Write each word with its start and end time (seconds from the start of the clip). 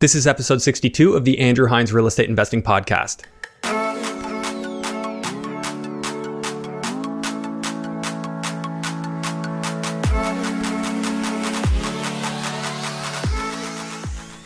This 0.00 0.14
is 0.14 0.26
episode 0.26 0.62
62 0.62 1.12
of 1.12 1.26
the 1.26 1.38
Andrew 1.40 1.66
Hines 1.66 1.92
Real 1.92 2.06
Estate 2.06 2.30
Investing 2.30 2.62
Podcast. 2.62 3.20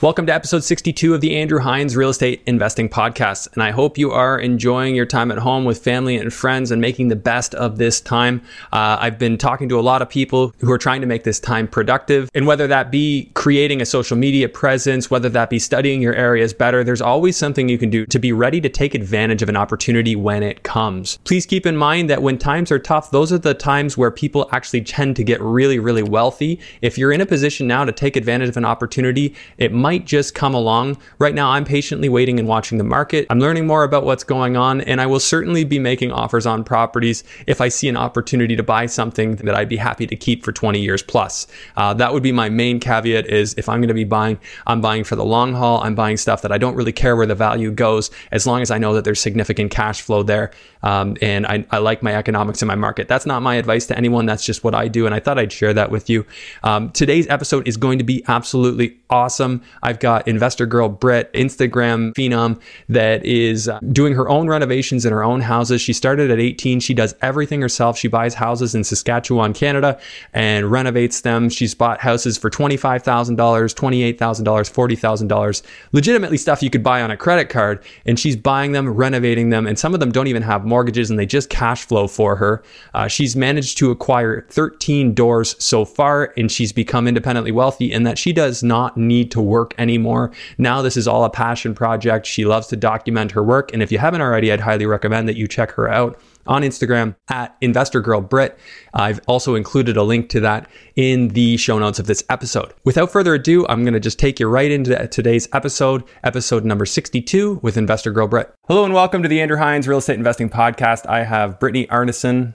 Welcome 0.04 0.27
to 0.27 0.35
episode 0.35 0.62
62 0.62 1.14
of 1.14 1.22
the 1.22 1.35
Andrew 1.35 1.61
Hines 1.61 1.96
Real 1.96 2.11
Estate 2.11 2.43
Investing 2.45 2.91
Podcast. 2.91 3.50
And 3.54 3.62
I 3.62 3.71
hope 3.71 3.96
you 3.96 4.11
are 4.11 4.39
enjoying 4.39 4.95
your 4.95 5.07
time 5.07 5.32
at 5.32 5.39
home 5.39 5.64
with 5.64 5.82
family 5.82 6.18
and 6.18 6.30
friends 6.30 6.71
and 6.71 6.79
making 6.79 7.09
the 7.09 7.16
best 7.16 7.54
of 7.54 7.79
this 7.79 8.03
time. 8.03 8.43
Uh, 8.71 8.98
I've 9.00 9.18
been 9.18 9.39
talking 9.39 9.67
to 9.71 9.80
a 9.80 9.80
lot 9.80 10.03
of 10.03 10.11
people 10.11 10.53
who 10.59 10.71
are 10.71 10.77
trying 10.77 11.00
to 11.00 11.07
make 11.07 11.25
this 11.25 11.40
time 11.40 11.67
productive. 11.67 12.29
And 12.35 12.46
whether 12.46 12.67
that 12.67 12.90
be 12.90 13.30
creating 13.32 13.80
a 13.80 13.86
social 13.86 14.14
media 14.14 14.46
presence, 14.46 15.11
whether 15.11 15.30
that 15.30 15.48
be 15.48 15.59
studying 15.59 16.03
your 16.03 16.14
areas 16.14 16.52
better, 16.52 16.84
there's 16.84 17.00
always 17.00 17.39
something 17.39 17.71
you 17.71 17.79
can 17.79 17.89
do 17.89 18.05
to 18.05 18.18
be 18.18 18.30
ready 18.30 18.61
to 18.61 18.68
take 18.68 18.94
advantage 18.94 19.41
of 19.41 19.49
an 19.49 19.57
opportunity 19.57 20.14
when 20.14 20.43
it 20.43 20.64
comes. 20.64 21.16
Please 21.25 21.46
keep 21.46 21.64
in 21.64 21.79
mind 21.79 22.11
that 22.11 22.21
when 22.21 22.36
times 22.36 22.71
are 22.71 22.79
tough, 22.79 23.11
those 23.11 23.32
are 23.32 23.39
the 23.39 23.55
times 23.55 23.96
where 23.96 24.11
people 24.11 24.50
actually 24.52 24.82
tend 24.82 25.16
to 25.16 25.25
get 25.25 25.41
really, 25.41 25.79
really 25.79 26.02
wealthy. 26.02 26.61
If 26.82 26.99
you're 26.99 27.11
in 27.11 27.22
a 27.22 27.27
position 27.27 27.66
now 27.66 27.86
to 27.86 27.93
take 27.93 28.16
advantage 28.16 28.50
of 28.50 28.58
an 28.58 28.66
opportunity, 28.66 29.35
it 29.57 29.72
might 29.72 29.93
might 29.94 30.07
just 30.07 30.34
come 30.34 30.54
along. 30.54 30.98
Right 31.21 31.34
now, 31.34 31.50
I'm 31.50 31.64
patiently 31.64 32.08
waiting 32.08 32.41
and 32.41 32.48
watching 32.48 32.78
the 32.78 32.84
market. 32.84 33.27
I'm 33.30 33.39
learning 33.39 33.66
more 33.69 33.84
about 33.84 34.05
what's 34.05 34.25
going 34.25 34.56
on, 34.56 34.80
and 34.80 35.00
I 35.00 35.06
will 35.06 35.20
certainly 35.20 35.62
be 35.62 35.78
making 35.78 36.11
offers 36.11 36.47
on 36.47 36.64
properties 36.64 37.22
if 37.47 37.61
I 37.61 37.69
see 37.69 37.89
an 37.89 37.97
opportunity 37.97 38.56
to 38.56 38.62
buy 38.64 38.86
something 38.86 39.36
that 39.36 39.55
I'd 39.55 39.69
be 39.69 39.77
happy 39.77 40.05
to 40.08 40.16
keep 40.16 40.44
for 40.44 40.50
20 40.50 40.80
years 40.80 41.00
plus. 41.00 41.47
Uh, 41.77 41.94
that 41.94 42.12
would 42.12 42.25
be 42.25 42.33
my 42.33 42.48
main 42.48 42.80
caveat 42.80 43.27
is 43.28 43.55
if 43.56 43.69
I'm 43.69 43.80
going 43.80 43.88
to 43.88 43.94
be 43.94 44.02
buying, 44.02 44.38
I'm 44.66 44.80
buying 44.80 45.05
for 45.05 45.14
the 45.14 45.25
long 45.25 45.55
haul. 45.55 45.80
I'm 45.84 45.94
buying 45.94 46.16
stuff 46.16 46.42
that 46.42 46.50
I 46.50 46.58
don't 46.58 46.74
really 46.74 46.92
care 46.92 47.14
where 47.14 47.27
the 47.27 47.36
value 47.36 47.70
goes 47.70 48.11
as 48.33 48.48
long 48.48 48.62
as 48.62 48.72
I 48.72 48.78
know 48.78 48.94
that 48.94 49.05
there's 49.05 49.20
significant 49.20 49.70
cash 49.70 50.02
flow 50.02 50.24
there. 50.24 50.50
Um, 50.82 51.16
and 51.22 51.47
I, 51.47 51.64
I, 51.70 51.78
like 51.78 52.02
my 52.02 52.14
economics 52.14 52.60
in 52.60 52.69
my 52.69 52.74
market. 52.74 53.08
That's 53.08 53.24
not 53.24 53.41
my 53.41 53.54
advice 53.54 53.86
to 53.86 53.97
anyone. 53.97 54.26
That's 54.26 54.44
just 54.44 54.64
what 54.64 54.74
I 54.74 54.86
do. 54.86 55.06
And 55.06 55.14
I 55.14 55.20
thought 55.20 55.38
I'd 55.38 55.52
share 55.52 55.72
that 55.72 55.91
with 55.91 56.10
you. 56.10 56.26
Um, 56.62 56.91
today's 56.91 57.26
episode 57.28 57.66
is 57.66 57.78
going 57.78 57.97
to 57.98 58.04
be 58.04 58.22
absolutely 58.28 58.98
awesome. 59.08 59.62
I've 59.84 60.00
got 60.00 60.27
investor 60.27 60.64
girl 60.64 60.88
Britt, 60.88 61.30
Instagram 61.34 62.14
phenom, 62.14 62.58
that 62.88 63.24
is 63.24 63.68
uh, 63.68 63.78
doing 63.92 64.14
her 64.14 64.28
own 64.30 64.48
renovations 64.48 65.04
in 65.04 65.12
her 65.12 65.22
own 65.22 65.42
houses. 65.42 65.82
She 65.82 65.92
started 65.92 66.30
at 66.30 66.41
18. 66.41 66.80
She 66.80 66.94
does 66.94 67.14
everything 67.20 67.60
herself. 67.60 67.98
She 67.98 68.08
buys 68.08 68.34
houses 68.34 68.74
in 68.74 68.82
Saskatchewan, 68.82 69.52
Canada, 69.52 70.00
and 70.32 70.70
renovates 70.70 71.20
them. 71.20 71.50
She's 71.50 71.74
bought 71.74 72.00
houses 72.00 72.38
for 72.38 72.48
$25,000, 72.48 73.36
$28,000, 73.36 74.16
$40,000, 74.16 75.62
legitimately 75.92 76.38
stuff 76.38 76.62
you 76.62 76.70
could 76.70 76.82
buy 76.82 77.02
on 77.02 77.10
a 77.10 77.16
credit 77.16 77.50
card. 77.50 77.84
And 78.06 78.19
she's 78.19 78.36
buying 78.36 78.72
them, 78.72 78.88
renovating 78.88 79.50
them, 79.50 79.66
and 79.66 79.78
some 79.78 79.92
of 79.92 80.00
them 80.00 80.10
don't 80.10 80.28
even 80.28 80.42
have 80.42 80.64
mortgages 80.64 81.10
and 81.10 81.19
they 81.19 81.26
just 81.26 81.50
cash 81.50 81.84
flow 81.84 82.08
for 82.08 82.36
her. 82.36 82.62
Uh, 82.94 83.06
she's 83.06 83.36
managed 83.36 83.76
to 83.78 83.91
acquire 83.91 84.46
13 84.48 85.12
doors 85.12 85.56
so 85.58 85.84
far, 85.84 86.32
and 86.38 86.50
she's 86.50 86.72
become 86.72 87.06
independently 87.06 87.52
wealthy 87.52 87.92
in 87.92 88.04
that 88.04 88.16
she 88.16 88.32
does 88.32 88.62
not 88.62 88.96
need 88.96 89.30
to 89.30 89.42
work 89.42 89.63
anymore. 89.78 90.32
Now, 90.58 90.82
this 90.82 90.96
is 90.96 91.08
all 91.08 91.24
a 91.24 91.30
passion 91.30 91.74
project. 91.74 92.26
She 92.26 92.44
loves 92.44 92.66
to 92.66 92.76
document 92.76 93.32
her 93.32 93.42
work. 93.42 93.72
And 93.72 93.82
if 93.82 93.90
you 93.90 93.98
haven't 93.98 94.20
already, 94.20 94.52
I'd 94.52 94.60
highly 94.60 94.84
recommend 94.84 95.28
that 95.28 95.36
you 95.36 95.48
check 95.48 95.70
her 95.72 95.88
out 95.88 96.20
on 96.46 96.62
Instagram 96.62 97.16
at 97.28 97.58
InvestorGirlBritt. 97.60 98.56
I've 98.92 99.20
also 99.26 99.54
included 99.54 99.96
a 99.96 100.02
link 100.02 100.28
to 100.30 100.40
that 100.40 100.68
in 100.96 101.28
the 101.28 101.56
show 101.56 101.78
notes 101.78 101.98
of 101.98 102.06
this 102.06 102.22
episode. 102.28 102.74
Without 102.84 103.10
further 103.10 103.34
ado, 103.34 103.66
I'm 103.68 103.82
going 103.82 103.94
to 103.94 104.00
just 104.00 104.18
take 104.18 104.38
you 104.38 104.46
right 104.46 104.70
into 104.70 105.06
today's 105.08 105.48
episode, 105.52 106.04
episode 106.22 106.64
number 106.64 106.84
62 106.84 107.60
with 107.62 107.76
Investor 107.76 108.10
Girl 108.10 108.28
Britt. 108.28 108.52
Hello 108.68 108.84
and 108.84 108.92
welcome 108.92 109.22
to 109.22 109.28
the 109.28 109.40
Andrew 109.40 109.56
Hines 109.56 109.88
Real 109.88 109.98
Estate 109.98 110.16
Investing 110.16 110.50
Podcast. 110.50 111.06
I 111.06 111.24
have 111.24 111.58
Brittany 111.58 111.86
Arnason 111.86 112.54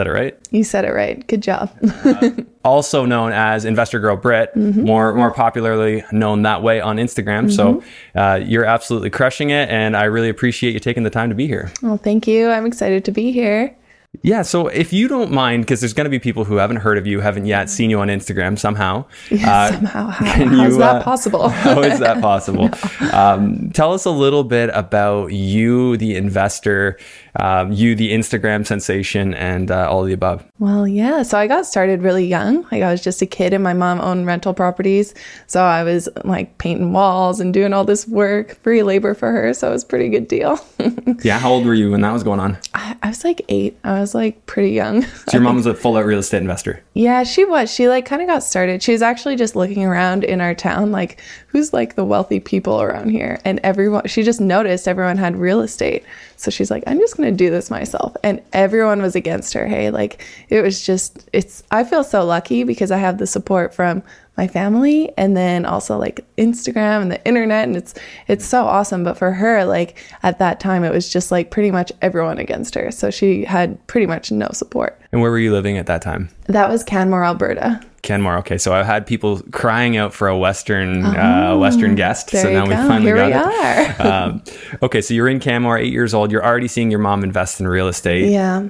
that 0.00 0.06
it 0.06 0.12
right? 0.12 0.48
You 0.50 0.64
said 0.64 0.86
it 0.86 0.92
right. 0.92 1.26
Good 1.26 1.42
job. 1.42 1.70
uh, 2.04 2.30
also 2.64 3.04
known 3.04 3.32
as 3.32 3.66
Investor 3.66 4.00
Girl 4.00 4.16
Britt, 4.16 4.54
mm-hmm. 4.54 4.82
more 4.82 5.14
more 5.14 5.30
popularly 5.30 6.02
known 6.10 6.42
that 6.42 6.62
way 6.62 6.80
on 6.80 6.96
Instagram. 6.96 7.50
Mm-hmm. 7.50 7.50
So 7.50 7.84
uh, 8.14 8.36
you're 8.42 8.64
absolutely 8.64 9.10
crushing 9.10 9.50
it, 9.50 9.68
and 9.68 9.94
I 9.96 10.04
really 10.04 10.30
appreciate 10.30 10.72
you 10.72 10.80
taking 10.80 11.02
the 11.02 11.10
time 11.10 11.28
to 11.28 11.34
be 11.34 11.46
here. 11.46 11.70
Well, 11.82 11.98
thank 11.98 12.26
you. 12.26 12.48
I'm 12.48 12.64
excited 12.64 13.04
to 13.04 13.12
be 13.12 13.30
here. 13.30 13.76
Yeah, 14.22 14.42
so 14.42 14.66
if 14.66 14.92
you 14.92 15.06
don't 15.06 15.30
mind, 15.30 15.62
because 15.62 15.80
there's 15.80 15.92
going 15.92 16.04
to 16.04 16.10
be 16.10 16.18
people 16.18 16.44
who 16.44 16.56
haven't 16.56 16.78
heard 16.78 16.98
of 16.98 17.06
you, 17.06 17.20
haven't 17.20 17.46
yet 17.46 17.70
seen 17.70 17.90
you 17.90 18.00
on 18.00 18.08
Instagram 18.08 18.58
somehow. 18.58 19.04
Yeah, 19.30 19.50
uh, 19.52 19.72
somehow. 19.72 20.08
How, 20.08 20.46
how 20.46 20.64
is 20.64 20.76
that 20.78 20.96
uh, 20.96 21.02
possible? 21.04 21.48
how 21.48 21.80
is 21.80 22.00
that 22.00 22.20
possible? 22.20 22.70
no. 23.00 23.10
um, 23.12 23.70
tell 23.70 23.94
us 23.94 24.04
a 24.04 24.10
little 24.10 24.42
bit 24.42 24.70
about 24.74 25.32
you, 25.32 25.96
the 25.96 26.16
investor, 26.16 26.98
um, 27.36 27.72
you, 27.72 27.94
the 27.94 28.12
Instagram 28.12 28.66
sensation, 28.66 29.34
and 29.34 29.70
uh, 29.70 29.88
all 29.90 30.02
of 30.02 30.06
the 30.06 30.12
above. 30.12 30.44
Well, 30.58 30.86
yeah. 30.86 31.22
So 31.22 31.38
I 31.38 31.46
got 31.46 31.66
started 31.66 32.02
really 32.02 32.26
young. 32.26 32.62
Like 32.72 32.82
I 32.82 32.90
was 32.90 33.02
just 33.02 33.22
a 33.22 33.26
kid, 33.26 33.52
and 33.52 33.62
my 33.62 33.74
mom 33.74 34.00
owned 34.00 34.26
rental 34.26 34.54
properties. 34.54 35.14
So 35.46 35.62
I 35.62 35.82
was 35.82 36.08
like 36.24 36.58
painting 36.58 36.92
walls 36.92 37.40
and 37.40 37.54
doing 37.54 37.72
all 37.72 37.84
this 37.84 38.06
work, 38.06 38.60
free 38.62 38.82
labor 38.82 39.14
for 39.14 39.30
her. 39.30 39.54
So 39.54 39.68
it 39.68 39.72
was 39.72 39.84
a 39.84 39.86
pretty 39.86 40.08
good 40.08 40.28
deal. 40.28 40.58
yeah. 41.22 41.38
How 41.38 41.52
old 41.52 41.66
were 41.66 41.74
you 41.74 41.90
when 41.90 42.00
that 42.00 42.12
was 42.12 42.22
going 42.22 42.40
on? 42.40 42.58
I, 42.74 42.96
I 43.02 43.08
was 43.08 43.24
like 43.24 43.42
eight. 43.48 43.78
I 43.84 44.00
was 44.00 44.14
like 44.14 44.44
pretty 44.46 44.70
young. 44.70 45.02
So 45.02 45.32
your 45.32 45.42
mom 45.42 45.56
was 45.56 45.66
a 45.66 45.74
full 45.74 45.96
out 45.96 46.06
real 46.06 46.18
estate 46.18 46.42
investor? 46.42 46.82
Yeah, 46.94 47.22
she 47.22 47.44
was. 47.44 47.72
She 47.72 47.88
like 47.88 48.06
kind 48.06 48.22
of 48.22 48.28
got 48.28 48.42
started. 48.42 48.82
She 48.82 48.92
was 48.92 49.02
actually 49.02 49.36
just 49.36 49.56
looking 49.56 49.84
around 49.84 50.24
in 50.24 50.40
our 50.40 50.54
town, 50.54 50.92
like 50.92 51.20
who's 51.48 51.72
like 51.72 51.94
the 51.94 52.04
wealthy 52.04 52.40
people 52.40 52.82
around 52.82 53.10
here. 53.10 53.40
And 53.44 53.60
everyone, 53.62 54.06
she 54.06 54.22
just 54.22 54.40
noticed 54.40 54.88
everyone 54.88 55.16
had 55.16 55.36
real 55.36 55.60
estate. 55.60 56.04
So 56.36 56.50
she's 56.50 56.70
like, 56.70 56.84
I'm 56.86 56.98
just 56.98 57.18
going 57.20 57.36
to 57.36 57.44
do 57.44 57.50
this 57.50 57.70
myself. 57.70 58.16
And 58.22 58.42
everyone 58.52 59.02
was 59.02 59.14
against 59.14 59.54
her. 59.54 59.66
Hey, 59.66 59.90
like 59.90 60.24
it 60.48 60.62
was 60.62 60.84
just, 60.84 61.28
it's, 61.32 61.62
I 61.70 61.84
feel 61.84 62.04
so 62.04 62.24
lucky 62.24 62.64
because 62.64 62.90
I 62.90 62.98
have 62.98 63.18
the 63.18 63.26
support 63.26 63.74
from 63.74 64.02
my 64.36 64.48
family 64.48 65.12
and 65.18 65.36
then 65.36 65.66
also 65.66 65.98
like 65.98 66.24
Instagram 66.38 67.02
and 67.02 67.12
the 67.12 67.22
internet 67.26 67.68
and 67.68 67.76
it's 67.76 67.92
it's 68.26 68.46
so 68.46 68.64
awesome 68.64 69.04
but 69.04 69.18
for 69.18 69.32
her 69.32 69.66
like 69.66 70.02
at 70.22 70.38
that 70.38 70.60
time 70.60 70.82
it 70.82 70.94
was 70.94 71.12
just 71.12 71.30
like 71.30 71.50
pretty 71.50 71.70
much 71.70 71.92
everyone 72.00 72.38
against 72.38 72.74
her 72.74 72.90
so 72.90 73.10
she 73.10 73.44
had 73.44 73.86
pretty 73.86 74.06
much 74.06 74.32
no 74.32 74.48
support. 74.52 74.98
And 75.12 75.20
where 75.20 75.30
were 75.30 75.38
you 75.38 75.52
living 75.52 75.76
at 75.76 75.86
that 75.86 76.00
time? 76.00 76.30
That 76.46 76.70
was 76.70 76.84
Canmore, 76.84 77.24
Alberta. 77.24 77.80
Canmore. 78.02 78.38
Okay, 78.38 78.58
so 78.58 78.72
I've 78.72 78.86
had 78.86 79.06
people 79.06 79.40
crying 79.52 79.96
out 79.96 80.12
for 80.12 80.28
a 80.28 80.36
Western 80.36 81.04
uh, 81.04 81.14
oh, 81.16 81.54
uh, 81.54 81.58
Western 81.58 81.94
guest. 81.94 82.30
so 82.30 82.50
now 82.50 82.64
we 82.66 82.74
finally 82.74 83.06
Here 83.06 83.16
got 83.16 83.46
we 83.46 83.94
it. 83.94 84.00
um, 84.06 84.42
okay, 84.82 85.00
so 85.00 85.14
you're 85.14 85.28
in 85.28 85.40
Canmore, 85.40 85.78
eight 85.78 85.92
years 85.92 86.14
old. 86.14 86.32
You're 86.32 86.44
already 86.44 86.68
seeing 86.68 86.90
your 86.90 87.00
mom 87.00 87.22
invest 87.24 87.60
in 87.60 87.68
real 87.68 87.88
estate. 87.88 88.30
Yeah 88.30 88.68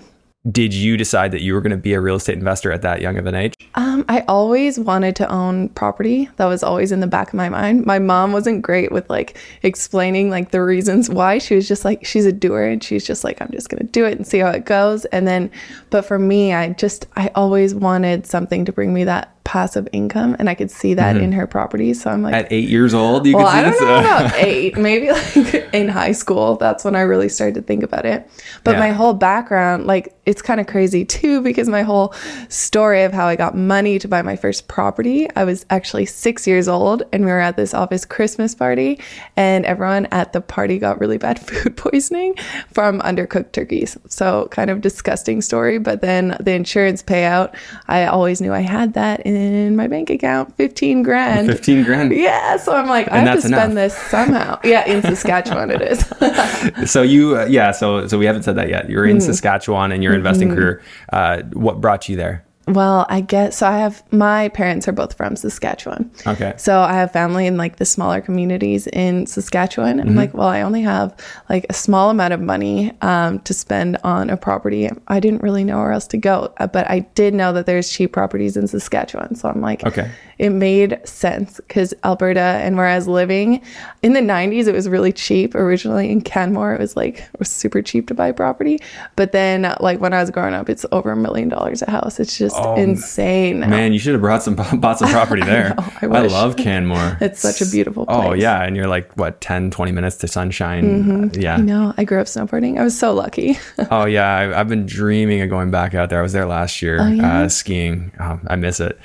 did 0.50 0.72
you 0.72 0.96
decide 0.96 1.32
that 1.32 1.42
you 1.42 1.52
were 1.52 1.60
going 1.60 1.70
to 1.70 1.76
be 1.76 1.92
a 1.92 2.00
real 2.00 2.16
estate 2.16 2.38
investor 2.38 2.72
at 2.72 2.80
that 2.80 3.02
young 3.02 3.18
of 3.18 3.26
an 3.26 3.34
age? 3.34 3.54
Um, 3.74 4.06
I 4.08 4.20
always 4.26 4.78
wanted 4.78 5.14
to 5.16 5.30
own 5.30 5.68
property. 5.70 6.30
That 6.36 6.46
was 6.46 6.62
always 6.62 6.92
in 6.92 7.00
the 7.00 7.06
back 7.06 7.28
of 7.28 7.34
my 7.34 7.50
mind. 7.50 7.84
My 7.84 7.98
mom 7.98 8.32
wasn't 8.32 8.62
great 8.62 8.90
with 8.90 9.08
like 9.10 9.36
explaining 9.62 10.30
like 10.30 10.50
the 10.50 10.62
reasons 10.62 11.10
why. 11.10 11.38
She 11.38 11.54
was 11.54 11.68
just 11.68 11.84
like 11.84 12.06
she's 12.06 12.24
a 12.24 12.32
doer 12.32 12.64
and 12.64 12.82
she's 12.82 13.06
just 13.06 13.22
like 13.22 13.40
I'm 13.42 13.50
just 13.52 13.68
going 13.68 13.86
to 13.86 13.92
do 13.92 14.06
it 14.06 14.16
and 14.16 14.26
see 14.26 14.38
how 14.38 14.50
it 14.50 14.64
goes. 14.64 15.04
And 15.06 15.26
then 15.26 15.50
but 15.90 16.06
for 16.06 16.18
me, 16.18 16.54
I 16.54 16.70
just 16.70 17.06
I 17.16 17.30
always 17.34 17.74
wanted 17.74 18.26
something 18.26 18.64
to 18.64 18.72
bring 18.72 18.94
me 18.94 19.04
that 19.04 19.39
passive 19.44 19.88
income 19.92 20.36
and 20.38 20.48
I 20.48 20.54
could 20.54 20.70
see 20.70 20.94
that 20.94 21.16
mm-hmm. 21.16 21.24
in 21.24 21.32
her 21.32 21.46
property. 21.46 21.94
So 21.94 22.10
I'm 22.10 22.22
like 22.22 22.34
At 22.34 22.52
eight 22.52 22.68
years 22.68 22.94
old, 22.94 23.26
you 23.26 23.36
well, 23.36 23.46
could 23.46 23.52
see 23.52 23.58
I 23.58 23.62
don't 23.62 23.80
know 23.80 23.98
about 23.98 24.34
eight, 24.36 24.76
maybe 24.76 25.10
like 25.10 25.74
in 25.74 25.88
high 25.88 26.12
school. 26.12 26.56
That's 26.56 26.84
when 26.84 26.94
I 26.94 27.00
really 27.00 27.28
started 27.28 27.54
to 27.56 27.62
think 27.62 27.82
about 27.82 28.06
it. 28.06 28.30
But 28.64 28.72
yeah. 28.72 28.80
my 28.80 28.90
whole 28.90 29.14
background, 29.14 29.86
like 29.86 30.14
it's 30.26 30.42
kind 30.42 30.60
of 30.60 30.66
crazy 30.66 31.04
too, 31.04 31.40
because 31.40 31.68
my 31.68 31.82
whole 31.82 32.14
story 32.48 33.02
of 33.02 33.12
how 33.12 33.26
I 33.26 33.36
got 33.36 33.56
money 33.56 33.98
to 33.98 34.08
buy 34.08 34.22
my 34.22 34.36
first 34.36 34.68
property, 34.68 35.28
I 35.34 35.44
was 35.44 35.66
actually 35.70 36.06
six 36.06 36.46
years 36.46 36.68
old 36.68 37.02
and 37.12 37.24
we 37.24 37.30
were 37.30 37.40
at 37.40 37.56
this 37.56 37.74
office 37.74 38.04
Christmas 38.04 38.54
party 38.54 39.00
and 39.36 39.64
everyone 39.64 40.06
at 40.06 40.32
the 40.32 40.40
party 40.40 40.78
got 40.78 41.00
really 41.00 41.18
bad 41.18 41.38
food 41.46 41.76
poisoning 41.76 42.34
from 42.72 43.00
undercooked 43.00 43.52
turkeys. 43.52 43.96
So 44.08 44.48
kind 44.50 44.70
of 44.70 44.80
disgusting 44.80 45.40
story. 45.40 45.78
But 45.78 46.02
then 46.02 46.36
the 46.40 46.52
insurance 46.52 47.02
payout, 47.02 47.54
I 47.88 48.06
always 48.06 48.40
knew 48.40 48.52
I 48.52 48.60
had 48.60 48.94
that 48.94 49.26
in 49.36 49.76
my 49.76 49.86
bank 49.86 50.10
account 50.10 50.56
15 50.56 51.02
grand. 51.02 51.46
15 51.46 51.84
grand. 51.84 52.12
Yeah 52.20 52.56
so 52.56 52.74
i'm 52.74 52.88
like 52.88 53.06
and 53.06 53.28
i 53.28 53.32
have 53.32 53.36
to 53.36 53.48
spend 53.48 53.72
enough. 53.72 53.74
this 53.74 53.96
somehow. 53.96 54.58
Yeah 54.64 54.86
in 54.86 55.02
saskatchewan 55.02 55.70
it 55.70 55.82
is. 55.82 56.04
So 56.90 57.02
you 57.02 57.38
uh, 57.38 57.46
yeah 57.46 57.72
so 57.72 58.06
so 58.06 58.18
we 58.18 58.26
haven't 58.26 58.42
said 58.42 58.56
that 58.56 58.68
yet. 58.68 58.88
You're 58.88 59.06
in 59.06 59.18
mm. 59.18 59.22
saskatchewan 59.22 59.92
and 59.92 60.02
your 60.02 60.14
investing 60.14 60.48
mm-hmm. 60.48 60.58
career. 60.58 60.82
Uh, 61.12 61.42
what 61.52 61.80
brought 61.80 62.08
you 62.08 62.16
there 62.16 62.44
Well, 62.68 63.04
I 63.08 63.20
guess 63.22 63.56
so. 63.56 63.66
I 63.66 63.78
have 63.78 64.04
my 64.12 64.48
parents 64.50 64.86
are 64.86 64.92
both 64.92 65.16
from 65.16 65.34
Saskatchewan. 65.34 66.08
Okay. 66.26 66.54
So 66.56 66.80
I 66.80 66.92
have 66.92 67.10
family 67.10 67.46
in 67.46 67.56
like 67.56 67.76
the 67.76 67.84
smaller 67.84 68.20
communities 68.20 68.86
in 68.88 69.26
Saskatchewan. 69.26 69.96
Mm-hmm. 69.98 70.08
I'm 70.08 70.14
like, 70.14 70.34
well, 70.34 70.46
I 70.46 70.60
only 70.62 70.82
have 70.82 71.16
like 71.48 71.66
a 71.68 71.72
small 71.72 72.10
amount 72.10 72.32
of 72.32 72.40
money 72.40 72.92
um, 73.00 73.40
to 73.40 73.54
spend 73.54 73.96
on 74.04 74.30
a 74.30 74.36
property. 74.36 74.88
I 75.08 75.18
didn't 75.20 75.42
really 75.42 75.64
know 75.64 75.78
where 75.78 75.90
else 75.90 76.06
to 76.08 76.16
go, 76.18 76.52
uh, 76.58 76.66
but 76.66 76.88
I 76.88 77.00
did 77.00 77.34
know 77.34 77.52
that 77.54 77.66
there's 77.66 77.90
cheap 77.90 78.12
properties 78.12 78.56
in 78.56 78.68
Saskatchewan. 78.68 79.34
So 79.34 79.48
I'm 79.48 79.60
like, 79.62 79.84
Okay. 79.84 80.08
it 80.38 80.50
made 80.50 81.00
sense 81.04 81.56
because 81.66 81.92
Alberta 82.04 82.40
and 82.40 82.76
where 82.76 82.86
I 82.86 82.94
was 82.94 83.08
living 83.08 83.62
in 84.02 84.12
the 84.12 84.20
90s, 84.20 84.68
it 84.68 84.72
was 84.74 84.88
really 84.88 85.12
cheap. 85.12 85.54
Originally 85.56 86.10
in 86.10 86.20
Canmore, 86.20 86.74
it 86.74 86.80
was 86.80 86.94
like 86.94 87.18
it 87.20 87.38
was 87.38 87.48
super 87.48 87.82
cheap 87.82 88.06
to 88.08 88.14
buy 88.14 88.30
property. 88.30 88.78
But 89.16 89.32
then, 89.32 89.74
like 89.80 89.98
when 90.00 90.12
I 90.12 90.20
was 90.20 90.30
growing 90.30 90.54
up, 90.54 90.68
it's 90.68 90.86
over 90.92 91.10
a 91.10 91.16
million 91.16 91.48
dollars 91.48 91.82
a 91.82 91.90
house. 91.90 92.20
It's 92.20 92.38
just 92.38 92.49
insane. 92.76 93.60
now. 93.60 93.66
Oh, 93.66 93.70
Man, 93.70 93.92
you 93.92 93.98
should 93.98 94.12
have 94.12 94.20
brought 94.20 94.42
some 94.42 94.54
bought 94.80 94.98
some 94.98 95.10
property 95.12 95.42
there. 95.42 95.74
know, 95.76 95.84
I 96.02 96.06
wish. 96.06 96.32
love 96.32 96.56
Canmore. 96.56 97.18
It's 97.20 97.40
such 97.40 97.60
a 97.60 97.70
beautiful 97.70 98.06
place. 98.06 98.18
Oh 98.20 98.32
yeah, 98.32 98.62
and 98.62 98.76
you're 98.76 98.86
like 98.88 99.12
what 99.16 99.40
10 99.40 99.70
20 99.70 99.92
minutes 99.92 100.16
to 100.18 100.28
sunshine. 100.28 101.30
Yeah. 101.34 101.54
I 101.56 101.60
know. 101.60 101.94
I 101.96 102.04
grew 102.04 102.20
up 102.20 102.26
snowboarding. 102.26 102.78
I 102.78 102.84
was 102.84 102.98
so 102.98 103.12
lucky. 103.12 103.58
Oh 103.90 104.04
yeah, 104.06 104.34
I, 104.36 104.60
I've 104.60 104.68
been 104.68 104.86
dreaming 104.86 105.40
of 105.42 105.50
going 105.50 105.70
back 105.70 105.94
out 105.94 106.10
there. 106.10 106.18
I 106.18 106.22
was 106.22 106.32
there 106.32 106.46
last 106.46 106.82
year 106.82 106.98
Oh, 107.00 107.06
yeah? 107.08 107.40
uh, 107.42 107.48
skiing. 107.48 108.12
Oh, 108.20 108.40
I 108.46 108.56
miss 108.56 108.80
it. 108.80 108.98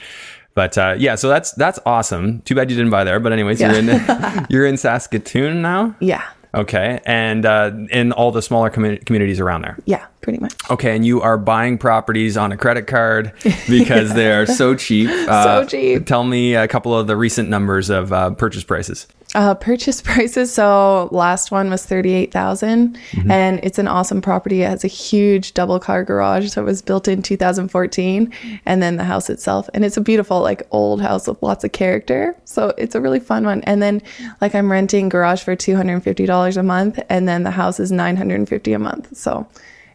But 0.53 0.77
uh, 0.77 0.95
yeah, 0.97 1.15
so 1.15 1.27
that's 1.27 1.51
that's 1.51 1.79
awesome. 1.85 2.39
Too 2.43 2.55
bad 2.55 2.69
you 2.71 2.77
didn't 2.77 2.91
buy 2.91 3.03
there. 3.03 3.19
But 3.19 3.33
anyways, 3.33 3.59
you're 3.59 3.73
in 3.73 3.87
you're 4.49 4.65
in 4.65 4.77
Saskatoon 4.77 5.61
now. 5.61 5.95
yeah. 5.99 6.23
Okay, 6.55 6.99
and 7.05 7.45
uh, 7.45 7.71
in 7.91 8.11
all 8.11 8.31
the 8.31 8.41
smaller 8.41 8.69
commu- 8.69 9.03
communities 9.05 9.39
around 9.39 9.61
there. 9.61 9.77
Yeah. 9.85 10.05
Pretty 10.21 10.39
much. 10.39 10.53
Okay, 10.71 10.95
and 10.95 11.05
you 11.05 11.21
are 11.21 11.37
buying 11.37 11.77
properties 11.77 12.35
on 12.35 12.51
a 12.51 12.57
credit 12.57 12.87
card 12.87 13.31
because 13.69 14.15
they 14.15 14.31
are 14.31 14.47
so 14.47 14.73
cheap. 14.73 15.07
Uh, 15.29 15.63
cheap. 15.65 16.07
Tell 16.07 16.23
me 16.23 16.55
a 16.55 16.67
couple 16.67 16.97
of 16.97 17.05
the 17.05 17.15
recent 17.15 17.47
numbers 17.47 17.91
of 17.91 18.11
uh, 18.11 18.31
purchase 18.31 18.63
prices. 18.63 19.05
Uh, 19.35 19.53
purchase 19.53 20.01
prices. 20.09 20.53
So 20.53 21.09
last 21.11 21.51
one 21.51 21.69
was 21.69 21.85
thirty 21.85 22.13
eight 22.13 22.31
Mm-hmm. 22.31 23.29
and 23.31 23.59
it's 23.63 23.77
an 23.77 23.87
awesome 23.87 24.21
property. 24.21 24.61
It 24.61 24.69
has 24.69 24.83
a 24.83 24.87
huge 24.87 25.53
double 25.53 25.79
car 25.79 26.03
garage. 26.03 26.49
So 26.49 26.61
it 26.61 26.65
was 26.65 26.81
built 26.81 27.07
in 27.07 27.21
2014, 27.21 28.31
and 28.65 28.81
then 28.81 28.95
the 28.97 29.03
house 29.03 29.29
itself, 29.29 29.69
and 29.73 29.83
it's 29.85 29.97
a 29.97 30.01
beautiful 30.01 30.41
like 30.41 30.63
old 30.71 31.01
house 31.01 31.27
with 31.27 31.41
lots 31.43 31.63
of 31.63 31.71
character. 31.73 32.35
So 32.45 32.73
it's 32.77 32.95
a 32.95 33.01
really 33.01 33.19
fun 33.19 33.45
one. 33.45 33.61
And 33.63 33.81
then 33.83 34.01
like 34.41 34.55
I'm 34.55 34.71
renting 34.71 35.09
garage 35.09 35.43
for 35.43 35.55
two 35.55 35.75
hundred 35.75 35.93
and 35.95 36.03
fifty 36.03 36.25
dollars 36.25 36.57
a 36.57 36.63
month, 36.63 36.99
and 37.09 37.27
then 37.27 37.43
the 37.43 37.51
house 37.51 37.79
is 37.79 37.91
nine 37.91 38.15
hundred 38.17 38.35
and 38.35 38.49
fifty 38.49 38.73
a 38.73 38.79
month. 38.79 39.15
So 39.17 39.47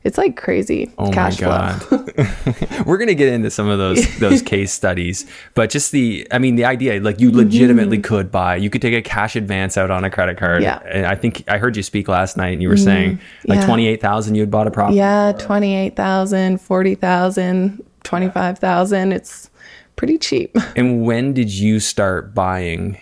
it's 0.02 0.16
like 0.16 0.36
crazy 0.36 0.90
Oh 0.98 1.10
cash 1.10 1.40
my 1.40 1.46
god. 1.46 1.82
flow. 1.82 2.04
We're 2.86 2.96
gonna 2.98 3.14
get 3.14 3.32
into 3.32 3.50
some 3.50 3.68
of 3.68 3.78
those 3.78 4.18
those 4.18 4.40
case 4.42 4.72
studies, 4.72 5.26
but 5.54 5.70
just 5.70 5.92
the 5.92 6.26
I 6.30 6.38
mean 6.38 6.56
the 6.56 6.64
idea 6.64 7.00
like 7.00 7.20
you 7.20 7.30
legitimately 7.30 7.98
could 7.98 8.30
buy 8.30 8.56
you 8.56 8.70
could 8.70 8.80
take 8.82 8.94
a 8.94 9.02
cash 9.02 9.36
advance 9.36 9.76
out 9.76 9.90
on 9.90 10.04
a 10.04 10.10
credit 10.10 10.38
card. 10.38 10.62
Mm-hmm. 10.62 10.64
Yeah. 10.64 10.78
Mm-hmm. 10.78 10.96
And 10.96 11.06
I 11.06 11.14
think 11.16 11.44
I 11.48 11.58
heard 11.58 11.76
you 11.76 11.82
speak 11.82 12.08
last 12.08 12.36
night 12.36 12.52
and 12.54 12.62
you 12.62 12.68
were 12.68 12.76
saying 12.76 13.20
like 13.46 13.60
Yeah. 13.60 13.66
twenty 13.66 13.86
eight 13.88 14.00
thousand 14.00 14.34
you 14.36 14.40
had 14.42 14.50
bought 14.50 14.66
a 14.66 14.70
property. 14.70 14.96
Yeah, 14.96 15.32
28,000, 15.38 16.58
40,000, 16.60 17.84
25,000. 18.04 19.12
It's 19.12 19.50
pretty 19.96 20.18
cheap. 20.18 20.56
And 20.76 21.02
when 21.04 21.32
did 21.34 21.50
you 21.52 21.80
start 21.80 22.34
buying? 22.34 22.98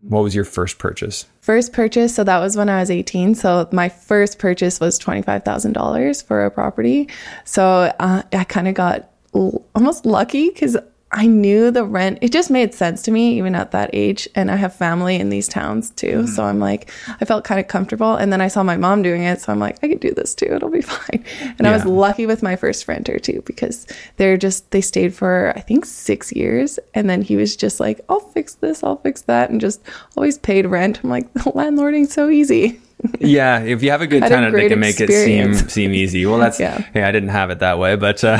What 0.00 0.22
was 0.22 0.34
your 0.34 0.44
first 0.44 0.78
purchase? 0.78 1.26
First 1.48 1.72
purchase, 1.72 2.14
so 2.14 2.24
that 2.24 2.40
was 2.40 2.58
when 2.58 2.68
I 2.68 2.80
was 2.80 2.90
18. 2.90 3.34
So 3.34 3.66
my 3.72 3.88
first 3.88 4.38
purchase 4.38 4.80
was 4.80 4.98
$25,000 4.98 6.22
for 6.22 6.44
a 6.44 6.50
property. 6.50 7.08
So 7.46 7.90
uh, 7.98 8.22
I 8.34 8.44
kind 8.44 8.68
of 8.68 8.74
got 8.74 9.08
l- 9.34 9.64
almost 9.74 10.04
lucky 10.04 10.50
because 10.50 10.76
I 11.10 11.26
knew 11.26 11.70
the 11.70 11.84
rent. 11.84 12.18
It 12.20 12.32
just 12.32 12.50
made 12.50 12.74
sense 12.74 13.02
to 13.02 13.10
me 13.10 13.38
even 13.38 13.54
at 13.54 13.70
that 13.70 13.90
age. 13.94 14.28
And 14.34 14.50
I 14.50 14.56
have 14.56 14.74
family 14.74 15.16
in 15.16 15.30
these 15.30 15.48
towns 15.48 15.90
too. 15.90 16.06
Mm-hmm. 16.06 16.26
So 16.26 16.44
I'm 16.44 16.58
like, 16.58 16.90
I 17.20 17.24
felt 17.24 17.44
kind 17.44 17.58
of 17.58 17.66
comfortable. 17.66 18.14
And 18.14 18.30
then 18.30 18.40
I 18.42 18.48
saw 18.48 18.62
my 18.62 18.76
mom 18.76 19.02
doing 19.02 19.22
it. 19.22 19.40
So 19.40 19.52
I'm 19.52 19.58
like, 19.58 19.78
I 19.82 19.88
can 19.88 19.98
do 19.98 20.12
this 20.12 20.34
too. 20.34 20.46
It'll 20.46 20.68
be 20.68 20.82
fine. 20.82 21.24
And 21.58 21.66
I 21.66 21.72
was 21.72 21.86
lucky 21.86 22.26
with 22.26 22.42
my 22.42 22.56
first 22.56 22.86
renter 22.88 23.18
too 23.18 23.42
because 23.46 23.86
they're 24.16 24.36
just, 24.36 24.70
they 24.70 24.82
stayed 24.82 25.14
for, 25.14 25.52
I 25.56 25.60
think, 25.60 25.86
six 25.86 26.30
years. 26.32 26.78
And 26.94 27.08
then 27.08 27.22
he 27.22 27.36
was 27.36 27.56
just 27.56 27.80
like, 27.80 28.00
I'll 28.08 28.20
fix 28.20 28.54
this, 28.54 28.84
I'll 28.84 28.96
fix 28.96 29.22
that. 29.22 29.48
And 29.48 29.60
just 29.60 29.80
always 30.16 30.36
paid 30.36 30.66
rent. 30.66 31.00
I'm 31.02 31.10
like, 31.10 31.32
landlording's 31.34 32.12
so 32.12 32.28
easy. 32.28 32.80
Yeah, 33.20 33.60
if 33.60 33.82
you 33.82 33.90
have 33.90 34.00
a 34.02 34.06
good 34.06 34.22
tenant, 34.22 34.54
they 34.54 34.68
can 34.68 34.80
make 34.80 35.00
it 35.00 35.08
seem 35.10 35.54
seem 35.54 35.92
easy. 35.94 36.24
Well, 36.26 36.38
that's 36.38 36.58
Yeah. 36.66 36.78
hey, 36.92 37.02
I 37.02 37.12
didn't 37.12 37.28
have 37.30 37.50
it 37.50 37.58
that 37.60 37.78
way, 37.78 37.96
but 37.96 38.22
uh, 38.24 38.38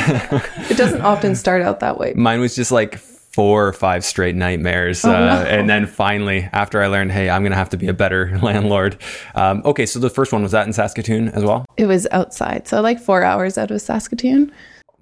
It 0.70 0.76
doesn't 0.76 1.00
often 1.02 1.34
start 1.44 1.62
out 1.62 1.81
that 1.81 1.99
way. 1.99 2.12
mine 2.16 2.40
was 2.40 2.55
just 2.56 2.72
like 2.72 2.99
four 2.99 3.69
or 3.69 3.72
five 3.72 4.05
straight 4.05 4.34
nightmares, 4.34 5.05
uh, 5.05 5.10
Oh, 5.10 5.12
no. 5.12 5.43
and 5.49 5.70
then 5.70 5.87
finally, 5.87 6.49
after 6.52 6.82
I 6.82 6.88
learned, 6.88 7.12
hey, 7.12 7.31
I'm 7.31 7.44
gonna 7.44 7.55
have 7.55 7.69
to 7.70 7.76
be 7.76 7.87
a 7.87 7.93
better 7.94 8.37
landlord. 8.43 8.96
Um, 9.37 9.62
okay, 9.64 9.87
so 9.87 10.00
the 10.00 10.10
first 10.10 10.32
one 10.32 10.43
was 10.43 10.50
that 10.52 10.66
in 10.66 10.72
Saskatoon 10.72 11.28
as 11.28 11.44
well. 11.44 11.64
It 11.76 11.87
was 11.87 12.08
outside. 12.11 12.66
So 12.66 12.81
like 12.81 12.99
four 12.99 13.22
hours 13.22 13.56
out 13.58 13.70
of 13.70 13.81
Saskatoon. 13.81 14.50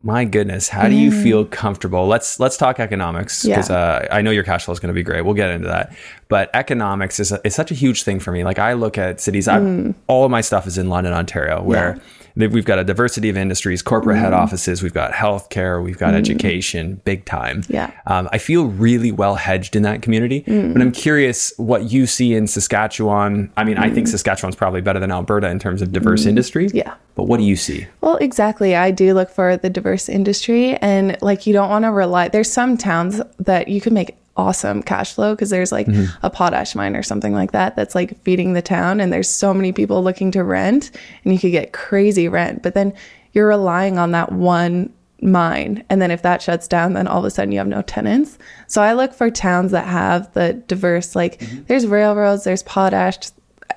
My 0.07 0.25
goodness, 0.25 0.69
how 0.69 0.87
do 0.89 0.95
you 0.95 1.11
feel 1.11 1.45
comfortable? 1.45 2.07
Let's 2.07 2.39
let's 2.39 2.57
talk 2.57 2.79
economics 2.79 3.45
because 3.45 3.69
Mm. 3.69 3.73
Yeah. 3.73 3.77
uh, 3.77 4.09
I 4.17 4.23
know 4.23 4.31
your 4.31 4.45
cash 4.45 4.65
flow 4.65 4.73
is 4.73 4.79
going 4.81 4.95
to 4.95 4.95
be 4.95 5.03
great. 5.03 5.23
We'll 5.25 5.35
get 5.35 5.51
into 5.51 5.67
that, 5.67 5.93
but 6.29 6.49
economics 6.55 7.19
is, 7.19 7.33
is 7.45 7.55
such 7.57 7.71
a 7.73 7.75
huge 7.75 8.05
thing 8.05 8.21
for 8.21 8.31
me. 8.31 8.45
Like 8.45 8.61
I 8.61 8.75
look 8.75 8.99
at 8.99 9.21
cities, 9.21 9.49
I, 9.49 9.59
all 10.07 10.25
of 10.25 10.31
my 10.31 10.43
stuff 10.43 10.67
is 10.69 10.79
in 10.79 10.89
London, 10.89 11.13
Ontario, 11.13 11.61
where 11.63 11.95
Mm. 11.95 11.97
Yeah. 11.97 12.03
We've 12.37 12.65
got 12.65 12.79
a 12.79 12.85
diversity 12.85 13.29
of 13.31 13.37
industries, 13.37 13.83
corporate 13.83 14.19
head 14.19 14.33
offices, 14.33 14.83
we've 14.83 14.93
got 14.95 15.13
healthcare, 15.13 15.83
we've 15.83 15.99
got 15.99 16.15
education, 16.15 17.01
big 17.05 17.25
time. 17.25 17.63
Mm. 17.63 17.71
Yeah. 17.71 17.87
Mm. 18.07 18.11
um, 18.13 18.29
I 18.33 18.39
feel 18.39 18.67
really 18.67 19.11
well 19.11 19.37
hedged 19.37 19.75
in 19.75 19.83
that 19.83 20.03
community. 20.03 20.41
But 20.47 20.83
I'm 20.83 20.93
curious 20.93 21.53
what 21.57 21.91
you 21.91 22.07
see 22.07 22.35
in 22.35 22.47
Saskatchewan. 22.47 23.51
I 23.57 23.65
mean, 23.65 23.79
I 23.79 23.91
think 23.91 24.09
Saskatchewan's 24.09 24.57
probably 24.57 24.81
better 24.83 25.01
than 25.01 25.11
Alberta 25.11 25.49
in 25.49 25.59
terms 25.59 25.83
of 25.83 25.93
diverse 25.93 26.27
industry. 26.27 26.67
Mm. 26.69 26.75
Yeah. 26.75 26.95
but 27.15 27.25
what 27.25 27.39
do 27.39 27.45
you 27.45 27.57
see? 27.57 27.87
Well, 28.03 28.17
exactly. 28.17 28.77
I 28.77 28.91
do 28.91 29.15
look 29.15 29.31
for 29.31 29.57
the 29.57 29.71
diverse 29.71 30.09
industry 30.09 30.77
and 30.77 31.17
like 31.23 31.47
you 31.47 31.53
don't 31.53 31.71
want 31.71 31.85
to 31.85 31.91
rely 31.91 32.29
there's 32.29 32.51
some 32.51 32.77
towns 32.77 33.21
that 33.39 33.69
you 33.69 33.81
can 33.81 33.95
make 33.95 34.17
awesome 34.37 34.83
cash 34.83 35.15
flow 35.15 35.35
because 35.35 35.51
there's 35.51 35.73
like 35.73 35.87
mm-hmm. 35.87 36.15
a 36.25 36.31
potash 36.31 36.75
mine 36.75 36.95
or 36.95 37.03
something 37.03 37.33
like 37.33 37.53
that 37.53 37.77
that's 37.77 37.95
like 37.95 38.21
feeding 38.23 38.53
the 38.53 38.63
town 38.63 39.01
and 39.01 39.13
there's 39.13 39.29
so 39.29 39.55
many 39.55 39.73
people 39.73 40.03
looking 40.03 40.31
to 40.31 40.45
rent 40.45 40.91
and 41.25 41.33
you 41.33 41.39
could 41.39 41.53
get 41.53 41.73
crazy 41.73 42.29
rent. 42.29 42.63
But 42.63 42.75
then 42.75 42.93
you're 43.33 43.49
relying 43.49 43.99
on 43.99 44.13
that 44.13 44.33
one 44.33 44.93
mine 45.23 45.83
and 45.89 46.03
then 46.03 46.11
if 46.11 46.21
that 46.21 46.43
shuts 46.43 46.69
down 46.69 46.93
then 46.93 47.09
all 47.09 47.21
of 47.21 47.25
a 47.25 47.31
sudden 47.31 47.51
you 47.51 47.59
have 47.59 47.67
no 47.67 47.83
tenants. 47.83 48.39
So 48.67 48.83
I 48.83 48.93
look 48.93 49.15
for 49.15 49.31
towns 49.31 49.73
that 49.73 49.87
have 49.87 50.33
the 50.35 50.53
diverse 50.53 51.17
like 51.17 51.39
mm-hmm. 51.39 51.65
there's 51.67 51.87
railroads, 51.87 52.45
there's 52.45 52.63
potash, 52.63 53.17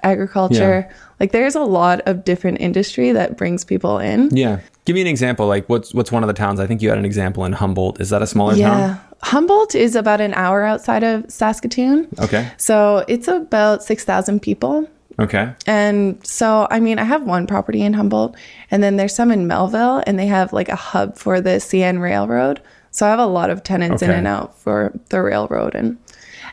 agriculture. 0.04 0.90
Like 1.20 1.32
there's 1.32 1.56
a 1.56 1.62
lot 1.62 2.02
of 2.02 2.24
different 2.24 2.62
industry 2.62 3.12
that 3.12 3.38
brings 3.38 3.66
people 3.66 4.00
in. 4.00 4.30
Yeah. 4.36 4.62
Give 4.86 4.96
me 4.96 5.02
an 5.02 5.08
example. 5.08 5.48
Like 5.48 5.68
what's 5.68 5.94
what's 5.94 6.12
one 6.12 6.24
of 6.24 6.28
the 6.28 6.34
towns? 6.34 6.60
I 6.60 6.68
think 6.68 6.82
you 6.82 6.90
had 6.90 6.98
an 6.98 7.06
example 7.06 7.46
in 7.46 7.54
Humboldt. 7.54 8.00
Is 8.00 8.10
that 8.10 8.22
a 8.22 8.28
smaller 8.28 8.54
town? 8.54 8.60
Yeah. 8.60 8.88
town? 8.88 9.02
Humboldt 9.24 9.76
is 9.76 9.96
about 9.96 10.22
an 10.22 10.34
hour 10.34 10.64
outside 10.64 11.04
of 11.04 11.30
Saskatoon. 11.30 12.08
Okay. 12.20 12.52
So 12.58 13.04
it's 13.08 13.28
about 13.28 13.84
6,000 13.84 14.42
people. 14.42 14.88
Okay. 15.20 15.54
And 15.68 16.26
so, 16.26 16.68
I 16.72 16.80
mean, 16.80 16.98
I 16.98 17.04
have 17.04 17.24
one 17.24 17.46
property 17.46 17.82
in 17.82 17.94
Humboldt, 17.94 18.36
and 18.72 18.82
then 18.82 18.96
there's 18.96 19.14
some 19.14 19.32
in 19.32 19.48
Melville, 19.48 20.02
and 20.08 20.18
they 20.18 20.28
have 20.28 20.54
like 20.54 20.70
a 20.70 20.78
hub 20.78 21.18
for 21.18 21.42
the 21.42 21.58
CN 21.58 22.00
Railroad. 22.00 22.62
So 22.92 23.06
I 23.06 23.10
have 23.10 23.20
a 23.20 23.26
lot 23.26 23.50
of 23.50 23.64
tenants 23.64 24.02
in 24.02 24.10
and 24.10 24.28
out 24.28 24.58
for 24.58 24.98
the 25.10 25.22
railroad, 25.22 25.76
and 25.76 25.98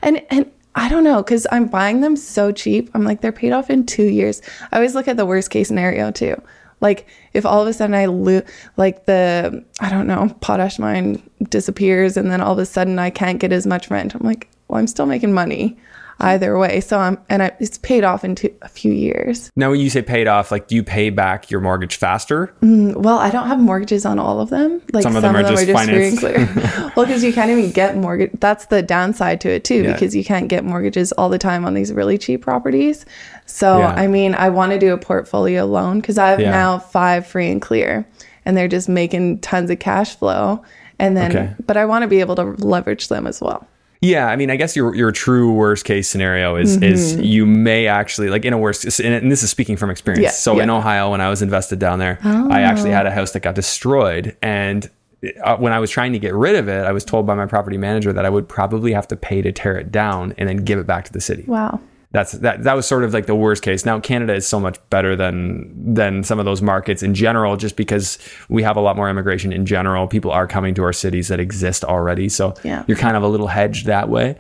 and 0.03 0.23
and 0.29 0.51
I 0.75 0.89
don't 0.89 1.05
know 1.05 1.23
because 1.23 1.47
I'm 1.51 1.67
buying 1.67 2.03
them 2.03 2.17
so 2.17 2.53
cheap. 2.53 2.91
I'm 2.93 3.05
like 3.05 3.23
they're 3.23 3.33
paid 3.33 3.53
off 3.53 3.71
in 3.71 3.87
two 3.87 4.05
years. 4.05 4.43
I 4.71 4.77
always 4.77 4.95
look 4.95 5.09
at 5.09 5.17
the 5.17 5.25
worst 5.25 5.51
case 5.51 5.69
scenario 5.69 6.11
too. 6.11 6.41
Like 6.81 7.07
if 7.33 7.47
all 7.47 7.63
of 7.63 7.69
a 7.69 7.73
sudden 7.73 7.95
I 7.95 8.07
lose, 8.07 8.43
like 8.77 9.07
the 9.07 9.65
I 9.81 9.91
don't 9.91 10.07
know 10.07 10.37
potash 10.41 10.79
mine 10.79 11.23
disappears, 11.49 12.17
and 12.17 12.31
then 12.31 12.41
all 12.41 12.53
of 12.53 12.59
a 12.59 12.67
sudden 12.67 12.99
I 12.99 13.11
can't 13.11 13.39
get 13.39 13.53
as 13.53 13.67
much 13.67 13.91
rent. 13.91 14.15
I'm 14.15 14.27
like, 14.27 14.49
well, 14.69 14.79
I'm 14.79 14.87
still 14.87 15.07
making 15.07 15.33
money 15.33 15.77
Mm-hmm. 16.19 16.27
either 16.29 16.59
way. 16.59 16.81
So 16.81 16.99
I'm 16.99 17.19
and 17.29 17.43
I, 17.43 17.53
it's 17.61 17.79
paid 17.79 18.03
off 18.05 18.25
in 18.25 18.35
two, 18.35 18.55
a 18.63 18.69
few 18.69 18.93
years. 18.93 19.51
Now, 19.57 19.71
when 19.71 19.81
you 19.81 19.91
say 19.91 20.03
paid 20.03 20.27
off, 20.29 20.51
like 20.51 20.67
do 20.69 20.75
you 20.75 20.83
pay 20.83 21.11
back 21.11 21.51
your 21.51 21.61
mortgage 21.61 21.97
faster? 21.97 22.55
Mm, 22.63 22.97
well, 22.97 23.19
I 23.19 23.31
don't 23.31 23.49
have 23.49 23.59
mortgages 23.59 24.07
on 24.07 24.19
all 24.19 24.41
of 24.41 24.49
them. 24.51 24.81
Like 24.93 25.03
Some 25.03 25.15
of 25.17 25.23
them 25.23 25.37
are 25.37 25.43
just 25.43 25.65
free 25.65 26.09
and 26.09 26.19
clear. 26.19 26.49
well, 26.97 27.05
because 27.07 27.23
you 27.23 27.33
can't 27.33 27.51
even 27.51 27.71
get 27.71 27.97
mortgage. 27.97 28.31
That's 28.41 28.67
the 28.67 28.83
downside 28.83 29.41
to 29.43 29.51
it 29.51 29.65
too, 29.65 29.83
Yeah. 29.85 29.93
because 29.93 30.17
you 30.17 30.25
can't 30.25 30.49
get 30.49 30.65
mortgages 30.65 31.13
all 31.13 31.29
the 31.29 31.39
time 31.39 31.65
on 31.65 31.75
these 31.75 31.93
really 31.93 32.17
cheap 32.19 32.43
properties. 32.43 33.05
So, 33.45 33.79
Yeah. 33.79 33.89
I 33.95 34.07
mean, 34.07 34.35
I 34.35 34.49
want 34.49 34.73
to 34.73 34.79
do 34.79 34.93
a 34.95 34.99
portfolio 34.99 35.65
loan 35.67 36.01
because 36.01 36.19
I 36.19 36.31
have 36.31 36.41
Yeah. 36.41 36.51
now 36.51 36.79
five 36.79 37.27
free 37.27 37.51
and 37.51 37.61
clear, 37.61 38.07
and 38.45 38.57
they're 38.57 38.69
just 38.69 38.89
making 38.89 39.41
tons 39.41 39.71
of 39.71 39.79
cash 39.79 40.17
flow. 40.17 40.63
And 40.99 41.15
then, 41.15 41.31
Okay. 41.31 41.55
but 41.67 41.77
I 41.77 41.85
want 41.85 42.03
to 42.05 42.09
be 42.09 42.21
able 42.21 42.37
to 42.37 42.45
leverage 42.45 43.09
them 43.09 43.27
as 43.27 43.43
well. 43.43 43.67
Yeah, 44.01 44.27
I 44.27 44.37
mean, 44.37 44.51
I 44.51 44.57
guess 44.57 44.77
your 44.77 44.95
your 44.95 45.11
true 45.13 45.53
worst 45.53 45.85
case 45.85 46.09
scenario 46.09 46.57
is 46.57 46.77
Mm-hmm. 46.77 46.85
is 46.85 47.17
you 47.17 47.47
may 47.47 47.87
actually 47.87 48.29
like 48.29 48.45
in 48.45 48.53
a 48.53 48.59
worst, 48.59 48.85
and 49.01 49.15
and 49.15 49.33
this 49.33 49.43
is 49.43 49.51
speaking 49.51 49.77
from 49.77 49.91
experience. 49.91 50.23
Yeah, 50.23 50.31
so 50.31 50.59
in 50.59 50.69
yeah. 50.69 50.75
Oh. 50.75 50.79
Ohio, 50.79 51.11
when 51.11 51.21
I 51.21 51.29
was 51.29 51.43
invested 51.43 51.79
down 51.79 51.99
there, 51.99 52.19
I 52.23 52.63
actually 52.63 52.91
had 52.91 53.07
a 53.07 53.11
house 53.11 53.33
that 53.33 53.41
got 53.41 53.55
destroyed, 53.55 54.37
and 54.43 54.89
uh, 55.43 55.57
when 55.57 55.73
I 55.73 55.79
was 55.81 55.91
trying 55.91 56.13
to 56.13 56.19
get 56.19 56.35
rid 56.35 56.57
of 56.57 56.69
it, 56.69 56.85
I 56.85 56.93
was 56.93 57.05
told 57.05 57.27
by 57.27 57.35
my 57.35 57.47
property 57.47 57.79
manager 57.79 58.13
that 58.13 58.27
I 58.27 58.29
would 58.31 58.49
probably 58.49 58.93
have 58.93 59.09
to 59.09 59.17
pay 59.17 59.41
to 59.43 59.51
tear 59.51 59.77
it 59.79 59.91
down 59.91 60.35
and 60.37 60.49
then 60.49 60.59
give 60.59 60.79
it 60.79 60.87
back 60.87 61.05
to 61.07 61.13
the 61.13 61.21
city. 61.21 61.45
Wow. 61.47 61.81
That's 62.13 62.33
that 62.33 62.63
that 62.63 62.75
was 62.75 62.87
sort 62.87 63.05
of 63.05 63.13
like 63.13 63.27
the 63.27 63.35
worst 63.35 63.63
case. 63.63 63.85
Now 63.85 63.99
Canada 64.01 64.33
is 64.35 64.47
so 64.47 64.59
much 64.61 64.79
better 64.91 65.17
than 65.17 65.95
than 65.95 66.23
some 66.23 66.39
of 66.39 66.45
those 66.45 66.63
markets 66.63 67.03
in 67.03 67.15
general 67.15 67.57
just 67.57 67.77
because 67.77 68.19
we 68.49 68.63
have 68.63 68.77
a 68.77 68.81
lot 68.81 68.97
more 68.97 69.11
immigration 69.11 69.53
in 69.53 69.67
general. 69.67 70.07
People 70.07 70.31
are 70.31 70.47
coming 70.47 70.73
to 70.77 70.83
our 70.85 70.93
cities 70.93 71.29
that 71.29 71.41
exist 71.41 71.85
already. 71.85 72.29
So 72.29 72.55
Yeah. 72.63 72.85
you're 72.87 72.97
kind 72.97 73.17
of 73.17 73.23
a 73.23 73.29
little 73.29 73.49
hedged 73.49 73.87
that 73.87 74.09
way. 74.09 74.37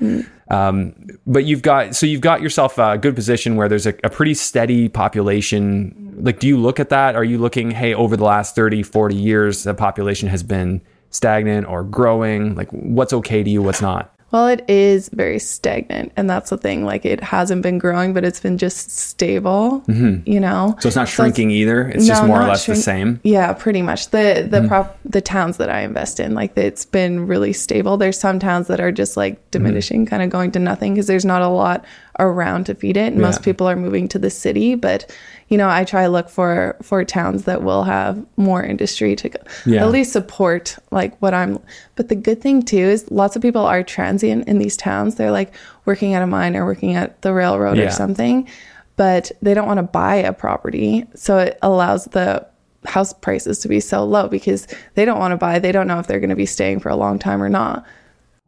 Um, 0.49 0.95
but 1.27 1.45
you've 1.45 1.63
got 1.63 1.97
so 1.97 2.07
you've 2.07 2.21
got 2.21 2.41
yourself 2.41 2.79
a 2.79 2.97
good 2.99 3.17
position 3.17 3.57
where 3.57 3.69
there's 3.69 3.87
a, 3.87 3.95
a 4.05 4.11
pretty 4.11 4.35
steady 4.35 4.89
population. 4.89 6.15
Like 6.21 6.39
do 6.39 6.47
you 6.47 6.57
look 6.57 6.79
at 6.81 6.89
that? 6.91 7.17
Are 7.17 7.25
you 7.25 7.39
looking 7.39 7.73
hey 7.73 7.95
over 7.95 8.17
the 8.17 8.25
last 8.25 8.55
30, 8.55 8.85
40 8.85 9.15
years 9.17 9.65
the 9.65 9.75
population 9.75 10.29
has 10.29 10.43
been 10.43 10.81
stagnant 11.11 11.67
or 11.67 11.83
growing? 11.83 12.55
Like 12.55 12.71
what's 12.71 13.13
okay 13.13 13.43
to 13.43 13.51
you, 13.51 13.61
what's 13.63 13.83
not? 13.83 14.15
Well, 14.33 14.49
it 14.49 14.65
is 14.69 15.09
very 15.11 15.39
stagnant, 15.39 16.11
and 16.17 16.29
that's 16.29 16.51
the 16.51 16.59
thing. 16.59 16.85
Like, 16.85 17.05
it 17.05 17.23
hasn't 17.23 17.63
been 17.63 17.79
growing, 17.79 18.13
but 18.13 18.25
it's 18.25 18.41
been 18.41 18.59
just 18.59 18.91
stable. 18.91 19.85
You 19.87 20.41
know, 20.41 20.75
So 20.81 20.89
it's 20.89 20.97
not 20.97 21.09
shrinking 21.09 21.51
either. 21.53 21.89
It's 21.89 22.07
just 22.07 22.25
more 22.25 22.43
or 22.43 22.47
less 22.49 22.65
shrink- 22.65 22.77
the 22.79 22.83
same. 22.83 23.21
Yeah, 23.23 23.53
pretty 23.53 23.83
much. 23.83 24.11
The 24.11 24.47
the 24.51 24.59
Mm-hmm. 24.59 24.69
prop 24.69 24.99
the 25.05 25.21
towns 25.21 25.59
that 25.59 25.71
I 25.71 25.81
invest 25.83 26.19
in, 26.19 26.35
like 26.35 26.57
it's 26.59 26.85
been 26.85 27.27
really 27.29 27.53
stable. 27.53 27.97
There's 27.97 28.19
some 28.19 28.39
towns 28.39 28.67
that 28.67 28.81
are 28.81 28.93
just 28.93 29.17
like 29.17 29.35
Mm-hmm. 29.37 29.51
diminishing, 29.53 30.07
kind 30.07 30.23
of 30.23 30.31
going 30.31 30.51
to 30.53 30.59
nothing 30.59 30.95
because 30.95 31.07
there's 31.07 31.25
not 31.25 31.41
a 31.43 31.49
lot 31.49 31.85
around 32.19 32.65
to 32.67 32.75
feed 32.75 32.97
it. 32.97 33.13
And 33.13 33.21
Most 33.21 33.43
people 33.43 33.67
are 33.69 33.77
moving 33.77 34.09
to 34.09 34.19
the 34.19 34.31
city, 34.31 34.75
but 34.75 35.15
you 35.49 35.57
know, 35.59 35.69
I 35.69 35.85
try 35.85 36.03
to 36.05 36.09
look 36.09 36.29
for 36.29 36.77
for 36.83 37.05
towns 37.05 37.45
that 37.45 37.63
will 37.63 37.85
have 37.85 38.25
more 38.37 38.63
industry 38.65 39.15
to 39.17 39.29
go, 39.29 39.39
Yeah. 39.65 39.85
at 39.85 39.91
least 39.93 40.13
support 40.13 40.77
like 40.91 41.17
what 41.23 41.35
I'm. 41.35 41.59
But 41.95 42.09
the 42.09 42.15
good 42.17 42.41
thing 42.41 42.63
too 42.63 42.77
is 42.79 43.11
lots 43.11 43.37
of 43.37 43.43
people 43.43 43.63
are 43.65 43.83
transient 43.83 44.49
in 44.49 44.59
these 44.59 44.77
towns. 44.77 45.15
They're 45.17 45.31
like 45.31 45.53
working 45.85 46.15
at 46.15 46.23
a 46.23 46.27
mine 46.27 46.57
or 46.57 46.65
working 46.65 46.95
at 46.95 47.23
the 47.23 47.33
railroad 47.33 47.77
Yeah. 47.77 47.85
or 47.87 47.91
something, 47.91 48.49
but 48.97 49.31
they 49.43 49.55
don't 49.55 49.67
want 49.69 49.79
to 49.79 49.85
buy 49.85 50.17
a 50.17 50.33
property. 50.33 51.07
So 51.15 51.39
it 51.39 51.59
allows 51.63 52.07
the 52.07 52.47
house 52.87 53.13
prices 53.13 53.59
to 53.61 53.69
be 53.69 53.81
so 53.81 54.05
low 54.05 54.29
because 54.29 54.67
they 54.95 55.05
don't 55.05 55.19
want 55.19 55.33
to 55.33 55.37
buy. 55.37 55.59
They 55.59 55.73
don't 55.73 55.87
know 55.89 55.99
if 55.99 56.07
they're 56.07 56.21
going 56.21 56.31
to 56.31 56.37
be 56.37 56.47
staying 56.47 56.81
for 56.81 56.89
a 56.89 56.97
long 56.97 57.19
time 57.19 57.43
or 57.43 57.49
not. 57.49 57.85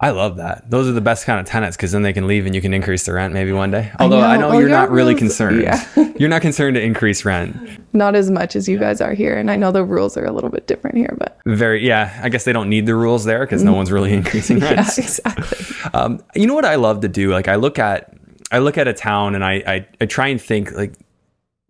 I 0.00 0.11
love 0.11 0.37
that. 0.37 0.71
Those 0.71 0.87
are 0.88 0.93
the 0.93 1.00
best 1.00 1.26
kind 1.26 1.40
of 1.40 1.47
tenants 1.47 1.76
because 1.76 1.90
then 1.90 2.02
they 2.02 2.12
can 2.12 2.28
leave 2.28 2.47
and 2.47 2.55
you 2.55 2.61
can 2.61 2.73
increase 2.73 3.05
the 3.05 3.12
rent 3.12 3.35
maybe 3.35 3.50
one 3.50 3.73
day. 3.73 3.90
Although 3.99 4.21
I 4.21 4.37
know, 4.37 4.43
know. 4.43 4.49
Well, 4.50 4.61
you're 4.61 4.69
not 4.69 4.90
really 4.90 5.14
rules- 5.14 5.19
concerned. 5.19 5.61
yeah. 5.62 5.85
you're 6.19 6.28
not 6.28 6.40
concerned 6.40 6.76
to 6.76 6.81
increase 6.81 7.25
rent. 7.25 7.57
Not 7.93 8.14
as 8.14 8.31
much 8.31 8.55
as 8.55 8.69
you 8.69 8.78
guys 8.78 9.00
are 9.00 9.12
here. 9.12 9.37
And 9.37 9.50
I 9.50 9.57
know 9.57 9.73
the 9.73 9.85
rules 9.85 10.17
are 10.17 10.25
a 10.25 10.31
little 10.31 10.50
bit 10.50 10.69
different 10.69 10.97
here, 10.99 11.17
but 11.19 11.37
Very, 11.47 11.85
yeah. 11.85 12.17
I 12.23 12.28
guess 12.28 12.45
they 12.45 12.52
don't 12.52 12.69
need 12.69 12.87
the 12.87 12.95
rules 12.95 13.25
there 13.25 13.40
because 13.45 13.64
no 13.64 13.73
one's 13.73 13.90
really 13.90 14.12
increasing 14.21 14.59
yeah, 14.59 14.83
exactly. 14.83 15.67
Um, 15.95 16.23
you 16.35 16.47
know 16.47 16.55
what 16.55 16.64
I 16.64 16.75
love 16.76 17.00
to 17.00 17.09
do? 17.09 17.33
Like 17.33 17.49
I 17.49 17.57
look 17.57 17.78
at, 17.81 18.12
I 18.52 18.59
look 18.59 18.78
at 18.78 18.87
a 18.87 18.93
town 18.93 19.35
and 19.35 19.45
I, 19.45 19.62
I, 19.67 19.88
I 20.00 20.07
try 20.07 20.28
and 20.28 20.40
think 20.40 20.71
like, 20.73 20.95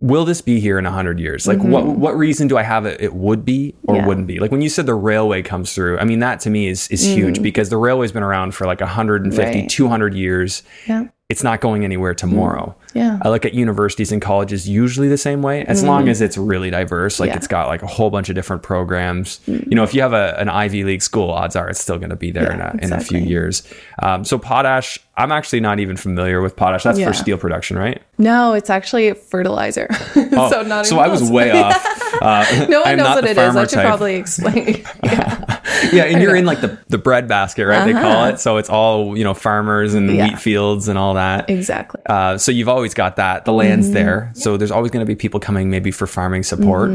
will 0.00 0.24
this 0.24 0.40
be 0.40 0.60
here 0.60 0.78
in 0.78 0.86
a 0.86 0.90
hundred 0.92 1.18
years? 1.18 1.46
Like 1.48 1.58
what, 1.58 1.84
what 1.84 2.16
reason 2.16 2.46
do 2.48 2.56
I 2.56 2.62
have 2.62 2.86
it? 2.86 3.00
It 3.00 3.14
would 3.14 3.44
be 3.44 3.74
or 3.82 3.94
Mm-hmm. 3.94 4.00
Yeah. 4.02 4.06
wouldn't 4.06 4.26
be. 4.26 4.38
Like 4.38 4.50
when 4.52 4.62
you 4.62 4.68
said 4.68 4.86
the 4.86 4.94
railway 4.94 5.42
comes 5.42 5.74
through, 5.74 5.98
I 5.98 6.04
mean, 6.04 6.20
that 6.20 6.40
to 6.40 6.50
me 6.50 6.68
is, 6.68 6.86
is 6.88 7.04
huge 7.04 7.42
because 7.42 7.68
the 7.70 7.76
railway's 7.76 8.12
been 8.12 8.22
around 8.22 8.54
for 8.54 8.66
like 8.66 8.80
150, 8.80 9.42
Mm. 9.58 9.60
Right. 9.62 9.68
200 9.70 10.14
years. 10.14 10.62
Yeah. 10.86 11.08
It's 11.28 11.44
not 11.44 11.60
going 11.60 11.84
anywhere 11.84 12.14
tomorrow. 12.14 12.74
Yeah. 12.94 13.18
I 13.20 13.28
look 13.28 13.44
at 13.44 13.52
universities 13.52 14.12
and 14.12 14.22
colleges 14.22 14.66
usually 14.66 15.08
the 15.08 15.18
same 15.18 15.42
way, 15.42 15.62
as 15.66 15.84
long 15.84 16.08
as 16.08 16.22
it's 16.22 16.38
really 16.38 16.70
diverse. 16.70 17.20
Like 17.20 17.28
Mm-hmm. 17.28 17.28
Yeah. 17.28 17.32
Mm-hmm. 17.34 17.38
it's 17.38 17.46
got 17.48 17.68
like 17.68 17.82
a 17.82 17.86
whole 17.86 18.08
bunch 18.08 18.30
of 18.30 18.34
different 18.34 18.62
programs. 18.62 19.38
You 19.46 19.74
know, 19.76 19.82
if 19.82 19.92
you 19.92 20.00
have 20.00 20.14
a, 20.14 20.34
an 20.40 20.48
Ivy 20.48 20.84
League 20.84 21.02
school, 21.02 21.30
odds 21.30 21.54
are 21.54 21.68
it's 21.68 21.80
still 21.80 21.98
going 21.98 22.08
to 22.08 22.16
be 22.16 22.30
there 22.30 22.50
in, 22.50 22.60
a, 22.62 22.72
Yeah, 22.78 22.84
in 22.86 22.92
a 22.94 23.00
few 23.00 23.18
years. 23.18 23.62
Um, 24.02 24.24
so 24.24 24.38
potash, 24.38 24.98
I'm 25.18 25.30
actually 25.30 25.60
not 25.60 25.80
even 25.80 25.98
familiar 25.98 26.40
with 26.40 26.56
potash. 26.56 26.84
That's 26.84 26.98
Yeah. 26.98 27.08
for 27.08 27.12
steel 27.12 27.36
production, 27.36 27.76
right? 27.76 28.00
No, 28.16 28.54
it's 28.54 28.70
actually 28.70 29.12
fertilizer. 29.12 29.88
Oh, 30.32 30.50
so 30.50 30.62
not 30.62 30.86
so 30.86 30.98
I 30.98 31.08
was 31.08 31.30
way 31.30 31.50
off. 31.50 31.84
Uh, 32.22 32.66
No 32.70 32.80
one 32.82 32.96
knows 32.96 33.14
what 33.16 33.24
it 33.26 33.36
is. 33.36 33.54
I 33.54 33.62
should 33.64 33.70
type. 33.76 33.86
probably 33.86 34.16
explain. 34.16 34.82
yeah. 35.04 35.57
yeah, 35.92 36.04
and 36.04 36.22
you're 36.22 36.34
in 36.36 36.44
like 36.44 36.60
the, 36.60 36.78
the 36.88 36.98
bread 36.98 37.28
basket, 37.28 37.66
right? 37.66 37.84
They 37.84 37.92
call 37.92 38.24
it. 38.26 38.40
So 38.40 38.56
it's 38.56 38.68
all 38.70 39.16
you 39.16 39.24
know, 39.24 39.34
farmers 39.34 39.94
and 39.94 40.08
Uh-huh. 40.08 40.16
Yeah. 40.18 40.28
wheat 40.30 40.38
fields 40.38 40.88
and 40.88 40.98
all 40.98 41.14
that. 41.14 41.48
Exactly. 41.50 42.00
Uh, 42.06 42.38
so 42.38 42.50
you've 42.52 42.68
always 42.68 42.94
got 42.94 43.16
that. 43.16 43.44
The 43.44 43.52
land's 43.52 43.90
there, 43.92 44.30
so 44.34 44.56
there's 44.56 44.70
always 44.70 44.90
going 44.90 45.04
to 45.04 45.08
be 45.08 45.14
people 45.16 45.40
coming, 45.40 45.70
maybe 45.70 45.90
for 45.90 46.06
farming 46.06 46.42
support. 46.44 46.90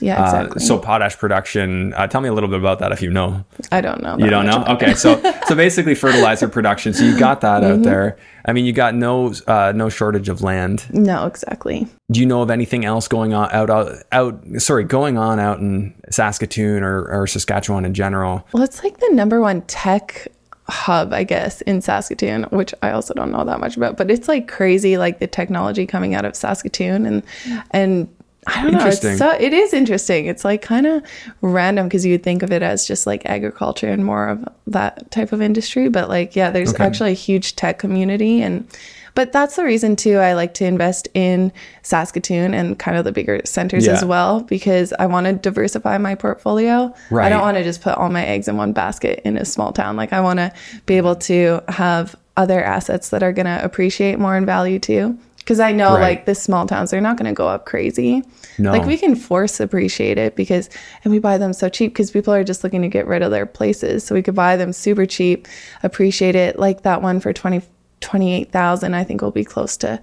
Yeah, 0.00 0.20
Uh, 0.22 0.24
exactly. 0.26 0.60
so 0.60 0.78
potash 0.78 1.18
production. 1.18 1.92
Uh, 1.94 2.06
tell 2.06 2.20
me 2.20 2.28
a 2.28 2.32
little 2.32 2.48
bit 2.48 2.58
about 2.60 2.78
that 2.78 2.92
if 2.92 3.02
you 3.02 3.10
know. 3.10 3.44
I 3.72 3.80
don't 3.80 4.02
know. 4.02 4.16
You 4.18 4.30
don't 4.30 4.46
know? 4.46 4.64
Okay, 4.68 4.94
so 4.94 5.20
so 5.46 5.54
basically 5.54 5.94
fertilizer 5.94 6.48
production. 6.48 6.94
So 6.94 7.04
you 7.04 7.18
got 7.18 7.40
that 7.40 7.64
out 7.64 7.82
there. 7.82 8.16
I 8.44 8.52
mean, 8.52 8.64
you 8.64 8.72
got 8.72 8.94
no 8.94 9.34
uh, 9.46 9.72
no 9.74 9.88
shortage 9.88 10.28
of 10.28 10.42
land. 10.42 10.86
No, 10.92 11.26
exactly. 11.26 11.86
Do 12.10 12.20
you 12.20 12.26
know 12.26 12.42
of 12.42 12.50
anything 12.50 12.84
else 12.84 13.08
going 13.08 13.34
on 13.34 13.50
out 13.52 13.70
out, 13.70 13.92
out 14.12 14.40
sorry, 14.58 14.84
going 14.84 15.18
on 15.18 15.38
out 15.40 15.58
in 15.58 15.94
Saskatoon 16.10 16.82
or, 16.82 17.04
or 17.08 17.26
Saskatchewan 17.26 17.84
in 17.84 17.92
general? 17.94 18.46
Well, 18.52 18.62
it's 18.62 18.82
like 18.84 18.98
the 18.98 19.10
number 19.12 19.40
one 19.40 19.62
tech 19.62 20.28
hub, 20.70 21.12
I 21.14 21.24
guess, 21.24 21.60
in 21.62 21.80
Saskatoon, 21.80 22.44
which 22.50 22.74
I 22.82 22.90
also 22.90 23.14
don't 23.14 23.32
know 23.32 23.42
that 23.44 23.58
much 23.58 23.76
about, 23.76 23.96
but 23.96 24.10
it's 24.10 24.28
like 24.28 24.48
crazy, 24.48 24.98
like 24.98 25.18
the 25.18 25.26
technology 25.26 25.86
coming 25.86 26.14
out 26.14 26.26
of 26.26 26.36
Saskatoon 26.36 27.06
and, 27.06 27.22
and, 27.70 28.08
I 28.56 28.62
don't 28.62 28.72
know. 28.72 28.86
It's 28.86 29.00
so 29.18 29.30
it 29.38 29.52
is 29.52 29.72
interesting. 29.72 30.26
It's 30.26 30.44
like 30.44 30.62
kind 30.62 30.86
of 30.86 31.02
random 31.42 31.86
because 31.86 32.04
you 32.04 32.12
would 32.12 32.22
think 32.22 32.42
of 32.42 32.50
it 32.52 32.62
as 32.62 32.86
just 32.86 33.06
like 33.06 33.24
agriculture 33.26 33.88
and 33.88 34.04
more 34.04 34.28
of 34.28 34.44
that 34.66 35.10
type 35.10 35.32
of 35.32 35.40
industry. 35.42 35.88
But 35.88 36.08
like, 36.08 36.34
yeah, 36.34 36.50
there's 36.50 36.74
Okay. 36.74 36.84
actually 36.84 37.10
a 37.10 37.14
huge 37.14 37.56
tech 37.56 37.78
community 37.78 38.42
and 38.42 38.66
but 39.14 39.32
that's 39.32 39.56
the 39.56 39.64
reason 39.64 39.96
too 39.96 40.18
I 40.18 40.34
like 40.34 40.54
to 40.54 40.64
invest 40.64 41.08
in 41.12 41.52
Saskatoon 41.82 42.54
and 42.54 42.78
kind 42.78 42.96
of 42.96 43.04
the 43.04 43.10
bigger 43.10 43.40
centers 43.44 43.84
Yeah. 43.86 43.94
as 43.94 44.04
well 44.04 44.40
because 44.42 44.92
I 44.98 45.06
want 45.06 45.26
to 45.26 45.32
diversify 45.32 45.98
my 45.98 46.14
portfolio. 46.14 46.94
I 47.12 47.28
don't 47.28 47.40
want 47.40 47.56
to 47.56 47.64
just 47.64 47.80
put 47.82 47.96
all 47.96 48.10
my 48.10 48.24
eggs 48.24 48.46
in 48.46 48.56
one 48.56 48.72
basket 48.72 49.20
in 49.24 49.36
a 49.36 49.44
small 49.44 49.72
town. 49.72 49.96
Like 49.96 50.12
I 50.12 50.20
want 50.20 50.38
to 50.38 50.52
be 50.86 50.96
able 50.98 51.16
to 51.16 51.60
have 51.68 52.14
other 52.36 52.62
assets 52.62 53.08
that 53.08 53.24
are 53.24 53.32
going 53.32 53.46
to 53.46 53.58
appreciate 53.64 54.20
more 54.20 54.36
in 54.36 54.46
value 54.46 54.78
too. 54.78 55.18
Because 55.48 55.60
I 55.60 55.72
know 55.72 55.94
Right. 55.94 56.02
like 56.02 56.24
the 56.26 56.34
small 56.34 56.66
towns, 56.66 56.90
they're 56.90 57.00
not 57.00 57.16
going 57.16 57.24
to 57.24 57.32
go 57.32 57.48
up 57.48 57.64
crazy. 57.64 58.22
No. 58.58 58.70
Like 58.70 58.84
we 58.84 58.98
can 58.98 59.14
force 59.16 59.60
appreciate 59.60 60.18
it 60.18 60.36
because, 60.36 60.68
and 61.04 61.10
we 61.10 61.18
buy 61.18 61.38
them 61.38 61.54
so 61.54 61.70
cheap 61.70 61.94
because 61.94 62.10
people 62.10 62.34
are 62.34 62.44
just 62.44 62.62
looking 62.62 62.82
to 62.82 62.88
get 62.88 63.06
rid 63.06 63.22
of 63.22 63.30
their 63.30 63.46
places. 63.46 64.04
So 64.04 64.14
we 64.14 64.22
could 64.22 64.34
buy 64.34 64.56
them 64.56 64.74
super 64.74 65.06
cheap, 65.06 65.48
appreciate 65.82 66.34
it. 66.36 66.58
Like 66.58 66.82
that 66.82 67.00
one 67.00 67.18
for 67.18 67.32
20, 67.32 67.62
28,000, 68.02 68.92
I 68.92 69.04
think 69.04 69.22
will 69.22 69.30
be 69.30 69.42
close 69.42 69.78
to, 69.78 70.02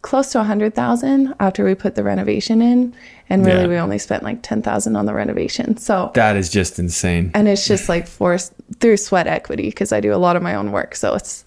close 0.00 0.32
to 0.32 0.40
a 0.40 0.44
hundred 0.44 0.74
thousand 0.74 1.34
after 1.40 1.62
we 1.62 1.74
put 1.74 1.94
the 1.94 2.02
renovation 2.02 2.62
in. 2.62 2.94
And 3.28 3.44
really 3.44 3.64
Yeah. 3.64 3.68
we 3.68 3.76
only 3.76 3.98
spent 3.98 4.22
like 4.22 4.40
10,000 4.40 4.96
on 4.96 5.04
the 5.04 5.12
renovation. 5.12 5.76
So, 5.76 6.10
That 6.14 6.36
is 6.36 6.48
just 6.48 6.78
insane. 6.78 7.32
and 7.34 7.48
it's 7.48 7.66
just 7.66 7.90
like 7.90 8.06
forced 8.06 8.54
through 8.80 8.96
sweat 8.96 9.26
equity 9.26 9.64
because 9.68 9.92
I 9.92 10.00
do 10.00 10.14
a 10.14 10.16
lot 10.16 10.36
of 10.36 10.42
my 10.42 10.54
own 10.54 10.72
work. 10.72 10.94
So 10.96 11.14
it's, 11.16 11.44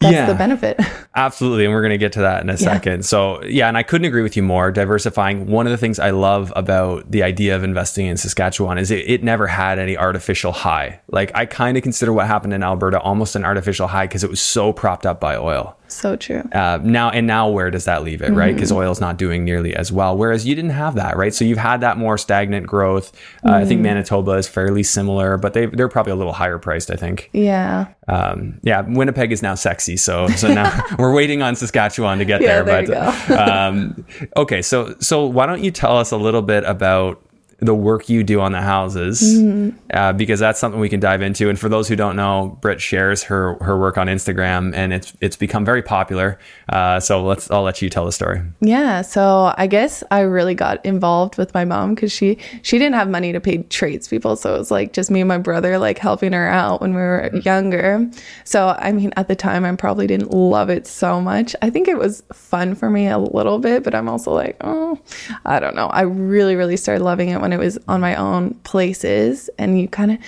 that's 0.00 0.12
Yeah. 0.12 0.26
the 0.26 0.34
benefit. 0.34 0.78
Absolutely. 1.16 1.64
And 1.64 1.72
we're 1.72 1.80
going 1.82 1.92
to 1.92 1.98
get 1.98 2.12
to 2.12 2.20
that 2.20 2.42
in 2.42 2.50
a 2.50 2.56
second. 2.56 3.04
So, 3.06 3.42
yeah, 3.44 3.68
and 3.68 3.78
I 3.78 3.82
couldn't 3.82 4.04
agree 4.06 4.22
with 4.22 4.36
you 4.36 4.42
more. 4.42 4.70
Diversifying, 4.72 5.46
one 5.46 5.66
of 5.66 5.70
the 5.70 5.76
things 5.76 5.98
I 5.98 6.10
love 6.10 6.52
about 6.56 7.10
the 7.10 7.22
idea 7.22 7.54
of 7.56 7.62
investing 7.64 8.06
in 8.06 8.16
Saskatchewan 8.16 8.78
is 8.78 8.90
it, 8.90 9.08
it 9.08 9.22
never 9.22 9.46
had 9.46 9.78
any 9.78 9.96
artificial 9.96 10.52
high. 10.52 11.00
Like, 11.10 11.30
I 11.34 11.46
kind 11.46 11.76
of 11.76 11.82
consider 11.82 12.12
what 12.12 12.26
happened 12.26 12.52
in 12.52 12.62
Alberta 12.62 13.00
almost 13.00 13.36
an 13.36 13.44
artificial 13.44 13.86
high 13.86 14.06
because 14.06 14.24
it 14.24 14.30
was 14.30 14.40
so 14.40 14.72
propped 14.72 15.06
up 15.06 15.20
by 15.20 15.36
oil. 15.36 15.78
So 15.88 16.16
true. 16.16 16.42
Uh, 16.52 16.78
now 16.82 17.10
and 17.10 17.26
now 17.26 17.48
where 17.48 17.70
does 17.70 17.84
that 17.84 18.02
leave 18.02 18.20
it 18.22 18.32
right 18.32 18.54
because 18.54 18.70
Mm-hmm. 18.70 18.78
oil's 18.78 19.00
not 19.00 19.16
doing 19.18 19.44
nearly 19.44 19.74
as 19.76 19.92
well 19.92 20.16
whereas 20.16 20.46
you 20.46 20.54
didn't 20.54 20.70
have 20.72 20.94
that 20.96 21.16
right 21.16 21.32
so 21.34 21.44
you've 21.44 21.58
had 21.58 21.80
that 21.82 21.98
more 21.98 22.16
stagnant 22.18 22.66
growth 22.66 23.12
uh, 23.44 23.50
i 23.50 23.60
Mm-hmm. 23.60 23.68
think 23.68 23.80
manitoba 23.82 24.32
is 24.32 24.48
fairly 24.48 24.82
similar 24.82 25.36
but 25.36 25.52
they, 25.54 25.66
they're 25.66 25.88
probably 25.88 26.12
a 26.12 26.16
little 26.16 26.32
higher 26.32 26.58
priced 26.58 26.90
i 26.90 26.96
think 26.96 27.30
Yeah. 27.32 27.86
um, 28.08 28.58
yeah 28.62 28.80
winnipeg 28.80 29.30
is 29.32 29.42
now 29.42 29.54
sexy 29.54 29.96
so 29.96 30.26
so 30.28 30.52
now 30.52 30.82
we're 30.98 31.12
waiting 31.14 31.42
on 31.42 31.54
saskatchewan 31.54 32.18
to 32.18 32.24
get 32.24 32.40
Yeah, 32.42 32.62
there, 32.62 32.82
there 32.84 33.14
but 33.28 33.38
um, 33.38 34.04
okay 34.36 34.62
so 34.62 34.94
so 35.00 35.26
why 35.26 35.46
don't 35.46 35.62
you 35.62 35.70
tell 35.70 35.96
us 35.96 36.10
a 36.10 36.16
little 36.16 36.42
bit 36.42 36.64
about 36.64 37.23
the 37.60 37.74
work 37.74 38.08
you 38.08 38.22
do 38.24 38.40
on 38.40 38.52
the 38.52 38.60
houses 38.60 39.22
Mm-hmm. 39.22 39.76
uh, 39.92 40.12
because 40.12 40.40
that's 40.40 40.58
something 40.58 40.80
we 40.80 40.88
can 40.88 41.00
dive 41.00 41.22
into. 41.22 41.48
And 41.48 41.58
for 41.58 41.68
those 41.68 41.88
who 41.88 41.96
don't 41.96 42.16
know, 42.16 42.58
Britt 42.60 42.80
shares 42.80 43.22
her 43.24 43.54
her 43.62 43.78
work 43.78 43.96
on 43.98 44.06
Instagram, 44.06 44.74
and 44.74 44.92
it's 44.92 45.12
it's 45.20 45.36
become 45.36 45.64
very 45.64 45.82
popular. 45.82 46.38
Uh, 46.68 47.00
so 47.00 47.22
let's 47.24 47.50
I'll 47.50 47.62
let 47.62 47.80
you 47.82 47.90
tell 47.90 48.04
the 48.04 48.12
story. 48.12 48.42
Yeah, 48.60 49.02
so 49.02 49.54
I 49.56 49.66
guess 49.66 50.02
I 50.10 50.20
really 50.20 50.54
got 50.54 50.84
involved 50.84 51.36
with 51.38 51.54
my 51.54 51.64
mom 51.64 51.94
because 51.94 52.12
she 52.12 52.38
she 52.62 52.78
didn't 52.78 52.94
have 52.94 53.08
money 53.08 53.32
to 53.32 53.40
pay 53.40 53.58
tradespeople, 53.64 54.36
so 54.36 54.54
it 54.54 54.58
was 54.58 54.70
like 54.70 54.92
just 54.92 55.10
me 55.10 55.20
and 55.20 55.28
my 55.28 55.38
brother 55.38 55.78
like 55.78 55.98
helping 55.98 56.32
her 56.32 56.48
out 56.48 56.80
when 56.80 56.94
we 56.94 57.00
were 57.00 57.30
younger. 57.44 58.08
So 58.44 58.76
I 58.78 58.92
mean, 58.92 59.12
at 59.16 59.28
the 59.28 59.36
time, 59.36 59.64
I 59.64 59.74
probably 59.76 60.06
didn't 60.06 60.30
love 60.32 60.70
it 60.70 60.86
so 60.86 61.20
much. 61.20 61.54
I 61.62 61.70
think 61.70 61.88
it 61.88 61.98
was 61.98 62.22
fun 62.32 62.74
for 62.74 62.90
me 62.90 63.06
a 63.08 63.18
little 63.18 63.58
bit, 63.58 63.84
but 63.84 63.94
I'm 63.94 64.08
also 64.08 64.32
like, 64.32 64.56
oh, 64.60 64.98
I 65.44 65.60
don't 65.60 65.74
know. 65.76 65.86
I 65.88 66.02
really 66.02 66.56
really 66.56 66.76
started 66.76 67.02
loving 67.04 67.28
it 67.28 67.40
when 67.44 67.52
it 67.52 67.58
was 67.58 67.78
on 67.88 68.00
my 68.00 68.14
own 68.16 68.54
places. 68.64 69.48
And 69.58 69.78
you 69.80 69.86
kind 69.86 70.10
of, 70.12 70.18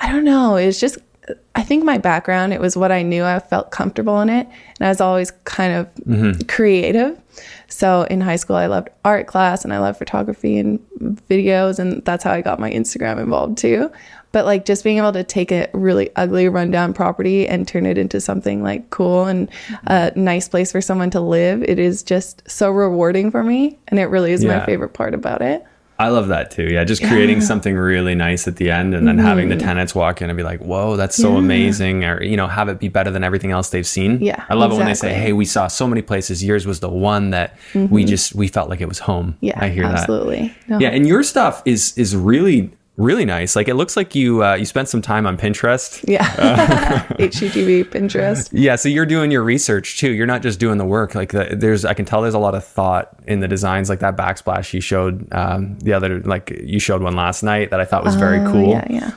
I 0.00 0.10
don't 0.12 0.24
know, 0.24 0.56
it's 0.56 0.80
just, 0.80 0.98
I 1.54 1.62
think 1.62 1.84
my 1.84 1.96
background, 1.98 2.52
it 2.52 2.60
was 2.60 2.76
what 2.76 2.90
I 2.92 3.02
knew. 3.02 3.24
I 3.24 3.38
felt 3.38 3.70
comfortable 3.70 4.20
in 4.20 4.28
it. 4.28 4.46
And 4.78 4.86
I 4.86 4.88
was 4.88 5.00
always 5.00 5.30
kind 5.44 5.72
of 5.72 5.94
Mm-hmm. 6.04 6.46
creative. 6.48 7.18
So 7.68 8.02
in 8.10 8.20
high 8.20 8.36
school, 8.36 8.56
I 8.56 8.66
loved 8.66 8.88
art 9.04 9.26
class 9.26 9.64
and 9.64 9.72
I 9.72 9.78
loved 9.78 9.98
photography 9.98 10.58
and 10.58 10.78
videos. 11.30 11.78
And 11.78 12.04
that's 12.04 12.22
how 12.24 12.32
I 12.32 12.40
got 12.42 12.58
my 12.60 12.70
Instagram 12.70 13.18
involved 13.20 13.56
too. 13.58 13.90
But 14.32 14.44
like 14.46 14.64
just 14.64 14.82
being 14.84 14.98
able 14.98 15.12
to 15.12 15.22
take 15.24 15.52
a 15.52 15.68
really 15.72 16.10
ugly, 16.16 16.48
rundown 16.48 16.92
property 16.92 17.46
and 17.48 17.66
turn 17.68 17.86
it 17.86 17.96
into 17.96 18.20
something 18.20 18.62
like 18.64 18.90
cool 18.90 19.26
and 19.26 19.48
a 19.86 20.12
nice 20.16 20.48
place 20.48 20.72
for 20.72 20.80
someone 20.80 21.10
to 21.10 21.20
live, 21.20 21.62
it 21.62 21.78
is 21.78 22.02
just 22.02 22.42
so 22.50 22.70
rewarding 22.70 23.30
for 23.30 23.42
me. 23.44 23.78
And 23.88 23.98
it 24.00 24.06
really 24.06 24.32
is 24.32 24.42
Yeah. 24.44 24.58
my 24.58 24.66
favorite 24.66 24.92
part 24.92 25.14
about 25.14 25.40
it. 25.40 25.64
I 25.98 26.08
love 26.08 26.28
that 26.28 26.50
too. 26.50 26.64
Yeah, 26.64 26.82
just 26.84 27.02
creating 27.04 27.40
something 27.40 27.76
really 27.76 28.16
nice 28.16 28.48
at 28.48 28.56
the 28.56 28.70
end 28.70 28.94
and 28.94 29.06
then 29.06 29.16
having 29.18 29.48
the 29.48 29.56
tenants 29.56 29.94
walk 29.94 30.20
in 30.22 30.28
and 30.28 30.36
be 30.36 30.42
like, 30.42 30.60
whoa, 30.60 30.96
that's 30.96 31.14
so 31.16 31.28
Mm-hmm. 31.28 31.34
Yeah. 31.34 31.38
amazing. 31.44 32.04
Or, 32.04 32.22
you 32.22 32.36
know, 32.36 32.48
have 32.48 32.68
it 32.68 32.80
be 32.80 32.88
better 32.88 33.10
than 33.12 33.22
everything 33.22 33.52
else 33.52 33.70
they've 33.70 33.86
seen. 33.86 34.20
Yeah, 34.20 34.44
I 34.48 34.54
love 34.54 34.72
it 34.72 34.76
when 34.76 34.86
they 34.86 34.94
say. 34.94 35.12
Mm-hmm. 35.12 35.22
hey, 35.22 35.32
we 35.32 35.44
saw 35.44 35.68
so 35.68 35.86
many 35.86 36.02
places. 36.02 36.42
Yours 36.42 36.66
was 36.66 36.80
the 36.80 36.88
one 36.90 37.30
that 37.30 37.56
we 37.74 38.04
just, 38.04 38.34
we 38.34 38.48
felt 38.48 38.68
like 38.68 38.80
it 38.80 38.88
was 38.88 38.98
home. 38.98 39.36
Yeah, 39.40 39.58
I 39.62 39.68
hear 39.68 39.84
that. 39.84 39.98
absolutely. 40.00 40.52
No. 40.68 40.78
Yeah. 40.80 40.88
And 40.88 41.06
your 41.06 41.22
stuff 41.22 41.62
is, 41.64 41.96
is 41.96 42.16
really, 42.16 42.72
really 42.96 43.24
nice. 43.24 43.56
Like 43.56 43.66
it 43.68 43.74
looks 43.74 43.96
like 43.96 44.14
you, 44.14 44.44
uh, 44.44 44.54
you 44.54 44.64
spent 44.64 44.88
some 44.88 45.02
time 45.02 45.26
on 45.26 45.36
Pinterest. 45.36 46.04
Yeah. 46.06 46.24
HGTV, 47.18 47.84
Pinterest. 47.86 48.50
Yeah, 48.52 48.76
so 48.76 48.88
you're 48.88 49.06
doing 49.06 49.30
your 49.30 49.42
research 49.42 49.98
too. 49.98 50.12
You're 50.12 50.26
not 50.26 50.42
just 50.42 50.60
doing 50.60 50.78
the 50.78 50.84
work. 50.84 51.14
Like 51.14 51.32
the, 51.32 51.54
there's, 51.56 51.84
I 51.84 51.94
can 51.94 52.04
tell 52.04 52.22
there's 52.22 52.34
a 52.34 52.38
lot 52.38 52.54
of 52.54 52.64
thought 52.64 53.16
in 53.26 53.40
the 53.40 53.48
designs. 53.48 53.88
Like 53.88 53.98
that 54.00 54.16
backsplash 54.16 54.72
you 54.72 54.80
showed 54.80 55.26
um, 55.32 55.78
the 55.80 55.92
other, 55.92 56.20
like 56.20 56.50
you 56.62 56.78
showed 56.78 57.02
one 57.02 57.16
last 57.16 57.42
night 57.42 57.70
that 57.70 57.80
I 57.80 57.84
thought 57.84 58.04
was 58.04 58.14
very 58.14 58.38
Oh, 58.38 58.52
cool. 58.52 58.68
Yeah, 58.70 58.86
yeah. 58.88 59.10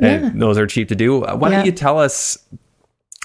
And 0.00 0.40
those 0.42 0.58
are 0.58 0.66
cheap 0.66 0.88
to 0.88 0.94
do. 0.96 1.22
Uh, 1.24 1.36
Why 1.36 1.50
Yeah. 1.50 1.56
don't 1.58 1.66
you 1.66 1.72
tell 1.72 1.98
us? 2.00 2.38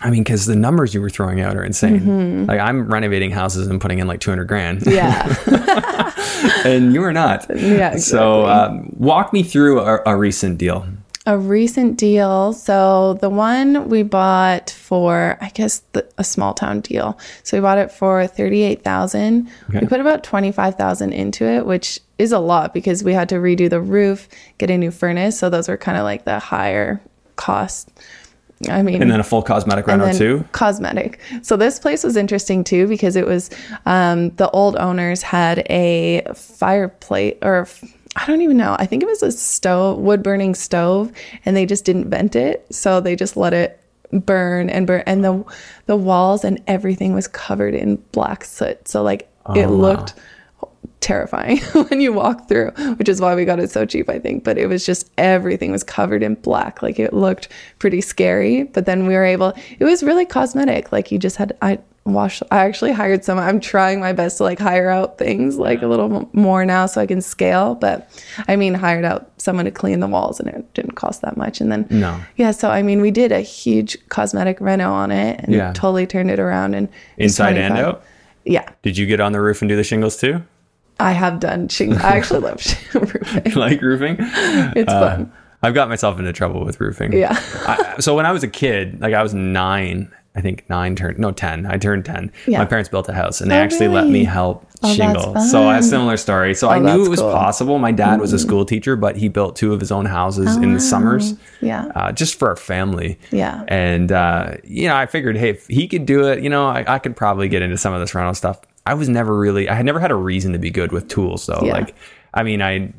I 0.01 0.11
mean, 0.11 0.21
because 0.23 0.45
the 0.45 0.55
numbers 0.55 0.93
you 0.93 1.01
were 1.01 1.09
throwing 1.09 1.41
out 1.41 1.55
are 1.57 1.63
insane. 1.63 2.01
Mm-hmm. 2.01 2.45
Like 2.45 2.59
I'm 2.59 2.87
renovating 2.87 3.31
houses 3.31 3.65
and 3.65 3.81
putting 3.81 3.97
in 3.97 4.05
like 4.05 4.19
200 4.19 4.45
grand, 4.45 4.83
Yeah. 4.85 5.25
and 6.65 6.93
you 6.93 7.03
are 7.03 7.13
not. 7.13 7.45
Yeah, 7.55 7.95
So 7.97 8.45
um, 8.45 8.93
walk 8.97 9.33
me 9.33 9.43
through 9.43 9.79
a, 9.81 10.01
a 10.05 10.15
recent 10.17 10.57
deal. 10.57 10.85
a 11.25 11.37
recent 11.37 11.97
deal. 11.97 12.53
So 12.53 13.15
the 13.15 13.29
one 13.29 13.89
we 13.89 14.03
bought 14.03 14.69
for, 14.69 15.37
I 15.41 15.49
guess, 15.49 15.79
the, 15.93 16.07
a 16.17 16.23
small 16.23 16.53
town 16.53 16.81
deal. 16.81 17.17
So 17.43 17.57
we 17.57 17.61
bought 17.61 17.77
it 17.77 17.91
for 17.91 18.25
thirty-eight 18.27 18.83
thousand. 18.83 19.49
Okay. 19.69 19.79
We 19.81 19.87
put 19.87 19.99
about 19.99 20.23
twenty-five 20.23 20.75
thousand 20.75 21.13
into 21.13 21.43
it, 21.45 21.65
which 21.65 21.99
is 22.17 22.31
a 22.31 22.39
lot 22.39 22.73
because 22.73 23.03
we 23.03 23.13
had 23.13 23.29
to 23.29 23.35
redo 23.35 23.69
the 23.69 23.81
roof, 23.81 24.27
get 24.57 24.69
a 24.71 24.77
new 24.77 24.89
furnace. 24.91 25.37
So 25.37 25.49
those 25.49 25.67
were 25.67 25.77
kind 25.77 25.97
of 25.97 26.03
like 26.03 26.23
the 26.25 26.39
higher 26.39 27.01
cost. 27.35 27.91
I 28.69 28.81
mean, 28.81 29.01
And 29.01 29.11
then 29.11 29.19
a 29.19 29.23
full 29.23 29.43
cosmetic 29.43 29.87
and 29.87 30.01
then 30.01 30.15
too. 30.15 30.43
cosmetic. 30.51 31.19
So 31.43 31.57
this 31.57 31.77
place 31.79 32.03
was 32.03 32.17
interesting 32.17 32.63
too 32.63 32.87
because 32.87 33.15
it 33.15 33.25
was 33.27 33.49
um, 33.85 34.29
the 34.37 34.49
old 34.49 34.75
owners 34.77 35.21
had 35.21 35.59
a 35.69 36.23
fireplace 36.33 37.35
or 37.41 37.61
f- 37.61 37.83
I 38.15 38.25
don't 38.25 38.41
even 38.41 38.57
know. 38.57 38.75
I 38.79 38.87
think 38.87 39.03
it 39.03 39.05
was 39.05 39.21
a 39.21 39.31
stove, 39.31 39.99
wood 39.99 40.23
burning 40.23 40.55
stove, 40.55 41.11
and 41.45 41.55
they 41.55 41.67
just 41.67 41.85
didn't 41.85 42.09
vent 42.09 42.35
it, 42.35 42.65
so 42.71 42.99
they 42.99 43.15
just 43.15 43.37
let 43.37 43.53
it 43.53 43.79
burn 44.11 44.71
and 44.71 44.87
burn, 44.87 45.03
and 45.05 45.23
the 45.23 45.43
the 45.85 45.95
walls 45.95 46.43
and 46.43 46.59
everything 46.65 47.13
was 47.13 47.27
covered 47.27 47.75
in 47.75 47.97
black 48.13 48.43
soot. 48.43 48.87
So 48.87 49.03
like 49.03 49.29
it 49.55 49.65
Oh, 49.67 49.69
wow. 49.69 49.75
looked 49.75 50.15
terrifying 50.99 51.57
when 51.89 52.01
you 52.01 52.11
walk 52.13 52.47
through, 52.47 52.71
which 52.95 53.07
is 53.09 53.21
why 53.21 53.35
we 53.35 53.45
got 53.45 53.59
it 53.59 53.69
so 53.71 53.85
cheap, 53.85 54.09
I 54.09 54.19
think. 54.19 54.43
But 54.43 54.57
it 54.57 54.67
was 54.67 54.85
just 54.85 55.09
everything 55.17 55.71
was 55.71 55.83
covered 55.83 56.23
in 56.23 56.35
black. 56.35 56.81
Like 56.81 56.99
it 56.99 57.13
looked 57.13 57.49
pretty 57.79 58.01
scary. 58.01 58.63
But 58.63 58.85
then 58.85 59.07
we 59.07 59.13
were 59.15 59.23
able, 59.25 59.53
it 59.79 59.83
was 59.85 60.03
really 60.03 60.25
cosmetic. 60.25 60.91
Like 60.91 61.11
you 61.11 61.19
just 61.19 61.35
had, 61.37 61.55
I 61.61 61.79
wash, 62.05 62.41
I 62.51 62.59
actually 62.65 62.93
hired 62.93 63.23
someone. 63.23 63.45
I'm 63.47 63.59
trying 63.59 63.99
my 63.99 64.13
best 64.13 64.37
to 64.37 64.43
like 64.43 64.59
hire 64.59 64.89
out 64.89 65.17
things 65.17 65.57
like 65.57 65.81
a 65.81 65.87
little 65.87 66.29
more 66.33 66.65
now 66.65 66.85
so 66.87 66.99
I 67.01 67.05
can 67.05 67.21
scale. 67.21 67.75
But 67.75 68.09
I 68.47 68.55
mean, 68.55 68.73
hired 68.73 69.05
out 69.05 69.29
someone 69.37 69.65
to 69.65 69.71
clean 69.71 69.99
the 69.99 70.07
walls 70.07 70.39
and 70.39 70.49
it 70.49 70.73
didn't 70.73 70.93
cost 70.95 71.21
that 71.21 71.37
much. 71.37 71.61
And 71.61 71.71
then, 71.71 71.85
No. 71.89 72.19
yeah. 72.37 72.51
So, 72.51 72.69
I 72.71 72.81
mean, 72.81 73.01
we 73.01 73.11
did 73.11 73.31
a 73.31 73.41
huge 73.41 73.97
cosmetic 74.09 74.59
reno 74.61 74.91
on 74.91 75.11
it 75.11 75.41
and 75.43 75.53
Yeah. 75.53 75.73
totally 75.73 76.07
turned 76.07 76.31
it 76.31 76.39
around 76.39 76.73
and 76.73 76.89
Inside 77.17 77.57
and 77.57 77.77
out. 77.77 78.03
Yeah. 78.45 78.67
Did 78.81 78.97
you 78.97 79.05
get 79.05 79.19
on 79.19 79.33
the 79.33 79.41
roof 79.41 79.61
and 79.61 79.67
do 79.69 79.75
the 79.75 79.83
shingles 79.83 80.15
too? 80.17 80.41
I 80.99 81.11
have 81.11 81.39
done 81.39 81.67
shingles. 81.67 82.01
I 82.01 82.17
actually 82.17 82.39
love 82.41 82.61
shingle 82.61 83.01
roofing. 83.13 83.53
like 83.53 83.81
roofing? 83.81 84.15
It's 84.19 84.91
Uh, 84.91 84.99
fun. 85.17 85.33
I've 85.63 85.73
got 85.73 85.89
myself 85.89 86.19
into 86.19 86.31
trouble 86.33 86.63
with 86.65 86.79
roofing. 86.79 87.13
Yeah. 87.13 87.35
I, 87.65 87.95
so 87.99 88.15
when 88.15 88.25
I 88.25 88.31
was 88.31 88.43
a 88.43 88.47
kid, 88.47 89.01
like 89.01 89.13
I 89.15 89.23
was 89.23 89.33
nine, 89.33 90.11
I 90.35 90.41
think 90.41 90.69
nine 90.69 90.95
turned 90.95 91.17
no 91.17 91.31
ten. 91.31 91.65
I 91.65 91.77
turned 91.79 92.05
ten. 92.05 92.31
Yeah. 92.45 92.59
My 92.59 92.65
parents 92.65 92.89
built 92.89 93.09
a 93.09 93.13
house, 93.13 93.41
and 93.41 93.49
they 93.49 93.55
Oh, 93.57 93.61
actually 93.63 93.87
let 93.87 94.05
me 94.07 94.23
help 94.23 94.67
Oh, 94.83 94.93
shingle. 94.93 95.35
So 95.39 95.63
I 95.67 95.73
have 95.73 95.81
fun. 95.81 95.89
similar 95.89 96.17
story. 96.17 96.53
So 96.53 96.69
I 96.69 96.77
Oh, 96.77 96.81
knew 96.83 97.05
it 97.05 97.09
was 97.09 97.19
cool. 97.19 97.29
Mm-hmm. 97.29 97.37
possible. 97.39 97.79
My 97.79 97.91
dad 97.91 98.19
was 98.19 98.33
a 98.33 98.37
school 98.39 98.65
teacher, 98.65 98.95
but 98.95 99.17
he 99.17 99.29
built 99.29 99.55
two 99.55 99.73
of 99.73 99.79
his 99.79 99.91
own 99.91 100.05
houses 100.05 100.55
in 100.57 100.73
the 100.73 100.79
summers. 100.79 101.33
Yeah. 101.59 101.85
Uh, 101.95 102.11
just 102.11 102.37
for 102.37 102.49
our 102.49 102.55
family. 102.55 103.17
Yeah. 103.31 103.63
And, 103.67 104.11
uh, 104.11 104.57
you 104.63 104.87
know, 104.87 104.95
I 104.95 105.07
figured, 105.07 105.37
hey, 105.37 105.49
if 105.49 105.65
he 105.65 105.87
could 105.87 106.05
do 106.05 106.27
it, 106.27 106.43
you 106.43 106.49
know, 106.51 106.67
I, 106.67 106.85
I 106.87 106.99
could 106.99 107.15
probably 107.15 107.49
get 107.49 107.63
into 107.63 107.77
some 107.77 107.93
of 107.95 107.99
this 107.99 108.13
rental 108.13 108.35
stuff. 108.35 108.59
I 108.87 108.93
was 108.93 109.09
never 109.09 109.37
really, 109.37 109.67
I 109.67 109.75
had 109.75 109.85
never 109.85 109.99
had 109.99 110.11
a 110.11 110.15
reason 110.15 110.53
to 110.53 110.59
be 110.59 110.69
good 110.69 110.93
with 110.93 111.09
tools 111.09 111.45
though. 111.45 111.59
Yeah. 111.61 111.73
Like, 111.73 111.95
I 112.33 112.43
mean, 112.43 112.61
I, 112.61 112.93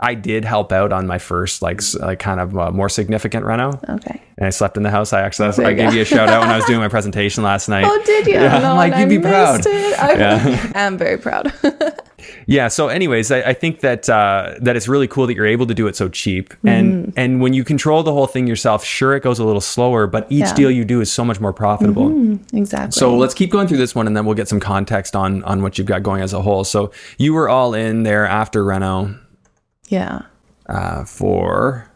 I 0.00 0.14
did 0.14 0.44
help 0.44 0.72
out 0.72 0.92
on 0.92 1.06
my 1.06 1.18
first, 1.18 1.62
like, 1.62 1.80
like 2.00 2.18
kind 2.18 2.40
of 2.40 2.58
uh, 2.58 2.70
more 2.72 2.88
significant 2.88 3.46
reno. 3.46 3.78
Okay. 3.88 4.20
And 4.36 4.46
I 4.46 4.50
slept 4.50 4.76
in 4.76 4.82
the 4.82 4.90
house. 4.90 5.12
I 5.12 5.22
actually, 5.22 5.64
I 5.64 5.72
gave 5.72 5.94
you 5.94 6.02
a 6.02 6.04
shout 6.04 6.28
out 6.28 6.40
when 6.42 6.50
I 6.50 6.56
was 6.56 6.64
doing 6.66 6.80
my 6.80 6.88
presentation 6.96 7.42
last 7.44 7.68
night. 7.68 7.84
Oh, 7.86 8.02
did 8.04 8.26
you? 8.26 8.34
Yeah, 8.34 8.58
no, 8.58 8.70
I'm 8.72 8.76
like, 8.76 8.96
you'd 8.98 9.08
be 9.08 9.18
proud. 9.18 9.64
missed 9.64 9.68
I 10.00 10.12
Yeah. 10.14 10.72
am 10.74 10.98
very 10.98 11.16
proud. 11.18 11.52
Yeah. 12.46 12.68
So, 12.68 12.88
anyways, 12.88 13.30
I, 13.30 13.40
I 13.42 13.52
think 13.54 13.80
that 13.80 14.08
uh, 14.08 14.54
that 14.60 14.74
it's 14.76 14.88
really 14.88 15.06
cool 15.06 15.26
that 15.28 15.34
you're 15.34 15.46
able 15.46 15.66
to 15.66 15.74
do 15.74 15.86
it 15.86 15.96
so 15.96 16.08
cheap, 16.08 16.52
and 16.64 16.88
Mm-hmm. 17.06 17.10
and 17.16 17.40
when 17.40 17.52
you 17.54 17.62
control 17.64 18.02
the 18.02 18.12
whole 18.12 18.26
thing 18.26 18.46
yourself, 18.46 18.84
sure 18.84 19.14
it 19.14 19.22
goes 19.22 19.38
a 19.38 19.44
little 19.44 19.60
slower, 19.60 20.06
but 20.06 20.26
each 20.30 20.40
Yeah. 20.40 20.46
Mm-hmm. 20.46 20.56
deal 20.56 20.70
you 20.70 20.84
do 20.84 21.00
is 21.00 21.12
so 21.12 21.24
much 21.24 21.40
more 21.40 21.52
profitable. 21.52 22.38
exactly. 22.52 22.98
So 22.98 23.16
let's 23.16 23.34
keep 23.34 23.50
going 23.50 23.68
through 23.68 23.78
this 23.78 23.94
one, 23.94 24.06
and 24.06 24.16
then 24.16 24.24
we'll 24.26 24.34
get 24.34 24.48
some 24.48 24.60
context 24.60 25.14
on 25.14 25.42
on 25.44 25.62
what 25.62 25.78
you've 25.78 25.86
got 25.86 26.02
going 26.02 26.20
as 26.22 26.32
a 26.32 26.42
whole. 26.42 26.64
So 26.64 26.90
you 27.18 27.32
were 27.34 27.48
all 27.48 27.72
in 27.74 28.02
there 28.02 28.26
after 28.26 28.64
Reno 28.64 29.14
yeah. 29.90 30.22
uh, 30.68 31.04
for 31.04 31.90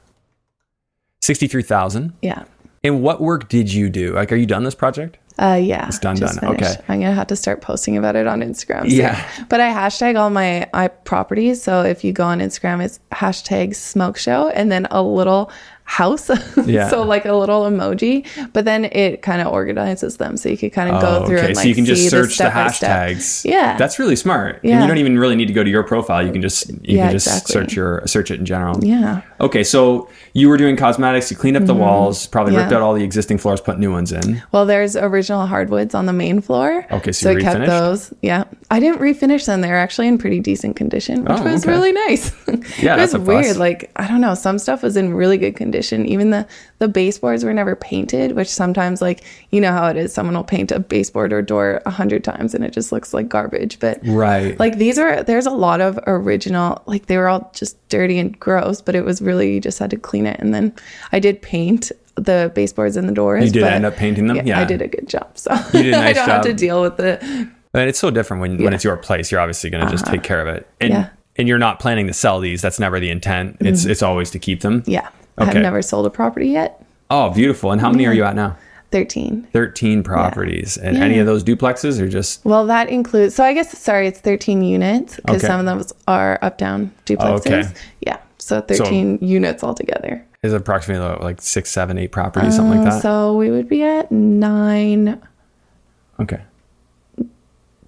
sixty 1.20 1.46
three 1.46 1.62
thousand. 1.62 2.12
Yeah. 2.22 2.44
And 2.84 3.02
what 3.02 3.20
work 3.20 3.48
did 3.48 3.72
you 3.72 3.88
do? 3.88 4.14
Like, 4.14 4.32
are 4.32 4.36
you 4.36 4.46
done 4.46 4.64
this 4.64 4.74
project? 4.74 5.18
Uh, 5.38 5.58
yeah. 5.62 5.86
It's 5.86 5.98
done, 5.98 6.16
done. 6.16 6.36
Okay. 6.42 6.74
I'm 6.88 7.00
gonna 7.00 7.14
have 7.14 7.28
to 7.28 7.36
start 7.36 7.62
posting 7.62 7.96
about 7.96 8.16
it 8.16 8.26
on 8.26 8.40
Instagram. 8.40 8.82
soon. 8.82 8.98
Yeah. 8.98 9.28
But 9.48 9.60
I 9.60 9.70
hashtag 9.70 10.18
all 10.18 10.30
my 10.30 10.68
my 10.72 10.88
properties. 10.88 11.62
So 11.62 11.82
if 11.82 12.04
you 12.04 12.12
go 12.12 12.24
on 12.24 12.40
Instagram, 12.40 12.84
it's 12.84 13.00
hashtag 13.12 13.74
smoke 13.74 14.16
show 14.18 14.48
and 14.48 14.70
then 14.70 14.86
a 14.90 15.02
little 15.02 15.50
house. 15.84 16.30
Yeah. 16.64 16.88
so 16.90 17.02
like 17.02 17.24
a 17.24 17.34
little 17.34 17.62
emoji. 17.62 18.24
But 18.52 18.64
then 18.64 18.84
it 18.84 19.20
kind 19.22 19.42
of 19.42 19.48
organizes 19.48 20.16
them, 20.18 20.36
so 20.36 20.48
you 20.48 20.56
could 20.56 20.72
kind 20.72 20.90
of 20.94 21.00
go 21.02 21.22
oh, 21.22 21.26
through 21.26 21.38
and 21.38 21.48
like 21.48 21.56
Oh, 21.56 21.62
so 21.62 21.68
you 21.68 21.74
can 21.74 21.84
just 21.84 22.08
search 22.08 22.28
the, 22.28 22.34
step-by-step. 22.34 22.90
hashtags. 23.16 23.44
Yeah. 23.44 23.76
that's 23.76 23.98
really 23.98 24.14
smart. 24.16 24.60
And 24.62 24.70
Yeah. 24.70 24.80
you 24.82 24.86
don't 24.86 24.98
even 24.98 25.18
really 25.18 25.34
need 25.34 25.46
to 25.48 25.52
go 25.52 25.64
to 25.64 25.70
your 25.70 25.82
profile. 25.82 26.24
You 26.24 26.32
can 26.32 26.40
just 26.42 26.68
you 26.70 26.96
Yeah, 26.98 27.06
can 27.06 27.12
just 27.12 27.26
exactly. 27.26 27.52
search 27.52 27.74
your 27.74 28.02
search 28.06 28.30
it 28.30 28.38
in 28.38 28.46
general. 28.46 28.78
Yeah. 28.84 29.22
Okay, 29.42 29.64
so 29.64 30.08
you 30.34 30.48
were 30.48 30.56
doing 30.56 30.76
cosmetics. 30.76 31.30
You 31.30 31.36
cleaned 31.36 31.56
up 31.56 31.64
the 31.66 31.74
walls, 31.74 32.26
probably 32.28 32.52
ripped 32.54 32.66
Mm-hmm. 32.66 32.74
Out 32.76 32.82
all 32.82 32.94
the 32.94 33.02
existing 33.02 33.38
floors, 33.38 33.60
put 33.60 33.78
new 33.78 33.90
ones 33.90 34.12
in. 34.12 34.40
Well, 34.52 34.64
there's 34.66 34.94
original 34.96 35.46
hardwoods 35.46 35.94
on 35.96 36.06
the 36.06 36.12
main 36.12 36.40
floor. 36.40 36.86
Okay, 36.92 37.10
so 37.12 37.30
you 37.30 37.38
I 37.38 37.42
kept 37.42 37.66
those. 37.66 38.14
Yeah, 38.22 38.44
I 38.70 38.78
didn't 38.78 39.00
refinish 39.00 39.46
them. 39.46 39.60
They're 39.60 39.76
actually 39.76 40.06
in 40.08 40.16
pretty 40.16 40.38
decent 40.38 40.76
condition, 40.76 41.24
which 41.24 41.32
Oh, 41.40 41.42
was 41.44 41.64
okay. 41.64 41.72
really 41.72 41.92
nice. 41.92 42.30
Yeah, 42.78 42.94
it 42.94 42.98
that's 42.98 43.12
was 43.12 43.14
a 43.14 43.18
plus. 43.24 43.28
It 43.28 43.36
was 43.36 43.46
weird. 43.46 43.56
Like 43.56 43.90
I 43.96 44.06
don't 44.06 44.20
know, 44.20 44.34
some 44.34 44.58
stuff 44.58 44.82
was 44.82 44.96
in 44.96 45.12
really 45.14 45.36
good 45.38 45.56
condition. 45.56 46.06
Even 46.06 46.30
the 46.30 46.46
the 46.78 46.86
baseboards 46.88 47.44
were 47.44 47.52
never 47.52 47.74
painted, 47.74 48.32
which 48.32 48.48
sometimes 48.48 49.02
like 49.02 49.24
you 49.50 49.60
know 49.60 49.72
how 49.72 49.88
it 49.88 49.96
is. 49.96 50.12
Someone 50.14 50.34
will 50.36 50.44
paint 50.44 50.70
a 50.70 50.78
baseboard 50.78 51.32
or 51.32 51.42
door 51.42 51.82
a 51.86 51.90
hundred 51.90 52.22
times 52.24 52.54
and 52.54 52.64
it 52.64 52.72
just 52.72 52.92
looks 52.92 53.12
like 53.12 53.28
garbage. 53.28 53.80
But 53.80 54.00
Right. 54.04 54.58
like 54.60 54.78
these 54.78 54.98
are 54.98 55.22
there's 55.24 55.46
a 55.46 55.50
lot 55.50 55.80
of 55.80 55.98
original 56.06 56.82
like 56.86 57.06
they 57.06 57.16
were 57.18 57.28
all 57.28 57.50
just 57.54 57.76
dirty 57.88 58.18
and 58.18 58.38
gross, 58.38 58.80
but 58.80 58.94
it 58.94 59.04
was 59.04 59.20
really 59.20 59.31
you 59.40 59.60
just 59.60 59.78
had 59.78 59.90
to 59.90 59.96
clean 59.96 60.26
it. 60.26 60.38
And 60.40 60.52
then 60.54 60.72
I 61.12 61.18
did 61.18 61.40
paint 61.42 61.90
the 62.16 62.52
baseboards 62.54 62.96
and 62.96 63.08
the 63.08 63.12
doors. 63.12 63.44
You 63.44 63.50
did 63.50 63.62
end 63.64 63.84
up 63.86 63.96
painting 63.96 64.26
them? 64.26 64.46
Yeah. 64.46 64.60
I 64.60 64.64
did 64.64 64.82
a 64.82 64.88
good 64.88 65.08
job. 65.08 65.38
So 65.38 65.50
a 65.52 65.54
I 65.74 65.90
nice 65.90 66.16
don't 66.16 66.28
have 66.28 66.42
to 66.42 66.52
deal 66.54 66.82
with 66.82 67.00
it. 67.00 67.22
And 67.22 67.50
it's 67.88 67.98
so 67.98 68.10
different 68.10 68.40
when, 68.42 68.50
when 68.52 68.60
Yeah. 68.60 68.66
Uh-huh. 68.68 68.74
it's 68.74 68.84
your 68.84 68.96
place. 68.98 69.32
You're 69.32 69.40
obviously 69.40 69.70
going 69.70 69.84
to 69.84 69.90
just 69.90 70.04
take 70.06 70.22
care 70.22 70.40
of 70.46 70.48
it. 70.54 70.68
And 70.80 70.90
Yeah. 70.90 71.08
and 71.36 71.48
you're 71.48 71.58
not 71.58 71.80
planning 71.80 72.06
to 72.08 72.12
sell 72.12 72.38
these. 72.40 72.60
That's 72.60 72.78
never 72.78 73.00
the 73.00 73.08
intent. 73.10 73.56
It's 73.60 73.84
it's 73.86 74.02
always 74.02 74.30
to 74.32 74.38
keep 74.38 74.60
them. 74.60 74.82
Mm-hmm. 74.82 74.90
yeah. 74.90 75.08
I've 75.38 75.54
never 75.54 75.80
sold 75.80 76.04
a 76.04 76.10
property 76.10 76.48
yet. 76.48 76.84
Oh, 77.10 77.30
beautiful. 77.30 77.72
And 77.72 77.80
how 77.80 77.90
many 77.90 78.06
are 78.06 78.12
you 78.12 78.24
at 78.24 78.36
now? 78.36 78.56
13. 78.90 79.48
13 79.54 80.02
properties. 80.02 80.76
And 80.76 80.98
any 80.98 81.18
of 81.18 81.24
those 81.24 81.42
duplexes 81.42 81.98
or 81.98 82.08
just 82.08 82.44
Well, 82.44 82.66
that 82.66 82.90
includes, 82.90 83.34
so 83.34 83.42
I 83.42 83.54
guess, 83.54 83.76
sorry, 83.78 84.06
it's 84.06 84.20
13 84.20 84.62
units 84.62 85.16
because 85.16 85.36
Okay. 85.38 85.46
some 85.46 85.60
of 85.60 85.64
those 85.78 85.94
are 86.06 86.38
up 86.42 86.58
down 86.58 86.92
duplexes. 87.06 87.46
Okay. 87.46 87.62
Yeah. 88.02 88.18
So 88.42 88.60
13 88.60 89.18
units 89.20 89.62
altogether. 89.62 90.24
is 90.42 90.52
approximately 90.52 91.22
like 91.24 91.40
six, 91.40 91.70
seven, 91.70 91.96
eight 91.98 92.10
properties, 92.12 92.56
something 92.56 92.78
like 92.78 92.88
that? 92.88 92.94
Um, 92.96 93.00
So 93.00 93.36
we 93.36 93.50
would 93.50 93.68
be 93.68 93.82
at 93.84 94.10
nine, 94.10 95.20
okay. 96.20 96.40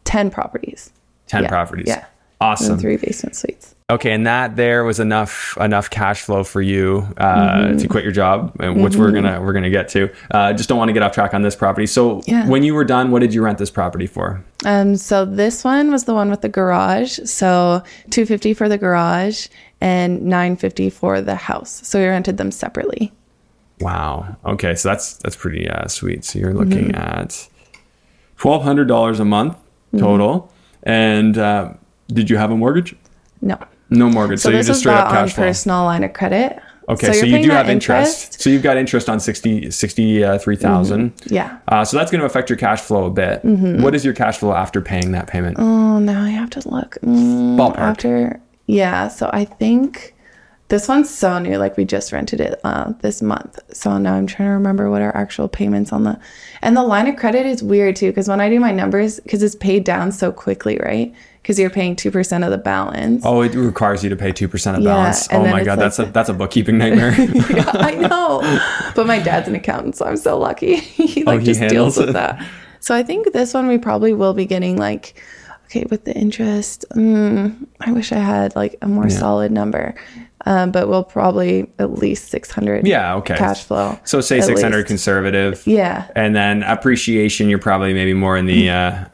10 0.04 0.30
properties. 0.30 0.90
10 1.26 1.42
Yeah, 1.44 1.48
properties. 1.48 1.86
yeah. 1.88 2.04
Awesome. 2.40 2.72
And 2.72 2.80
three 2.80 2.96
basement 2.96 3.34
suites. 3.36 3.74
Okay, 3.88 4.12
and 4.12 4.26
that 4.26 4.56
there 4.56 4.84
was 4.84 4.98
enough 5.00 5.56
enough 5.60 5.88
cash 5.88 6.22
flow 6.22 6.42
for 6.44 6.60
you 6.60 7.06
uh, 7.16 7.24
Mm-hmm. 7.24 7.76
to 7.78 7.88
quit 7.88 8.02
your 8.02 8.12
job, 8.12 8.52
which 8.60 8.96
we're 8.96 9.12
gonna 9.12 9.40
we're 9.40 9.52
gonna 9.52 9.70
get 9.70 9.88
to. 9.90 10.10
Uh, 10.30 10.52
just 10.52 10.68
don't 10.68 10.76
want 10.78 10.88
to 10.88 10.92
get 10.92 11.02
off 11.02 11.12
track 11.12 11.32
on 11.32 11.42
this 11.42 11.54
property. 11.56 11.86
So 11.86 12.20
Yeah. 12.26 12.46
when 12.48 12.62
you 12.62 12.74
were 12.74 12.84
done, 12.84 13.10
what 13.10 13.20
did 13.20 13.32
you 13.32 13.42
rent 13.42 13.58
this 13.58 13.70
property 13.70 14.06
for? 14.06 14.42
Um, 14.64 14.96
so 14.96 15.24
this 15.24 15.64
one 15.64 15.90
was 15.90 16.04
the 16.04 16.14
one 16.14 16.28
with 16.30 16.40
the 16.42 16.48
garage. 16.48 17.18
So 17.24 17.82
250 18.10 18.52
for 18.52 18.68
the 18.68 18.78
garage 18.78 19.46
and 19.84 20.22
950 20.22 20.88
for 20.88 21.20
the 21.20 21.34
house. 21.36 21.86
So 21.86 22.00
we 22.00 22.06
rented 22.06 22.38
them 22.38 22.50
separately. 22.50 23.12
Wow. 23.80 24.36
Okay, 24.46 24.74
so 24.74 24.88
that's 24.88 25.14
that's 25.18 25.36
pretty 25.36 25.68
uh, 25.68 25.88
sweet. 25.88 26.24
So 26.24 26.38
you're 26.38 26.54
looking 26.54 26.94
at 26.94 27.48
twelve 28.38 28.62
hundred 28.62 28.88
dollars 28.88 29.20
a 29.20 29.24
month 29.24 29.56
total. 29.98 30.50
And 30.84 31.36
uh, 31.36 31.72
did 32.08 32.30
you 32.30 32.36
have 32.36 32.50
a 32.50 32.56
mortgage? 32.56 32.94
No. 33.42 33.58
No 33.90 34.08
mortgage. 34.08 34.40
So, 34.40 34.50
So, 34.50 34.56
you 34.56 34.62
just 34.62 34.80
straight 34.80 34.94
up 34.94 35.10
cash 35.10 35.34
flow. 35.34 35.44
personal 35.44 35.84
line 35.84 36.04
of 36.04 36.12
credit. 36.12 36.58
Okay, 36.88 37.12
so, 37.12 37.24
you're 37.26 37.38
you 37.38 37.44
do 37.44 37.50
have 37.50 37.68
interest. 37.70 38.40
So 38.40 38.50
you've 38.50 38.62
got 38.62 38.76
interest 38.76 39.08
on 39.08 39.18
60 39.18 39.70
63,000. 39.70 41.12
Yeah. 41.26 41.58
Uh, 41.68 41.84
so 41.84 41.96
that's 41.96 42.10
going 42.10 42.20
to 42.20 42.26
affect 42.26 42.50
your 42.50 42.58
cash 42.58 42.80
flow 42.80 43.06
a 43.06 43.10
bit. 43.10 43.42
Mm-hmm. 43.42 43.82
What 43.82 43.94
is 43.94 44.04
your 44.04 44.14
cash 44.14 44.38
flow 44.38 44.52
after 44.52 44.80
paying 44.82 45.12
that 45.12 45.26
payment? 45.26 45.56
Oh, 45.58 45.98
now 45.98 46.22
I 46.22 46.30
have 46.30 46.50
to 46.50 46.68
look. 46.68 46.98
Mm, 47.02 47.56
Ballpark. 47.56 47.78
After, 47.78 48.40
yeah. 48.66 49.08
So 49.08 49.30
I 49.32 49.44
think 49.44 50.14
this 50.68 50.88
one's 50.88 51.10
so 51.10 51.38
new. 51.38 51.58
Like 51.58 51.76
we 51.76 51.84
just 51.84 52.12
rented 52.12 52.40
it 52.40 52.58
uh, 52.64 52.92
this 53.00 53.20
month. 53.22 53.58
So 53.74 53.98
now 53.98 54.14
I'm 54.14 54.26
trying 54.26 54.48
to 54.48 54.52
remember 54.54 54.90
what 54.90 55.02
our 55.02 55.14
actual 55.16 55.48
payments 55.48 55.92
on 55.92 56.04
the, 56.04 56.18
and 56.62 56.76
the 56.76 56.82
line 56.82 57.06
of 57.06 57.16
credit 57.16 57.44
is 57.46 57.62
weird 57.62 57.96
too. 57.96 58.12
Cause 58.12 58.28
when 58.28 58.40
I 58.40 58.48
do 58.48 58.58
my 58.58 58.72
numbers, 58.72 59.20
cause 59.28 59.42
it's 59.42 59.54
paid 59.54 59.84
down 59.84 60.10
so 60.12 60.32
quickly, 60.32 60.78
right? 60.82 61.14
Cause 61.44 61.58
you're 61.58 61.68
paying 61.68 61.94
2% 61.94 62.42
of 62.42 62.50
the 62.50 62.56
balance. 62.56 63.22
Oh, 63.26 63.42
it 63.42 63.54
requires 63.54 64.02
you 64.02 64.08
to 64.08 64.16
pay 64.16 64.32
2% 64.32 64.76
of 64.76 64.82
Yeah, 64.82 64.88
balance. 64.88 65.28
Oh 65.30 65.42
my 65.44 65.62
God, 65.62 65.78
like 65.78 65.78
that's 65.78 65.98
a 65.98 66.06
that's 66.06 66.30
a 66.30 66.32
bookkeeping 66.32 66.78
nightmare. 66.82 67.12
yeah, 67.50 67.70
I 67.74 67.94
know. 68.08 68.40
But 68.96 69.06
my 69.06 69.18
dad's 69.18 69.46
an 69.46 69.54
accountant, 69.54 69.96
so 69.96 70.06
I'm 70.06 70.16
so 70.16 70.38
lucky. 70.38 70.76
he 70.80 71.22
like 71.24 71.36
Oh, 71.36 71.38
he 71.40 71.44
just 71.44 71.60
deals 71.60 71.98
with 71.98 72.14
that. 72.14 72.42
So 72.80 72.94
I 72.94 73.02
think 73.02 73.32
this 73.34 73.52
one 73.52 73.66
we 73.66 73.76
probably 73.76 74.14
will 74.14 74.32
be 74.32 74.46
getting 74.46 74.78
like, 74.78 75.22
okay, 75.74 75.86
with 75.90 76.04
the 76.04 76.14
interest. 76.14 76.84
Mm, 76.94 77.66
I 77.80 77.92
wish 77.92 78.12
I 78.12 78.18
had 78.18 78.54
like 78.54 78.76
a 78.82 78.88
more 78.88 79.10
solid 79.10 79.50
number, 79.50 79.94
um, 80.46 80.70
but 80.70 80.88
we'll 80.88 81.04
probably 81.04 81.70
at 81.78 81.92
least 81.92 82.28
600. 82.28 82.86
Yeah, 82.86 83.16
okay. 83.16 83.36
Cash 83.36 83.64
flow. 83.64 83.98
so 84.04 84.20
say 84.20 84.40
600 84.40 84.76
least. 84.76 84.86
conservative. 84.86 85.66
Yeah. 85.66 86.08
And 86.14 86.34
then 86.34 86.62
appreciation, 86.62 87.48
you're 87.48 87.58
probably 87.58 87.92
maybe 87.92 88.14
more 88.14 88.36
in 88.36 88.46
the 88.46 88.70
uh, 88.70 89.04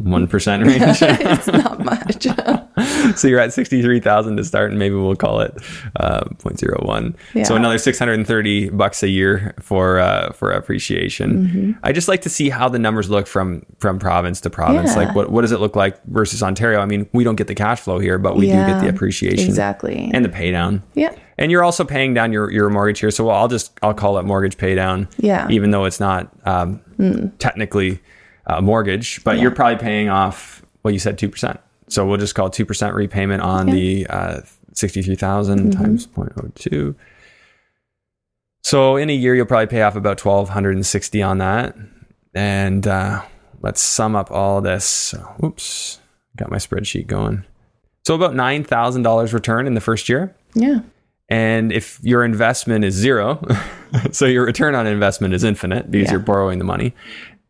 1% 0.00 0.66
range. 0.66 0.98
it's 1.02 1.46
not 1.46 1.84
much. 1.84 2.26
so 3.18 3.28
you're 3.28 3.40
at 3.40 3.52
63,000 3.52 4.36
to 4.36 4.44
start 4.44 4.70
and 4.70 4.78
maybe 4.78 4.94
we'll 4.94 5.16
call 5.16 5.40
it 5.40 5.54
uh, 5.96 6.24
0.01. 6.24 7.14
Yeah. 7.34 7.44
So 7.44 7.56
another 7.56 7.78
630 7.78 8.70
bucks 8.70 9.02
a 9.02 9.08
year 9.08 9.54
for 9.60 9.98
uh, 9.98 10.32
for 10.32 10.52
appreciation. 10.52 11.48
Mm-hmm. 11.48 11.72
I 11.82 11.92
just 11.92 12.08
like 12.08 12.22
to 12.22 12.30
see 12.30 12.48
how 12.50 12.68
the 12.68 12.78
numbers 12.78 13.10
look 13.10 13.26
from 13.26 13.64
from 13.78 13.98
province 13.98 14.40
to 14.42 14.50
province. 14.50 14.90
Yeah. 14.90 15.04
Like 15.04 15.14
what 15.14 15.30
what 15.30 15.42
does 15.42 15.52
it 15.52 15.60
look 15.60 15.76
like 15.76 16.02
versus 16.04 16.42
Ontario? 16.42 16.80
I 16.80 16.86
mean, 16.86 17.08
we 17.12 17.24
don't 17.24 17.36
get 17.36 17.46
the 17.46 17.54
cash 17.54 17.80
flow 17.80 17.98
here, 17.98 18.18
but 18.18 18.36
we 18.36 18.46
do 18.46 18.52
get 18.52 18.80
the 18.80 18.88
appreciation 18.88 19.46
exactly. 19.46 20.10
and 20.12 20.24
the 20.24 20.28
pay 20.28 20.50
down. 20.50 20.82
yeah. 20.94 21.14
And 21.40 21.52
you're 21.52 21.62
also 21.62 21.84
paying 21.84 22.14
down 22.14 22.32
your, 22.32 22.50
your 22.50 22.68
mortgage 22.68 22.98
here. 22.98 23.12
So 23.12 23.28
I'll 23.28 23.46
just 23.46 23.72
I'll 23.80 23.94
call 23.94 24.18
it 24.18 24.24
mortgage 24.24 24.58
pay 24.58 24.74
down. 24.74 25.08
Yeah. 25.18 25.46
Even 25.48 25.70
though 25.70 25.84
it's 25.84 26.00
not 26.00 26.32
um, 26.44 26.82
technically 27.38 28.00
a 28.48 28.60
mortgage, 28.62 29.22
but 29.24 29.38
you're 29.38 29.50
probably 29.50 29.76
paying 29.78 30.08
off. 30.08 30.62
Well, 30.82 30.92
you 30.92 30.98
said 30.98 31.18
two 31.18 31.28
percent. 31.28 31.60
So 31.88 32.06
we'll 32.06 32.18
just 32.18 32.34
call 32.34 32.50
two 32.50 32.64
percent 32.66 32.94
repayment 32.94 33.42
on 33.42 33.66
the 33.66 34.06
uh, 34.08 34.40
sixty 34.72 35.02
three 35.02 35.16
Mm-hmm. 35.16 35.70
times 35.70 36.06
0.02. 36.06 36.94
So 38.62 38.96
in 38.96 39.08
a 39.08 39.14
year, 39.14 39.34
you'll 39.34 39.46
probably 39.46 39.66
pay 39.66 39.82
off 39.82 39.96
about 39.96 40.18
twelve 40.18 40.48
hundred 40.50 40.76
and 40.76 40.84
sixty 40.86 41.22
on 41.22 41.38
that. 41.38 41.76
And 42.34 42.86
uh, 42.86 43.22
let's 43.62 43.80
sum 43.80 44.14
up 44.16 44.30
all 44.30 44.60
this. 44.60 45.14
Oops, 45.42 46.00
got 46.36 46.50
my 46.50 46.58
spreadsheet 46.58 47.06
going. 47.06 47.44
So 48.06 48.14
about 48.14 48.34
nine 48.34 48.64
thousand 48.64 49.02
dollars 49.02 49.32
return 49.32 49.66
in 49.66 49.74
the 49.74 49.80
first 49.80 50.08
year. 50.08 50.34
Yeah. 50.54 50.80
And 51.30 51.72
if 51.72 52.00
your 52.02 52.24
investment 52.24 52.84
is 52.84 52.94
zero, 52.94 53.42
so 54.12 54.24
your 54.24 54.46
return 54.46 54.74
on 54.74 54.86
investment 54.86 55.34
is 55.34 55.44
infinite 55.44 55.90
because 55.90 56.06
Yeah. 56.06 56.12
you're 56.12 56.20
borrowing 56.20 56.58
the 56.58 56.64
money. 56.64 56.94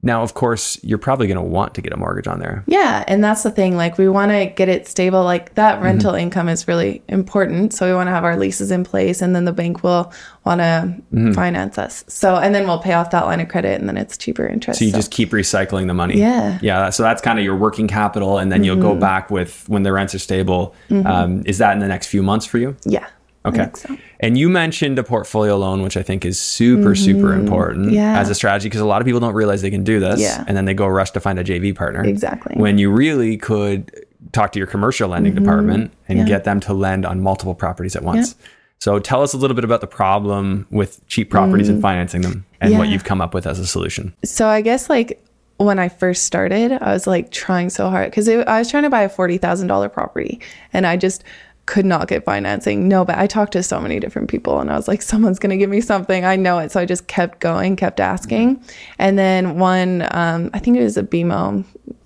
Now, 0.00 0.22
of 0.22 0.34
course, 0.34 0.78
you're 0.84 0.96
probably 0.96 1.26
going 1.26 1.38
to 1.38 1.42
want 1.42 1.74
to 1.74 1.82
get 1.82 1.92
a 1.92 1.96
mortgage 1.96 2.28
on 2.28 2.38
there. 2.38 2.62
Yeah, 2.68 3.02
and 3.08 3.22
that's 3.22 3.42
the 3.42 3.50
thing. 3.50 3.76
Like, 3.76 3.98
we 3.98 4.08
want 4.08 4.30
to 4.30 4.46
get 4.46 4.68
it 4.68 4.86
stable. 4.86 5.24
Like, 5.24 5.56
that 5.56 5.74
Mm-hmm. 5.76 5.84
rental 5.84 6.14
income 6.14 6.48
is 6.48 6.68
really 6.68 7.02
important. 7.08 7.72
So, 7.72 7.84
we 7.88 7.92
want 7.94 8.06
to 8.06 8.12
have 8.12 8.22
our 8.22 8.36
leases 8.36 8.70
in 8.70 8.84
place, 8.84 9.20
and 9.20 9.34
then 9.34 9.44
the 9.44 9.52
bank 9.52 9.82
will 9.82 10.12
want 10.44 10.60
to 10.60 10.94
Mm-hmm. 11.12 11.32
finance 11.32 11.78
us. 11.78 12.04
So, 12.06 12.36
and 12.36 12.54
then 12.54 12.68
we'll 12.68 12.78
pay 12.78 12.92
off 12.92 13.10
that 13.10 13.26
line 13.26 13.40
of 13.40 13.48
credit, 13.48 13.80
and 13.80 13.88
then 13.88 13.96
it's 13.96 14.16
cheaper 14.16 14.46
interest. 14.46 14.78
So 14.78 14.84
you 14.84 14.92
just 14.92 15.10
keep 15.10 15.30
recycling 15.30 15.88
the 15.88 15.94
money. 15.94 16.16
Yeah. 16.18 16.52
Mm-hmm. 16.54 16.64
Yeah. 16.64 16.90
So 16.90 17.02
that's 17.02 17.20
kind 17.20 17.40
of 17.40 17.44
your 17.44 17.56
working 17.56 17.88
capital. 17.88 18.38
And 18.38 18.52
then 18.52 18.62
you'll 18.62 18.76
go 18.80 18.94
back 18.94 19.30
with 19.32 19.64
when 19.68 19.82
the 19.82 19.92
rents 19.92 20.14
are 20.14 20.20
stable. 20.20 20.76
Um, 20.90 21.42
is 21.44 21.58
that 21.58 21.72
in 21.72 21.80
the 21.80 21.88
next 21.88 22.06
few 22.06 22.22
months 22.22 22.46
for 22.46 22.58
you? 22.58 22.76
yeah. 22.84 23.08
Okay. 23.44 23.70
so. 23.74 23.96
And 24.20 24.36
you 24.36 24.48
mentioned 24.48 24.98
a 24.98 25.04
portfolio 25.04 25.56
loan, 25.56 25.82
which 25.82 25.96
I 25.96 26.02
think 26.02 26.24
is 26.24 26.38
super, 26.40 26.94
super 26.96 27.32
important 27.34 27.86
Mm-hmm. 27.86 27.94
Yeah. 27.94 28.18
as 28.20 28.28
a 28.30 28.34
strategy 28.34 28.68
because 28.68 28.80
a 28.80 28.84
lot 28.86 29.00
of 29.00 29.06
people 29.06 29.20
don't 29.20 29.34
realize 29.34 29.62
they 29.62 29.70
can 29.70 29.84
do 29.84 30.00
this. 30.00 30.20
Yeah. 30.20 30.44
And 30.48 30.56
then 30.56 30.64
they 30.64 30.74
go 30.74 30.86
rush 30.88 31.12
to 31.12 31.20
find 31.20 31.38
a 31.38 31.44
JV 31.44 31.74
partner. 31.74 32.02
Exactly. 32.04 32.54
When 32.56 32.78
you 32.78 32.90
really 32.90 33.36
could 33.36 34.04
talk 34.32 34.50
to 34.52 34.58
your 34.58 34.66
commercial 34.66 35.08
lending 35.08 35.34
department 35.34 35.92
and 36.08 36.18
Mm-hmm. 36.18 36.26
Yeah. 36.28 36.34
get 36.36 36.44
them 36.44 36.58
to 36.60 36.72
lend 36.74 37.06
on 37.06 37.20
multiple 37.20 37.54
properties 37.54 37.94
at 37.94 38.02
once. 38.02 38.34
So 38.80 38.98
tell 38.98 39.22
us 39.22 39.32
a 39.32 39.36
little 39.36 39.54
bit 39.54 39.64
about 39.64 39.80
the 39.80 39.86
problem 39.86 40.66
with 40.70 41.04
cheap 41.08 41.30
properties 41.30 41.68
and 41.68 41.80
financing 41.82 42.22
them 42.22 42.44
and 42.60 42.78
what 42.78 42.88
Mm. 42.88 42.92
You've 42.92 43.04
come 43.04 43.20
up 43.20 43.34
with 43.34 43.46
as 43.46 43.58
a 43.58 43.66
solution. 43.66 44.14
So, 44.24 44.46
I 44.48 44.60
guess 44.62 44.88
like 44.88 45.22
when 45.56 45.78
I 45.80 45.88
first 45.88 46.22
started, 46.24 46.70
I 46.72 46.92
was 46.92 47.06
like 47.06 47.30
trying 47.32 47.70
so 47.70 47.90
hard 47.90 48.10
because 48.10 48.28
I 48.28 48.58
was 48.58 48.70
trying 48.70 48.84
to 48.84 48.90
buy 48.90 49.02
a 49.02 49.08
$40,000 49.10 49.92
property 49.92 50.40
and 50.72 50.86
I 50.86 50.96
just 50.96 51.24
could 51.68 51.84
not 51.84 52.08
get 52.08 52.24
financing. 52.24 52.88
No, 52.88 53.04
but 53.04 53.18
I 53.18 53.26
talked 53.26 53.52
to 53.52 53.62
so 53.62 53.78
many 53.78 54.00
different 54.00 54.30
people 54.30 54.58
and 54.58 54.70
I 54.70 54.76
was 54.76 54.88
like, 54.88 55.02
someone's 55.02 55.38
going 55.38 55.50
to 55.50 55.56
give 55.58 55.68
me 55.68 55.82
something. 55.82 56.24
I 56.24 56.34
know 56.34 56.58
it. 56.58 56.72
So 56.72 56.80
I 56.80 56.86
just 56.86 57.06
kept 57.08 57.40
going, 57.40 57.76
kept 57.76 58.00
asking. 58.00 58.64
And 58.98 59.18
then 59.18 59.58
one, 59.58 60.08
um, 60.10 60.50
I 60.54 60.60
think 60.60 60.78
it 60.78 60.82
was 60.82 60.96
a 60.96 61.02
BMO 61.02 61.64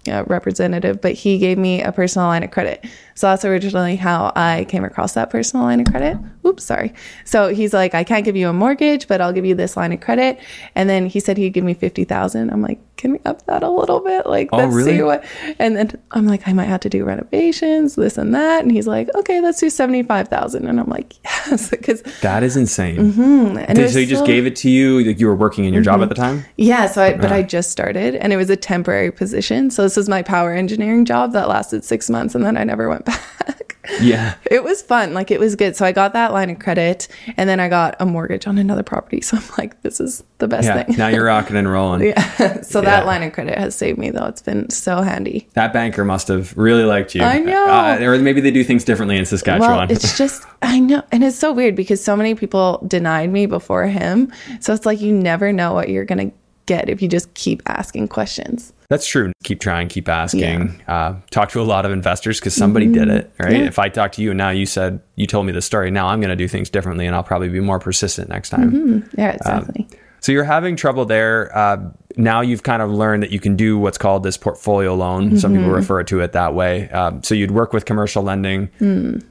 uh, 0.08 0.24
representative, 0.26 1.00
but 1.00 1.12
he 1.12 1.38
gave 1.38 1.58
me 1.58 1.82
a 1.82 1.92
personal 1.92 2.26
line 2.28 2.42
of 2.42 2.50
credit. 2.50 2.84
So 3.14 3.28
that's 3.28 3.44
originally 3.44 3.96
how 3.96 4.32
I 4.34 4.66
came 4.68 4.84
across 4.84 5.12
that 5.14 5.30
personal 5.30 5.64
line 5.66 5.80
of 5.80 5.86
credit. 5.86 6.18
Oops, 6.46 6.64
sorry. 6.64 6.92
So 7.24 7.48
he's 7.48 7.72
like, 7.72 7.94
I 7.94 8.04
can't 8.04 8.24
give 8.24 8.36
you 8.36 8.48
a 8.48 8.52
mortgage, 8.52 9.06
but 9.06 9.20
I'll 9.20 9.32
give 9.32 9.44
you 9.44 9.54
this 9.54 9.76
line 9.76 9.92
of 9.92 10.00
credit. 10.00 10.38
And 10.74 10.88
then 10.88 11.06
he 11.06 11.20
said 11.20 11.36
he'd 11.36 11.50
give 11.50 11.64
me 11.64 11.74
fifty 11.74 12.04
thousand. 12.04 12.50
I'm 12.50 12.62
like, 12.62 12.80
can 12.96 13.12
we 13.12 13.20
up 13.24 13.44
that 13.46 13.62
a 13.62 13.70
little 13.70 14.00
bit? 14.00 14.26
Like, 14.26 14.48
Oh, 14.52 14.58
let's 14.58 14.74
really? 14.74 14.96
see 14.96 15.02
what. 15.02 15.24
And 15.58 15.76
then 15.76 16.00
I'm 16.12 16.26
like, 16.26 16.48
I 16.48 16.52
might 16.52 16.64
have 16.64 16.80
to 16.80 16.88
do 16.88 17.04
renovations, 17.04 17.94
this 17.96 18.16
and 18.16 18.34
that. 18.34 18.62
And 18.62 18.72
he's 18.72 18.86
like, 18.86 19.14
okay, 19.14 19.40
let's 19.40 19.60
do 19.60 19.68
seventy 19.70 20.02
five 20.02 20.28
thousand. 20.28 20.66
And 20.66 20.80
I'm 20.80 20.88
like, 20.88 21.14
yes, 21.24 21.68
because 21.70 22.02
That 22.22 22.42
is 22.42 22.56
insane. 22.56 22.96
Mm-hmm. 23.12 23.58
and 23.58 23.70
it 23.70 23.74
Did- 23.74 23.90
so 23.92 23.98
you 23.98 24.06
just 24.06 24.20
so- 24.22 24.26
gave 24.26 24.46
it 24.46 24.56
to 24.56 24.70
you? 24.70 25.00
Like 25.04 25.20
you 25.20 25.26
were 25.26 25.36
working 25.36 25.64
in 25.64 25.74
your 25.74 25.82
job 25.82 25.96
mm-hmm. 25.96 26.04
at 26.04 26.08
the 26.08 26.14
time? 26.14 26.44
Yeah, 26.56 26.86
so 26.86 27.02
I 27.02 27.12
but 27.14 27.26
uh-huh. 27.26 27.34
I 27.34 27.42
just 27.42 27.70
started 27.70 28.14
and 28.16 28.32
it 28.32 28.36
was 28.36 28.50
a 28.50 28.56
temporary 28.56 29.12
position. 29.12 29.70
So 29.70 29.84
this 29.92 29.98
was 29.98 30.08
my 30.08 30.22
power 30.22 30.54
engineering 30.54 31.04
job 31.04 31.32
that 31.34 31.50
lasted 31.50 31.84
six 31.84 32.08
months 32.08 32.34
and 32.34 32.42
then 32.46 32.56
I 32.56 32.64
never 32.64 32.88
went 32.88 33.04
back. 33.04 33.76
Yeah. 34.00 34.36
It 34.50 34.64
was 34.64 34.80
fun. 34.80 35.12
Like 35.12 35.30
it 35.30 35.38
was 35.38 35.54
good. 35.54 35.76
So 35.76 35.84
I 35.84 35.92
got 35.92 36.14
that 36.14 36.32
line 36.32 36.48
of 36.48 36.58
credit 36.60 37.08
and 37.36 37.46
then 37.50 37.60
I 37.60 37.68
got 37.68 37.96
a 38.00 38.06
mortgage 38.06 38.46
on 38.46 38.56
another 38.56 38.82
property. 38.82 39.20
So 39.32 39.36
I'm 39.36 39.42
like, 39.58 39.82
this 39.82 40.00
is 40.00 40.24
the 40.38 40.48
best 40.48 40.66
Yeah. 40.66 40.82
thing. 40.84 40.96
now 40.96 41.08
you're 41.08 41.24
rocking 41.34 41.56
and 41.56 41.70
rolling. 41.70 42.02
yeah. 42.06 42.62
So 42.62 42.78
Yeah. 42.80 42.86
that 42.90 43.06
line 43.06 43.22
of 43.22 43.34
credit 43.34 43.58
has 43.58 43.74
saved 43.74 43.98
me 43.98 44.08
though. 44.10 44.24
It's 44.24 44.40
been 44.40 44.70
so 44.70 45.02
handy. 45.02 45.46
That 45.52 45.74
banker 45.74 46.06
must 46.06 46.28
have 46.28 46.56
really 46.56 46.84
liked 46.84 47.14
you. 47.14 47.22
I 47.22 47.38
know. 47.40 47.66
Uh, 47.66 47.98
or 48.00 48.16
maybe 48.18 48.40
they 48.40 48.50
do 48.50 48.64
things 48.64 48.82
differently 48.84 49.18
in 49.18 49.26
Saskatchewan. 49.26 49.68
Well, 49.78 49.90
it's 49.90 50.16
just 50.16 50.46
I 50.62 50.78
know, 50.80 51.02
and 51.12 51.22
it's 51.22 51.36
so 51.38 51.52
weird 51.52 51.76
because 51.76 52.02
so 52.02 52.16
many 52.16 52.34
people 52.34 52.82
denied 52.88 53.30
me 53.30 53.44
before 53.46 53.84
him. 53.86 54.32
So 54.60 54.72
it's 54.72 54.86
like 54.86 55.00
you 55.02 55.12
never 55.12 55.52
know 55.52 55.74
what 55.74 55.90
you're 55.90 56.04
gonna 56.06 56.30
get 56.66 56.88
if 56.88 57.02
you 57.02 57.08
just 57.08 57.32
keep 57.34 57.62
asking 57.66 58.08
questions. 58.08 58.72
That's 58.88 59.06
true. 59.06 59.32
Keep 59.44 59.60
trying, 59.60 59.88
keep 59.88 60.08
asking. 60.08 60.82
Uh, 60.86 61.16
talk 61.30 61.50
to 61.52 61.60
a 61.60 61.64
lot 61.64 61.86
of 61.86 61.92
investors 61.92 62.38
because 62.38 62.54
somebody 62.54 62.86
did 62.86 63.08
it, 63.08 63.32
right? 63.38 63.52
Mm-hmm. 63.52 63.62
Yeah. 63.62 63.66
If 63.68 63.78
I 63.78 63.88
talk 63.88 64.12
to 64.12 64.22
you 64.22 64.32
and 64.32 64.38
now 64.38 64.50
you 64.50 64.66
said, 64.66 65.00
you 65.16 65.26
told 65.26 65.46
me 65.46 65.52
the 65.52 65.62
story, 65.62 65.90
now 65.90 66.08
I'm 66.08 66.20
going 66.20 66.28
to 66.30 66.36
do 66.36 66.46
things 66.46 66.68
differently 66.68 67.06
and 67.06 67.16
I'll 67.16 67.22
probably 67.22 67.48
be 67.48 67.60
more 67.60 67.78
persistent 67.78 68.28
next 68.28 68.50
time. 68.50 69.08
Yeah, 69.16 69.30
exactly. 69.30 69.88
So 70.20 70.30
you're 70.30 70.44
having 70.44 70.76
trouble 70.76 71.04
there. 71.04 71.56
Uh, 71.56 71.90
now 72.16 72.40
you've 72.40 72.62
kind 72.62 72.82
of 72.82 72.90
learned 72.90 73.22
that 73.22 73.30
you 73.32 73.40
can 73.40 73.56
do 73.56 73.78
what's 73.78 73.98
called 73.98 74.22
this 74.22 74.36
portfolio 74.36 74.94
loan. 74.94 75.38
Some 75.38 75.54
people 75.54 75.70
refer 75.70 76.02
to 76.04 76.20
it 76.20 76.32
that 76.32 76.54
way. 76.54 76.88
Um, 76.90 77.22
so 77.22 77.34
you'd 77.34 77.50
work 77.50 77.72
with 77.72 77.84
commercial 77.84 78.22
lending, 78.22 78.70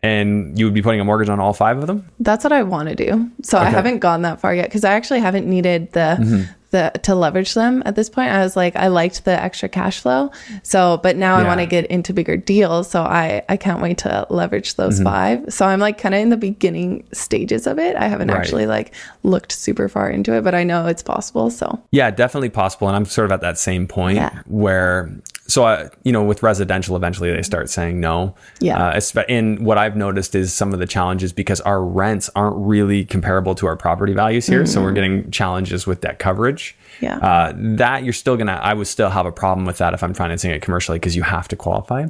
and 0.03 0.57
you 0.57 0.65
would 0.65 0.73
be 0.73 0.81
putting 0.81 0.99
a 0.99 1.05
mortgage 1.05 1.29
on 1.29 1.39
all 1.39 1.53
five 1.53 1.77
of 1.77 1.87
them. 1.87 2.07
That's 2.19 2.43
what 2.43 2.53
I 2.53 2.63
want 2.63 2.89
to 2.89 2.95
do. 2.95 3.29
So 3.43 3.57
I 3.57 3.65
haven't 3.65 3.99
gone 3.99 4.21
that 4.23 4.39
far 4.41 4.53
yet 4.53 4.65
because 4.65 4.83
I 4.83 4.93
actually 4.93 5.19
haven't 5.19 5.47
needed 5.47 5.91
the 5.93 6.01
Mm-hmm. 6.21 6.51
the 6.71 6.91
to 7.03 7.15
leverage 7.15 7.53
them 7.53 7.81
at 7.85 7.95
this 7.95 8.09
point. 8.09 8.31
I 8.31 8.41
was 8.43 8.55
like, 8.55 8.75
I 8.75 8.87
liked 8.87 9.23
the 9.25 9.31
extra 9.31 9.67
cash 9.69 9.99
flow. 9.99 10.31
So, 10.63 10.99
but 11.03 11.15
now 11.17 11.35
I 11.35 11.43
want 11.43 11.59
to 11.59 11.65
get 11.65 11.85
into 11.87 12.13
bigger 12.13 12.37
deals. 12.37 12.89
So 12.89 13.01
I 13.03 13.43
I 13.49 13.57
can't 13.57 13.81
wait 13.81 13.97
to 13.99 14.25
leverage 14.29 14.75
those 14.75 14.95
Mm-hmm. 14.95 15.03
five. 15.03 15.53
So 15.53 15.65
I'm 15.65 15.79
like 15.79 15.97
kind 15.97 16.15
of 16.15 16.21
in 16.21 16.29
the 16.29 16.37
beginning 16.37 17.05
stages 17.13 17.67
of 17.67 17.77
it. 17.79 17.95
I 17.95 18.07
haven't 18.07 18.29
Right. 18.29 18.37
actually 18.37 18.67
like 18.67 18.93
looked 19.23 19.51
super 19.51 19.89
far 19.89 20.09
into 20.09 20.33
it, 20.33 20.43
but 20.43 20.53
I 20.55 20.63
know 20.63 20.87
it's 20.87 21.03
possible. 21.03 21.49
So 21.49 21.79
Yeah, 21.91 22.09
definitely 22.11 22.49
possible. 22.49 22.70
And 22.79 22.95
I'm 22.95 23.05
sort 23.05 23.25
of 23.25 23.31
at 23.31 23.41
that 23.41 23.57
same 23.57 23.87
point 23.87 24.17
Yeah. 24.17 24.41
where, 24.45 25.09
so, 25.47 25.65
uh, 25.65 25.89
you 26.03 26.11
know, 26.11 26.23
with 26.23 26.43
residential, 26.43 26.95
eventually 26.95 27.31
they 27.31 27.41
start 27.41 27.69
saying 27.69 27.99
no. 27.99 28.35
Yeah. 28.59 28.93
Uh, 28.95 29.21
and 29.27 29.65
what 29.65 29.77
I've 29.77 29.95
noticed 29.97 30.35
is 30.35 30.53
some 30.53 30.73
of 30.73 30.79
the 30.79 30.87
challenges 30.87 31.33
because 31.33 31.59
our 31.61 31.83
rents 31.83 32.29
aren't 32.35 32.55
really 32.57 33.03
comparable 33.05 33.55
to 33.55 33.65
our 33.67 33.75
property 33.75 34.13
values 34.13 34.47
here. 34.47 34.65
So 34.65 34.81
we're 34.81 34.93
getting 34.93 35.29
challenges 35.31 35.85
with 35.85 36.01
debt 36.01 36.19
coverage. 36.19 36.75
Mm-hmm. 36.95 37.05
Yeah. 37.05 37.17
Uh, 37.17 37.53
that 37.77 38.03
you're 38.03 38.13
still 38.13 38.35
going 38.37 38.47
to, 38.47 38.53
I 38.53 38.73
would 38.73 38.87
still 38.87 39.09
have 39.09 39.25
a 39.25 39.31
problem 39.31 39.65
with 39.65 39.77
that 39.79 39.93
if 39.93 40.03
I'm 40.03 40.13
financing 40.13 40.51
it 40.51 40.61
commercially 40.61 40.97
because 40.99 41.15
you 41.15 41.23
have 41.23 41.47
to 41.49 41.55
qualify. 41.55 42.05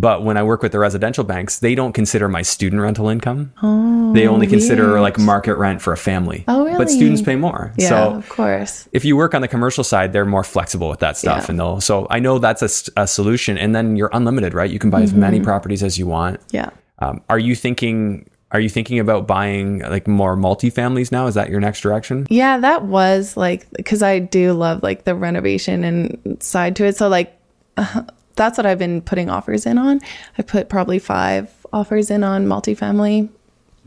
But 0.00 0.22
when 0.22 0.36
I 0.36 0.42
work 0.44 0.62
with 0.62 0.72
the 0.72 0.78
residential 0.78 1.24
banks, 1.24 1.58
they 1.58 1.74
don't 1.74 1.92
consider 1.92 2.28
my 2.28 2.42
student 2.42 2.80
rental 2.82 3.08
income. 3.08 3.52
Oh, 3.62 4.12
they 4.14 4.26
only 4.28 4.46
consider 4.46 5.00
like 5.00 5.18
market 5.18 5.56
rent 5.56 5.82
for 5.82 5.92
a 5.92 5.96
family. 5.96 6.44
Oh, 6.46 6.64
really? 6.64 6.78
But 6.78 6.88
students 6.90 7.20
pay 7.22 7.34
more. 7.36 7.72
yeah, 7.76 7.88
So 7.88 7.96
of 8.18 8.28
course. 8.28 8.88
if 8.92 9.04
you 9.04 9.16
work 9.16 9.34
on 9.34 9.40
the 9.42 9.48
commercial 9.48 9.82
side, 9.82 10.12
they're 10.12 10.24
more 10.36 10.44
flexible 10.44 10.88
with 10.88 11.00
that 11.00 11.16
stuff, 11.16 11.44
Yeah. 11.44 11.46
and 11.50 11.58
they'll. 11.58 11.80
So 11.80 12.06
I 12.10 12.18
know 12.20 12.38
that's 12.38 12.90
a 12.96 13.06
solution, 13.06 13.58
and 13.58 13.74
then 13.74 13.96
you're 13.96 14.10
unlimited, 14.12 14.54
right? 14.54 14.70
You 14.70 14.78
can 14.78 14.90
buy 14.90 15.02
as 15.02 15.10
Mm-hmm. 15.10 15.20
many 15.20 15.40
properties 15.40 15.82
as 15.82 15.98
you 15.98 16.06
want. 16.06 16.38
Yeah. 16.52 16.70
Um, 17.00 17.20
are 17.28 17.38
you 17.38 17.54
thinking? 17.56 18.28
Are 18.50 18.60
you 18.60 18.68
thinking 18.70 18.98
about 18.98 19.26
buying 19.26 19.80
like 19.80 20.08
more 20.08 20.34
multifamilies 20.36 21.12
now? 21.12 21.26
Is 21.26 21.34
that 21.34 21.50
your 21.50 21.60
next 21.60 21.80
direction? 21.82 22.26
Yeah, 22.30 22.56
that 22.58 22.84
was 22.84 23.36
like 23.36 23.66
because 23.76 24.02
I 24.02 24.20
do 24.20 24.52
love 24.52 24.82
like 24.82 25.04
the 25.04 25.14
renovation 25.14 25.84
and 25.84 26.38
side 26.42 26.74
to 26.76 26.84
it. 26.86 26.96
So 26.96 27.08
like 27.08 27.36
uh, 27.76 28.04
that's 28.38 28.56
what 28.56 28.64
I've 28.64 28.78
been 28.78 29.02
putting 29.02 29.28
offers 29.28 29.66
in 29.66 29.76
on. 29.76 30.00
I 30.38 30.42
put 30.42 30.70
probably 30.70 30.98
five 30.98 31.52
offers 31.72 32.10
in 32.10 32.24
on 32.24 32.46
multifamily 32.46 33.28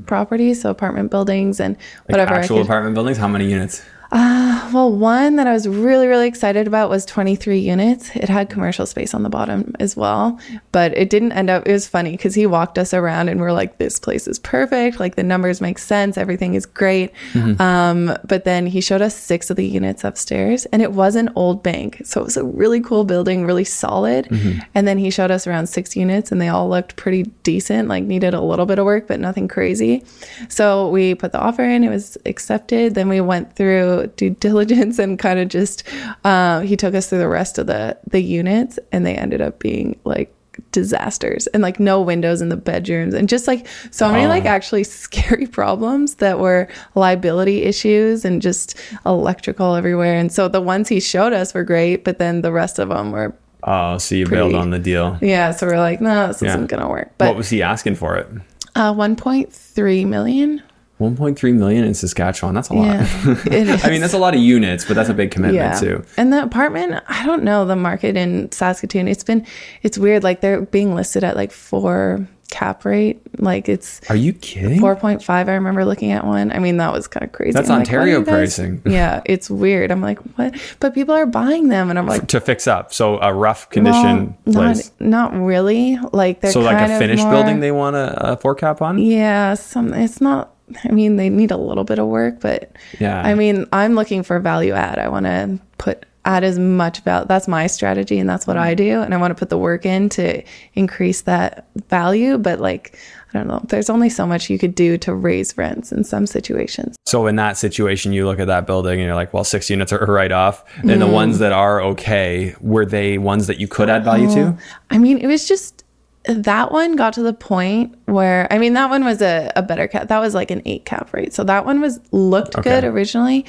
properties, 0.06 0.62
so 0.62 0.70
apartment 0.70 1.10
buildings 1.10 1.60
and 1.60 1.76
Like 1.76 2.10
whatever. 2.10 2.36
I 2.36 2.40
actual 2.40 2.62
apartment 2.62 2.94
buildings? 2.94 3.18
How 3.18 3.28
many 3.28 3.50
units? 3.50 3.84
Uh, 4.12 4.70
well, 4.74 4.92
one 4.92 5.38
that 5.38 5.48
I 5.48 5.54
was 5.54 5.68
really, 5.68 6.06
really 6.06 6.28
excited 6.28 6.68
about 6.68 6.90
was 6.90 7.06
23 7.06 7.60
units. 7.60 8.14
It 8.16 8.28
had 8.28 8.50
commercial 8.50 8.86
space 8.86 9.14
on 9.14 9.24
the 9.24 9.30
bottom 9.30 9.74
as 9.80 9.96
well, 9.96 10.38
but 10.74 10.96
it 10.98 11.10
didn't 11.10 11.32
end 11.32 11.50
up. 11.50 11.66
It 11.66 11.72
was 11.72 11.88
funny 11.88 12.12
because 12.12 12.36
he 12.36 12.46
walked 12.46 12.78
us 12.78 12.94
around 12.94 13.30
and 13.30 13.40
we're 13.40 13.54
like, 13.54 13.78
this 13.78 14.00
place 14.00 14.28
is 14.28 14.38
perfect. 14.40 15.00
Like 15.00 15.16
the 15.16 15.24
numbers 15.24 15.62
make 15.62 15.80
sense. 15.80 16.18
Everything 16.18 16.56
is 16.56 16.66
great. 16.66 17.14
Mm-hmm. 17.32 17.62
Um, 17.62 18.18
but 18.26 18.44
then 18.44 18.66
he 18.66 18.82
showed 18.82 19.02
us 19.02 19.16
six 19.16 19.50
of 19.50 19.56
the 19.56 19.66
units 19.66 20.04
upstairs 20.04 20.66
and 20.68 20.82
it 20.82 20.92
was 20.92 21.16
an 21.16 21.30
old 21.36 21.64
bank. 21.64 22.02
So 22.04 22.20
it 22.20 22.26
was 22.26 22.38
a 22.38 22.44
really 22.44 22.82
cool 22.82 23.06
building, 23.06 23.46
really 23.46 23.64
solid. 23.64 24.26
Mm-hmm. 24.26 24.60
And 24.76 24.88
then 24.88 24.98
he 24.98 25.10
showed 25.10 25.32
us 25.32 25.48
around 25.48 25.68
six 25.68 25.96
units 25.96 26.34
and 26.34 26.42
they 26.42 26.50
all 26.50 26.70
looked 26.70 26.98
pretty 26.98 27.24
decent, 27.44 27.88
like 27.88 28.04
needed 28.04 28.34
a 28.34 28.42
little 28.42 28.66
bit 28.66 28.78
of 28.78 28.86
work, 28.86 29.08
but 29.08 29.22
nothing 29.22 29.48
crazy. 29.48 30.04
So 30.50 30.90
we 30.90 31.16
put 31.16 31.32
the 31.32 31.40
offer 31.40 31.64
in, 31.64 31.86
it 31.86 31.90
was 31.90 32.18
accepted. 32.26 32.96
Then 32.96 33.08
we 33.08 33.22
went 33.22 33.56
through 33.56 34.01
due 34.08 34.32
diligence 34.32 35.00
and 35.00 35.18
kind 35.20 35.40
of 35.40 35.48
just, 35.48 35.84
uh, 36.24 36.60
he 36.62 36.76
took 36.78 36.94
us 36.96 37.10
through 37.10 37.20
the 37.20 37.28
rest 37.28 37.58
of 37.58 37.68
the, 37.68 37.98
the 38.10 38.22
units 38.22 38.78
and 38.92 39.06
they 39.06 39.16
ended 39.16 39.42
up 39.42 39.60
being 39.60 40.00
like, 40.04 40.34
disasters 40.74 41.48
and 41.48 41.64
like 41.64 41.80
no 41.80 42.02
windows 42.02 42.42
in 42.42 42.50
the 42.50 42.58
bedrooms 42.58 43.14
and 43.14 43.28
just 43.30 43.48
like 43.48 43.66
so 43.90 44.10
many 44.12 44.26
Oh. 44.26 44.30
like 44.30 44.46
actually 44.46 44.84
scary 45.06 45.48
problems 45.48 46.16
that 46.16 46.40
were 46.40 46.68
liability 46.94 47.64
issues 47.64 48.26
and 48.26 48.42
just 48.42 48.78
electrical 49.06 49.76
everywhere 49.76 50.16
and 50.16 50.32
so 50.32 50.48
the 50.48 50.62
ones 50.62 50.88
he 50.90 51.00
showed 51.00 51.34
us 51.34 51.54
were 51.54 51.64
great 51.64 52.04
but 52.04 52.20
then 52.20 52.42
the 52.42 52.52
rest 52.52 52.80
of 52.80 52.90
them 52.90 53.12
were 53.12 53.34
Oh, 53.64 53.98
so 53.98 54.16
you 54.16 54.28
bailed 54.28 54.54
on 54.56 54.70
the 54.72 54.80
deal. 54.80 55.18
yeah 55.22 55.52
so 55.52 55.68
we're 55.68 55.78
like 55.78 56.00
no 56.02 56.28
this 56.28 56.42
Yeah. 56.42 56.50
isn't 56.50 56.68
gonna 56.68 56.90
work 56.90 57.12
But 57.18 57.30
what 57.30 57.38
was 57.38 57.50
he 57.50 57.62
asking 57.64 57.96
for 57.96 58.18
it? 58.18 58.28
uh 58.76 58.94
1.3 58.94 60.06
million 60.08 60.62
1.3 61.02 61.54
million 61.56 61.84
in 61.84 61.94
Saskatchewan. 61.94 62.54
That's 62.56 62.70
a 62.70 62.74
lot. 62.74 62.86
yeah 62.86 63.04
is 63.48 63.84
I 63.84 63.90
mean, 63.90 64.02
that's 64.02 64.14
a 64.14 64.18
lot 64.20 64.34
of 64.36 64.40
units, 64.40 64.86
but 64.86 64.96
that's 64.96 65.10
a 65.10 65.14
big 65.14 65.32
commitment 65.32 65.80
too. 65.80 66.06
And 66.18 66.32
the 66.32 66.44
apartment, 66.44 67.04
I 67.08 67.26
don't 67.26 67.44
know 67.44 67.66
the 67.66 67.76
market 67.76 68.16
in 68.16 68.52
Saskatoon. 68.52 69.08
It's 69.08 69.24
been, 69.24 69.46
it's 69.82 69.98
weird. 69.98 70.24
Like 70.24 70.42
they're 70.42 70.62
being 70.62 70.96
listed 70.96 71.24
at 71.24 71.36
like 71.36 71.52
four 71.52 72.28
cap 72.50 72.84
rate. 72.84 73.22
Like 73.42 73.70
it's 73.70 74.02
Are 74.10 74.16
you 74.16 74.34
kidding? 74.34 74.82
4.5. 74.82 75.30
I 75.30 75.54
remember 75.54 75.86
looking 75.86 76.12
at 76.12 76.26
one. 76.26 76.52
I 76.52 76.60
mean, 76.60 76.78
that 76.78 76.92
was 76.92 77.08
kind 77.08 77.24
of 77.24 77.32
crazy. 77.32 77.54
That's 77.54 77.70
I'm 77.70 77.80
like, 77.80 77.88
Ontario 77.88 78.22
guys- 78.22 78.58
pricing. 78.58 78.82
Yeah, 78.92 79.22
it's 79.26 79.50
weird. 79.50 79.90
I'm 79.90 80.02
like, 80.02 80.20
what? 80.36 80.54
But 80.82 80.94
people 80.94 81.16
are 81.16 81.26
buying 81.26 81.70
them. 81.70 81.90
And 81.90 81.98
I'm 81.98 82.06
like, 82.08 82.28
to 82.28 82.42
fix 82.42 82.68
up. 82.68 82.94
So 82.94 83.20
a 83.22 83.34
rough 83.34 83.70
condition 83.70 84.36
well, 84.46 84.74
place. 84.74 84.92
not, 85.00 85.34
not 85.34 85.42
really. 85.42 85.98
Like 86.12 86.42
they're 86.42 86.52
So 86.52 86.60
like 86.60 86.90
a 86.90 87.00
finished 87.00 87.24
more- 87.24 87.32
building, 87.32 87.62
they 87.62 87.72
want 87.72 87.96
a, 87.96 88.34
a 88.34 88.38
four 88.38 88.54
cap 88.54 88.82
on. 88.82 89.00
Yeah, 89.00 89.54
some 89.54 89.94
it's 89.94 90.20
not 90.20 90.54
I 90.84 90.90
mean, 90.92 91.16
they 91.16 91.30
need 91.30 91.52
a 91.52 91.58
little 91.58 91.84
bit 91.84 92.00
of 92.00 92.08
work, 92.08 92.40
but 92.42 92.72
Yeah. 93.00 93.22
I 93.22 93.36
mean, 93.36 93.66
I'm 93.74 93.96
looking 93.96 94.24
for 94.24 94.40
value 94.40 94.74
add. 94.74 94.98
I 95.00 95.08
want 95.10 95.26
to 95.26 95.60
put 95.78 96.06
add 96.24 96.44
as 96.44 96.60
much 96.60 97.00
value. 97.04 97.26
That's 97.28 97.48
my 97.48 97.66
strategy 97.66 98.20
and 98.20 98.30
that's 98.30 98.46
what 98.46 98.56
I 98.56 98.76
do 98.76 99.02
and 99.02 99.12
I 99.12 99.18
want 99.18 99.32
to 99.32 99.36
put 99.36 99.50
the 99.50 99.58
work 99.58 99.88
in 99.88 100.08
to 100.10 100.44
increase 100.76 101.22
that 101.22 101.68
value, 101.90 102.38
but 102.38 102.60
like 102.60 102.96
I 103.34 103.38
don't 103.38 103.48
know. 103.48 103.62
There's 103.70 103.90
only 103.90 104.10
so 104.10 104.28
much 104.28 104.50
you 104.50 104.60
could 104.60 104.76
do 104.76 104.98
to 105.00 105.16
raise 105.16 105.58
rents 105.58 105.92
in 105.94 106.04
some 106.04 106.28
situations. 106.28 106.98
So 107.08 107.28
in 107.28 107.38
that 107.38 107.56
situation, 107.58 108.12
you 108.12 108.26
look 108.26 108.40
at 108.40 108.48
that 108.48 108.68
building 108.68 109.00
and 109.00 109.08
you're 109.08 109.16
like, 109.16 109.34
well, 109.34 109.46
six 109.46 109.70
units 109.70 109.94
are 109.94 110.06
right 110.06 110.34
off, 110.34 110.66
and 110.82 110.90
Mm-hmm. 110.90 111.00
the 111.00 111.08
ones 111.08 111.40
that 111.40 111.54
are 111.54 111.82
okay, 111.82 112.54
were 112.60 112.86
they 112.86 113.18
ones 113.18 113.48
that 113.48 113.58
you 113.58 113.70
could 113.70 113.90
add 113.90 114.04
value 114.04 114.28
to? 114.36 114.58
I 114.90 114.98
mean, 114.98 115.18
it 115.18 115.28
was 115.28 115.48
just 115.48 115.86
that 116.26 116.72
one 116.72 116.96
got 116.96 117.14
to 117.14 117.24
the 117.24 117.34
point 117.34 117.96
where 118.06 118.48
I 118.52 118.58
mean 118.60 118.74
that 118.74 118.90
one 118.90 119.04
was 119.04 119.22
a, 119.22 119.52
a 119.56 119.62
better 119.64 119.88
cap. 119.88 120.08
That 120.10 120.20
was 120.20 120.34
like 120.36 120.52
an 120.52 120.62
eight 120.66 120.86
cap 120.86 121.14
rate. 121.14 121.34
So 121.34 121.44
that 121.46 121.66
one 121.66 121.82
was 121.82 122.00
looked 122.12 122.56
Okay. 122.58 122.70
good 122.70 122.84
originally, 122.84 123.46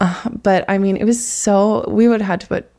uh, 0.00 0.28
but 0.42 0.64
I 0.68 0.78
mean 0.78 0.96
it 0.96 1.04
was 1.04 1.22
so 1.24 1.84
we 1.88 2.08
would 2.08 2.20
have 2.20 2.28
had 2.28 2.40
to 2.40 2.46
put 2.46 2.70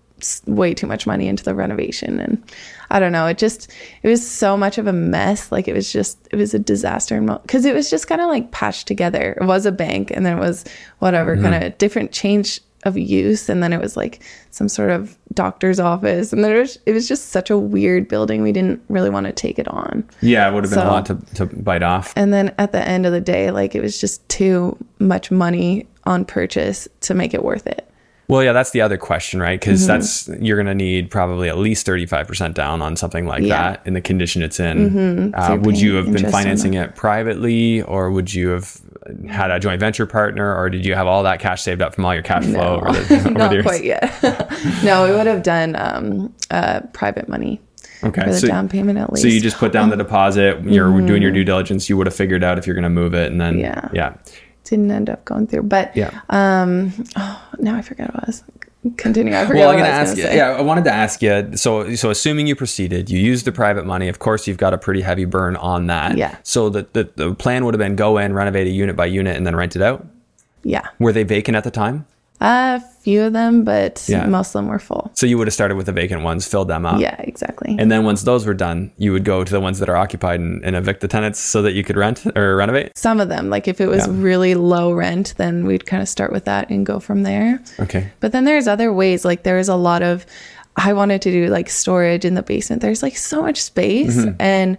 way 0.47 0.73
too 0.73 0.85
much 0.85 1.07
money 1.07 1.27
into 1.29 1.45
the 1.45 1.55
renovation 1.55 2.19
and 2.19 2.43
I 2.91 2.99
don't 2.99 3.11
know. 3.11 3.27
It 3.27 3.37
just 3.37 3.71
it 4.03 4.07
was 4.09 4.27
so 4.27 4.57
much 4.57 4.77
of 4.79 4.87
a 4.87 4.91
mess. 4.93 5.51
Like 5.51 5.67
it 5.67 5.73
was 5.73 5.93
just 5.93 6.17
it 6.31 6.35
was 6.35 6.53
a 6.55 6.59
disaster 6.59 7.21
because 7.21 7.65
it 7.65 7.75
was 7.75 7.89
just 7.89 8.07
kind 8.07 8.19
of 8.21 8.27
like 8.27 8.51
patched 8.51 8.87
together. 8.87 9.37
It 9.39 9.45
was 9.45 9.65
a 9.67 9.71
bank 9.71 10.09
and 10.11 10.25
then 10.25 10.37
it 10.37 10.41
was 10.41 10.65
whatever 10.97 11.37
kind 11.37 11.63
of 11.63 11.77
different 11.77 12.11
change 12.11 12.61
of 12.83 12.97
use 12.97 13.49
and 13.49 13.61
then 13.61 13.73
it 13.73 13.81
was 13.81 13.97
like 13.97 14.21
some 14.51 14.69
sort 14.69 14.89
of 14.89 15.17
doctor's 15.33 15.79
office 15.79 16.31
and 16.31 16.43
then 16.43 16.51
it 16.55 16.59
was, 16.59 16.79
it 16.85 16.93
was 16.93 17.07
just 17.07 17.29
such 17.29 17.49
a 17.49 17.57
weird 17.57 18.07
building 18.07 18.41
we 18.41 18.51
didn't 18.51 18.81
really 18.89 19.09
want 19.09 19.25
to 19.25 19.33
take 19.33 19.59
it 19.59 19.67
on 19.67 20.03
Yeah, 20.21 20.49
it 20.49 20.53
would 20.53 20.63
have 20.63 20.71
been 20.71 20.79
a 20.79 20.85
lot 20.85 21.05
to, 21.07 21.15
to 21.35 21.45
bite 21.45 21.83
off. 21.83 22.13
and 22.15 22.33
then 22.33 22.53
at 22.57 22.71
the 22.71 22.81
end 22.87 23.05
of 23.05 23.11
the 23.11 23.21
day 23.21 23.51
like 23.51 23.75
it 23.75 23.81
was 23.81 23.99
just 23.99 24.27
too 24.29 24.77
much 24.99 25.29
money 25.29 25.87
on 26.05 26.23
purchase 26.25 26.87
to 27.01 27.13
make 27.13 27.33
it 27.33 27.43
worth 27.43 27.67
it 27.67 27.85
Well, 28.29 28.43
yeah, 28.43 28.53
that's 28.53 28.71
the 28.71 28.81
other 28.81 28.97
question, 28.97 29.39
right? 29.41 29.59
Because 29.59 29.81
Mm-hmm. 29.81 29.87
that's 29.87 30.29
you're 30.41 30.55
going 30.57 30.67
to 30.67 30.75
need 30.75 31.09
probably 31.09 31.49
at 31.49 31.57
least 31.57 31.85
35% 31.87 32.53
down 32.53 32.81
on 32.81 32.95
something 32.95 33.25
like 33.25 33.41
Yeah. 33.43 33.71
that 33.73 33.81
in 33.87 33.93
the 33.93 34.01
condition 34.01 34.41
it's 34.43 34.59
in. 34.59 35.33
So 35.33 35.53
Uh, 35.53 35.57
would 35.57 35.81
you 35.81 35.95
have 35.95 36.11
been 36.11 36.31
financing 36.31 36.75
it 36.75 36.95
privately 36.95 37.81
or 37.81 38.11
would 38.11 38.31
you 38.33 38.49
have 38.49 38.79
had 39.27 39.51
a 39.51 39.59
joint 39.59 39.79
venture 39.79 40.05
partner 40.05 40.55
or 40.55 40.69
did 40.69 40.85
you 40.85 40.95
have 40.95 41.07
all 41.07 41.23
that 41.23 41.39
cash 41.39 41.61
saved 41.61 41.81
up 41.81 41.93
from 41.95 42.05
all 42.05 42.13
your 42.13 42.23
cash 42.23 42.45
flow 42.45 42.77
over 42.77 42.91
the, 42.91 43.15
over 43.15 43.23
the 43.23 43.29
not 43.31 43.51
years? 43.51 43.63
quite 43.65 43.83
yet 43.83 44.11
no 44.83 45.05
we 45.05 45.11
would 45.11 45.27
have 45.27 45.43
done 45.43 45.75
um 45.77 46.33
uh 46.51 46.81
private 46.93 47.27
money 47.29 47.61
Okay. 48.03 48.21
for 48.23 48.29
the 48.29 48.37
so- 48.39 48.47
down 48.47 48.69
payment 48.69 48.97
at 48.97 49.11
least 49.11 49.23
So 49.23 49.27
you 49.27 49.41
just 49.41 49.57
put 49.57 49.73
down 49.73 49.89
the 49.89 49.97
deposit. 49.97 50.63
You're 50.63 51.01
doing 51.01 51.21
your 51.21 51.31
due 51.31 51.43
diligence. 51.43 51.89
You 51.89 51.97
would 51.97 52.07
have 52.07 52.15
figured 52.15 52.45
out 52.45 52.57
if 52.57 52.65
you're 52.65 52.73
going 52.73 52.83
to 52.83 52.89
move 52.89 53.13
it, 53.13 53.29
and 53.29 53.41
then 53.41 53.59
Yeah. 53.59 53.89
yeah, 53.91 54.13
didn't 54.63 54.89
end 54.89 55.09
up 55.09 55.25
going 55.25 55.47
through 55.47 55.63
but 55.63 55.93
yeah. 55.97 56.21
um 56.29 56.93
oh 57.17 57.45
now 57.57 57.75
i 57.75 57.81
forget 57.81 58.13
what 58.13 58.23
i 58.23 58.27
was 58.27 58.43
continue 58.97 59.33
i 59.33 59.45
forgot 59.45 59.59
Well, 59.59 59.69
I'm 59.69 59.77
going 59.77 59.89
to 59.89 59.95
ask 59.95 60.17
you. 60.17 60.23
Yeah, 60.23 60.51
I 60.51 60.61
wanted 60.61 60.85
to 60.85 60.93
ask 60.93 61.21
you. 61.21 61.55
So, 61.55 61.95
so 61.95 62.09
assuming 62.09 62.47
you 62.47 62.55
proceeded, 62.55 63.09
you 63.09 63.19
used 63.19 63.45
the 63.45 63.51
private 63.51 63.85
money. 63.85 64.07
Of 64.07 64.19
course, 64.19 64.47
you've 64.47 64.57
got 64.57 64.73
a 64.73 64.77
pretty 64.77 65.01
heavy 65.01 65.25
burn 65.25 65.55
on 65.57 65.87
that. 65.87 66.17
Yeah. 66.17 66.37
So 66.43 66.69
the 66.69 66.87
the, 66.93 67.09
the 67.15 67.35
plan 67.35 67.65
would 67.65 67.73
have 67.73 67.79
been 67.79 67.95
go 67.95 68.17
in, 68.17 68.33
renovate 68.33 68.67
a 68.67 68.71
unit 68.71 68.95
by 68.95 69.05
unit, 69.07 69.35
and 69.35 69.45
then 69.45 69.55
rent 69.55 69.75
it 69.75 69.81
out. 69.81 70.07
yeah 70.63 70.87
Were 70.99 71.11
they 71.11 71.23
vacant 71.23 71.57
at 71.57 71.63
the 71.63 71.71
time? 71.71 72.05
A 72.41 72.79
few 73.01 73.23
of 73.23 73.33
them, 73.33 73.63
but 73.65 74.03
Yeah. 74.07 74.25
most 74.25 74.49
of 74.49 74.53
them 74.53 74.67
were 74.67 74.79
full. 74.79 75.11
So 75.13 75.25
you 75.25 75.37
would 75.37 75.47
have 75.47 75.53
started 75.53 75.75
with 75.75 75.87
the 75.87 75.91
vacant 75.91 76.23
ones, 76.23 76.47
filled 76.47 76.69
them 76.69 76.85
up. 76.85 76.99
Yeah, 77.01 77.15
exactly. 77.19 77.75
And 77.77 77.91
then 77.91 78.05
once 78.05 78.23
those 78.23 78.45
were 78.45 78.53
done, 78.53 78.91
you 78.97 79.11
would 79.11 79.25
go 79.25 79.43
to 79.43 79.51
the 79.51 79.59
ones 79.59 79.79
that 79.79 79.89
are 79.89 79.97
occupied 79.97 80.39
and, 80.39 80.63
and 80.63 80.75
evict 80.75 81.01
the 81.01 81.07
tenants 81.09 81.39
so 81.39 81.61
that 81.63 81.73
you 81.73 81.83
could 81.83 81.97
rent 81.97 82.25
or 82.37 82.55
renovate. 82.55 82.97
Some 82.97 83.19
of 83.19 83.27
them, 83.27 83.49
like 83.49 83.67
if 83.67 83.81
it 83.81 83.87
was 83.87 84.07
Yeah. 84.07 84.13
really 84.15 84.55
low 84.55 84.93
rent, 84.93 85.33
then 85.37 85.65
we'd 85.65 85.85
kind 85.85 86.01
of 86.01 86.07
start 86.07 86.31
with 86.31 86.45
that 86.45 86.69
and 86.69 86.85
go 86.85 86.99
from 87.01 87.23
there. 87.23 87.59
Okay. 87.79 88.09
But 88.21 88.31
then 88.31 88.45
there's 88.45 88.67
other 88.67 88.93
ways. 88.93 89.25
Like 89.25 89.43
there's 89.43 89.67
a 89.67 89.75
lot 89.75 90.01
of, 90.01 90.25
I 90.77 90.93
wanted 90.93 91.21
to 91.23 91.31
do 91.31 91.47
like 91.47 91.69
storage 91.69 92.23
in 92.23 92.35
the 92.35 92.41
basement. 92.43 92.81
There's 92.81 93.03
like 93.03 93.17
so 93.17 93.41
much 93.41 93.61
space 93.61 94.15
Mm-hmm. 94.15 94.41
and 94.41 94.77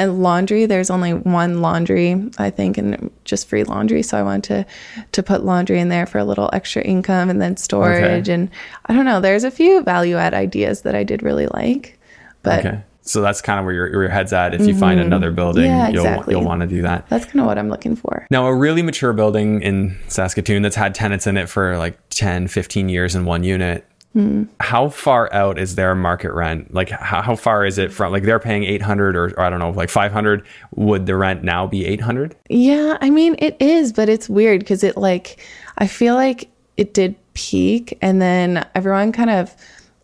and 0.00 0.22
laundry. 0.22 0.64
There's 0.66 0.90
only 0.90 1.12
one 1.12 1.60
laundry, 1.60 2.30
I 2.38 2.48
think, 2.50 2.78
and 2.78 3.10
just 3.24 3.48
free 3.48 3.64
laundry. 3.64 4.02
So 4.02 4.18
I 4.18 4.22
wanted 4.22 4.44
to 4.44 4.66
to 5.12 5.22
put 5.22 5.44
laundry 5.44 5.78
in 5.78 5.90
there 5.90 6.06
for 6.06 6.18
a 6.18 6.24
little 6.24 6.48
extra 6.52 6.82
income 6.82 7.28
and 7.28 7.40
then 7.40 7.56
storage. 7.56 8.28
And 8.28 8.50
I 8.86 8.94
don't 8.94 9.04
know. 9.04 9.20
There's 9.20 9.44
a 9.44 9.50
few 9.50 9.82
value 9.82 10.16
add 10.16 10.32
ideas 10.34 10.82
that 10.82 10.94
I 10.94 11.04
did 11.04 11.22
really 11.22 11.46
like, 11.48 11.98
but 12.42 12.64
Okay. 12.66 12.82
So 13.02 13.22
that's 13.22 13.40
kind 13.40 13.58
of 13.58 13.64
where 13.64 13.74
your, 13.74 13.90
where 13.90 14.02
your 14.02 14.10
head's 14.10 14.32
at. 14.32 14.54
If 14.54 14.66
you 14.66 14.76
find 14.76 15.00
another 15.00 15.32
building, 15.32 15.64
Mm-hmm. 15.64 15.78
Yeah, 15.78 15.88
you'll, 15.88 16.06
exactly. 16.06 16.34
you'll 16.34 16.44
want 16.44 16.60
to 16.60 16.66
do 16.66 16.82
that. 16.82 17.08
that's 17.08 17.24
kind 17.24 17.40
of 17.40 17.46
what 17.46 17.58
I'm 17.58 17.68
looking 17.68 17.96
for. 17.96 18.26
Now, 18.30 18.46
a 18.46 18.54
really 18.54 18.82
mature 18.82 19.12
building 19.12 19.62
in 19.62 19.98
Saskatoon 20.08 20.62
that's 20.62 20.76
had 20.76 20.94
tenants 20.94 21.26
in 21.26 21.36
it 21.36 21.48
for 21.48 21.76
like 21.76 21.98
10, 22.10 22.46
15 22.46 22.88
years 22.88 23.14
in 23.16 23.24
one 23.24 23.42
unit. 23.42 23.84
Hmm. 24.12 24.44
How 24.58 24.88
far 24.88 25.32
out 25.32 25.58
is 25.58 25.76
their 25.76 25.94
market 25.94 26.32
rent? 26.32 26.74
Like, 26.74 26.90
how, 26.90 27.22
how 27.22 27.36
far 27.36 27.64
is 27.64 27.78
it 27.78 27.92
from, 27.92 28.12
like, 28.12 28.24
they're 28.24 28.40
paying 28.40 28.64
800 28.64 29.14
or, 29.14 29.26
or 29.26 29.40
I 29.40 29.50
don't 29.50 29.60
know, 29.60 29.70
like 29.70 29.88
500? 29.88 30.44
Would 30.74 31.06
the 31.06 31.16
rent 31.16 31.44
now 31.44 31.66
be 31.66 31.86
800? 31.86 32.34
Yeah, 32.48 32.98
I 33.00 33.10
mean 33.10 33.36
it 33.38 33.56
is, 33.60 33.92
but 33.92 34.08
it's 34.08 34.28
weird 34.28 34.60
because 34.60 34.82
it 34.82 34.96
like 34.96 35.38
I 35.78 35.86
feel 35.86 36.14
like 36.14 36.48
it 36.76 36.92
did 36.94 37.14
peak 37.34 37.96
and 38.02 38.20
then 38.20 38.66
everyone 38.74 39.12
kind 39.12 39.30
of 39.30 39.54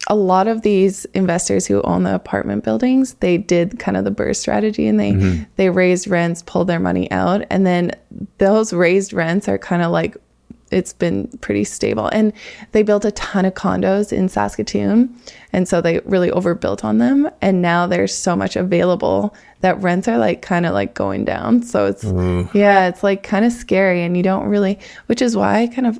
a 0.09 0.14
lot 0.14 0.47
of 0.47 0.62
these 0.62 1.05
investors 1.07 1.66
who 1.66 1.83
own 1.83 2.05
the 2.05 2.14
apartment 2.14 2.62
buildings, 2.62 3.14
they 3.14 3.37
did 3.38 3.79
kind 3.79 3.97
of 3.97 4.05
the 4.05 4.11
BRRRR 4.12 4.37
strategy 4.37 4.87
and 4.87 5.01
they 5.01 5.47
they 5.57 5.71
raised 5.71 6.07
rents, 6.07 6.42
pulled 6.42 6.69
their 6.69 6.79
money 6.79 7.11
out, 7.11 7.45
and 7.51 7.66
then 7.66 7.90
those 8.38 8.73
raised 8.73 9.12
rents 9.12 9.49
are 9.49 9.59
kind 9.59 9.83
of 9.83 9.90
like 9.90 10.16
it's 10.71 10.93
been 10.93 11.29
pretty 11.41 11.65
stable. 11.65 12.09
And 12.09 12.33
they 12.73 12.83
built 12.83 13.05
a 13.05 13.13
ton 13.13 13.45
of 13.45 13.55
condos 13.55 14.13
in 14.13 14.29
Saskatoon. 14.29 15.15
And 15.53 15.69
so 15.69 15.81
they 15.81 16.01
really 16.01 16.31
overbuilt 16.31 16.85
on 16.85 16.99
them. 16.99 17.31
And 17.41 17.63
now 17.63 17.87
there's 17.87 18.15
so 18.15 18.35
much 18.35 18.57
available 18.57 19.35
that 19.61 19.81
rents 19.81 20.09
are 20.09 20.19
like 20.19 20.43
kind 20.43 20.67
of 20.67 20.73
like 20.73 20.95
going 20.95 21.25
down. 21.25 21.63
So 21.63 21.87
it's, 21.87 22.05
mm-hmm. 22.05 22.57
yeah, 22.57 22.89
it's 22.89 23.03
like 23.03 23.23
kind 23.23 23.45
of 23.45 23.53
scary. 23.53 24.03
And 24.03 24.17
you 24.17 24.23
don't 24.23 24.49
really, 24.49 24.79
which 25.07 25.23
is 25.23 25.37
why 25.37 25.61
I 25.61 25.67
kind 25.69 25.87
of 25.87 25.99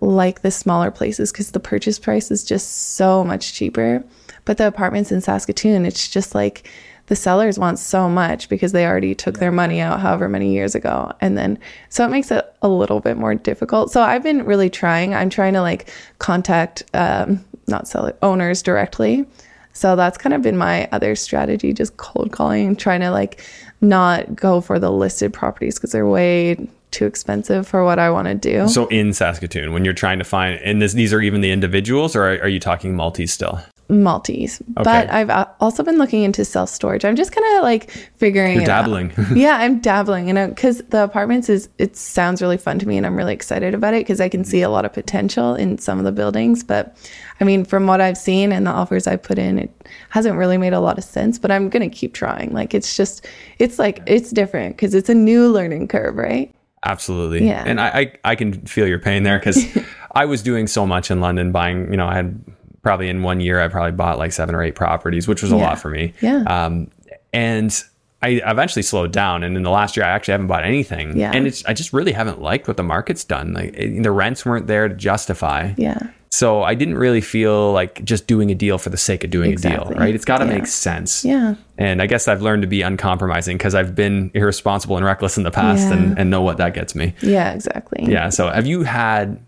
like 0.00 0.42
the 0.42 0.50
smaller 0.50 0.90
places 0.90 1.32
because 1.32 1.50
the 1.50 1.60
purchase 1.60 1.98
price 1.98 2.30
is 2.30 2.44
just 2.44 2.94
so 2.94 3.22
much 3.22 3.52
cheaper. 3.52 4.04
But 4.44 4.58
the 4.58 4.66
apartments 4.66 5.12
in 5.12 5.20
Saskatoon, 5.20 5.84
it's 5.84 6.08
just 6.08 6.34
like, 6.34 6.68
the 7.06 7.16
sellers 7.16 7.58
want 7.58 7.78
so 7.78 8.08
much 8.08 8.48
because 8.48 8.72
they 8.72 8.86
already 8.86 9.14
took 9.14 9.38
their 9.38 9.52
money 9.52 9.80
out 9.80 10.00
however 10.00 10.28
many 10.28 10.52
years 10.52 10.74
ago. 10.74 11.12
And 11.20 11.38
then 11.38 11.58
so 11.88 12.04
it 12.04 12.10
makes 12.10 12.30
it 12.30 12.44
a 12.62 12.68
little 12.68 13.00
bit 13.00 13.16
more 13.16 13.34
difficult. 13.34 13.90
So 13.90 14.02
i've 14.02 14.22
been 14.22 14.44
really 14.44 14.70
trying. 14.70 15.14
I'm 15.14 15.30
trying 15.30 15.54
to 15.54 15.60
like 15.60 15.90
contact 16.18 16.84
um 16.94 17.44
not 17.68 17.88
seller 17.88 18.14
owners 18.22 18.62
directly. 18.62 19.26
So 19.72 19.94
that's 19.94 20.16
kind 20.16 20.32
of 20.32 20.42
been 20.42 20.56
my 20.56 20.88
other 20.92 21.14
strategy 21.14 21.72
just 21.72 21.96
cold 21.96 22.32
calling 22.32 22.76
trying 22.76 23.00
to 23.00 23.10
like 23.10 23.42
not 23.80 24.34
go 24.34 24.60
for 24.60 24.78
the 24.78 24.90
listed 24.90 25.32
properties 25.32 25.74
because 25.74 25.92
they're 25.92 26.06
way 26.06 26.56
too 26.92 27.04
expensive 27.04 27.68
for 27.68 27.84
what 27.84 27.98
i 27.98 28.08
want 28.10 28.26
to 28.26 28.34
do. 28.34 28.66
So 28.68 28.86
in 28.86 29.12
Saskatoon, 29.12 29.72
when 29.72 29.84
you're 29.84 29.92
trying 29.92 30.18
to 30.18 30.24
find, 30.24 30.58
and 30.62 30.80
this, 30.80 30.94
these 30.94 31.12
are 31.12 31.20
even 31.20 31.42
the 31.42 31.50
individuals, 31.50 32.16
or 32.16 32.24
are, 32.24 32.42
are 32.42 32.48
you 32.48 32.60
talking 32.60 32.96
multis 32.96 33.32
still? 33.32 33.60
Multis 33.88 34.60
but 34.68 35.08
i've 35.10 35.30
also 35.60 35.82
been 35.82 35.96
looking 35.98 36.22
into 36.22 36.44
self 36.44 36.68
storage 36.68 37.04
i'm 37.04 37.14
just 37.14 37.32
kind 37.32 37.56
of 37.56 37.62
like 37.62 37.90
figuring 38.16 38.54
You're 38.54 38.62
it 38.62 38.68
out. 38.68 38.82
dabbling. 38.82 39.12
yeah 39.34 39.58
i'm 39.58 39.78
dabbling 39.80 40.28
and 40.28 40.54
because 40.54 40.78
the 40.88 41.04
apartments 41.04 41.48
is 41.48 41.68
it 41.78 41.96
sounds 41.96 42.42
really 42.42 42.56
fun 42.56 42.78
to 42.80 42.88
me 42.88 42.96
and 42.96 43.06
i'm 43.06 43.16
really 43.16 43.32
excited 43.32 43.74
about 43.74 43.94
it 43.94 44.00
because 44.00 44.20
i 44.20 44.28
can 44.28 44.44
see 44.44 44.62
a 44.62 44.70
lot 44.70 44.84
of 44.84 44.92
potential 44.92 45.54
in 45.54 45.78
some 45.78 45.98
of 45.98 46.04
the 46.04 46.12
buildings 46.12 46.64
but 46.64 46.96
i 47.40 47.44
mean 47.44 47.64
from 47.64 47.86
what 47.86 48.00
i've 48.00 48.18
seen 48.18 48.52
and 48.52 48.66
the 48.66 48.70
offers 48.70 49.06
i 49.06 49.14
put 49.14 49.38
in 49.38 49.58
it 49.58 49.70
hasn't 50.10 50.36
really 50.36 50.58
made 50.58 50.72
a 50.72 50.80
lot 50.80 50.98
of 50.98 51.04
sense 51.04 51.38
but 51.38 51.50
i'm 51.52 51.68
gonna 51.68 51.88
keep 51.88 52.12
trying 52.12 52.52
like 52.52 52.74
it's 52.74 52.96
just 52.96 53.26
it's 53.58 53.78
like 53.78 54.02
it's 54.06 54.30
different 54.30 54.76
because 54.76 54.94
it's 54.94 55.08
a 55.08 55.14
new 55.14 55.48
learning 55.48 55.86
curve 55.86 56.16
right 56.16 56.52
Absolutely. 56.84 57.44
Yeah. 57.44 57.64
And 57.66 57.80
I, 57.80 57.88
I, 57.88 58.12
I 58.24 58.34
can 58.36 58.64
feel 58.64 58.86
your 58.86 59.00
pain 59.00 59.24
there 59.24 59.38
because 59.38 59.66
I 60.12 60.24
was 60.24 60.40
doing 60.40 60.66
so 60.68 60.86
much 60.86 61.10
in 61.10 61.20
London 61.20 61.50
buying, 61.50 61.90
you 61.90 61.96
know, 61.96 62.06
I 62.06 62.14
had 62.14 62.40
probably 62.86 63.08
in 63.08 63.22
one 63.24 63.40
year, 63.40 63.60
I 63.60 63.66
probably 63.66 63.90
bought 63.92 64.16
like 64.16 64.30
seven 64.32 64.54
or 64.54 64.62
eight 64.62 64.76
properties, 64.76 65.26
which 65.26 65.42
was 65.42 65.50
a 65.50 65.56
Yeah. 65.56 65.62
lot 65.70 65.78
for 65.80 65.90
me. 65.90 66.12
Yeah. 66.20 66.42
Um, 66.46 66.88
and 67.32 67.82
I 68.22 68.40
eventually 68.46 68.82
slowed 68.82 69.10
down. 69.12 69.42
And 69.42 69.56
in 69.56 69.62
the 69.64 69.70
last 69.70 69.96
year, 69.96 70.06
I 70.06 70.10
actually 70.10 70.32
haven't 70.32 70.46
bought 70.46 70.64
anything. 70.64 71.16
Yeah. 71.18 71.32
And 71.34 71.46
it's, 71.48 71.64
I 71.66 71.72
just 71.74 71.92
really 71.92 72.12
haven't 72.12 72.40
liked 72.40 72.68
what 72.68 72.76
the 72.76 72.84
market's 72.84 73.24
done. 73.24 73.54
Like 73.54 73.74
it, 73.74 74.02
the 74.04 74.12
rents 74.12 74.46
weren't 74.46 74.68
there 74.68 74.86
to 74.88 74.94
justify. 74.94 75.72
yeah 75.76 75.98
So 76.30 76.62
I 76.62 76.74
didn't 76.74 76.96
really 76.96 77.20
feel 77.20 77.72
like 77.72 78.04
just 78.04 78.26
doing 78.28 78.50
a 78.52 78.54
deal 78.54 78.78
for 78.78 78.90
the 78.90 78.96
sake 78.96 79.24
of 79.24 79.30
doing 79.30 79.52
a 79.52 79.56
deal, 79.56 79.92
right? 79.96 80.14
It's 80.14 80.24
got 80.24 80.38
to 80.38 80.46
Yeah. 80.46 80.54
make 80.58 80.66
sense. 80.68 81.24
yeah 81.24 81.56
And 81.78 82.00
I 82.00 82.06
guess 82.06 82.28
I've 82.28 82.40
learned 82.42 82.62
to 82.62 82.68
be 82.68 82.82
uncompromising 82.82 83.56
because 83.58 83.74
I've 83.74 83.94
been 83.96 84.30
irresponsible 84.32 84.96
and 84.96 85.04
reckless 85.04 85.36
in 85.36 85.42
the 85.42 85.50
past 85.50 85.88
Yeah. 85.88 85.94
and, 85.96 86.18
and 86.18 86.30
know 86.30 86.42
what 86.42 86.56
that 86.58 86.72
gets 86.72 86.94
me. 86.94 87.14
yeah 87.20 87.52
exactly 87.52 88.04
Yeah. 88.10 88.28
So 88.30 88.48
have 88.48 88.66
you 88.66 88.84
had 88.84 89.40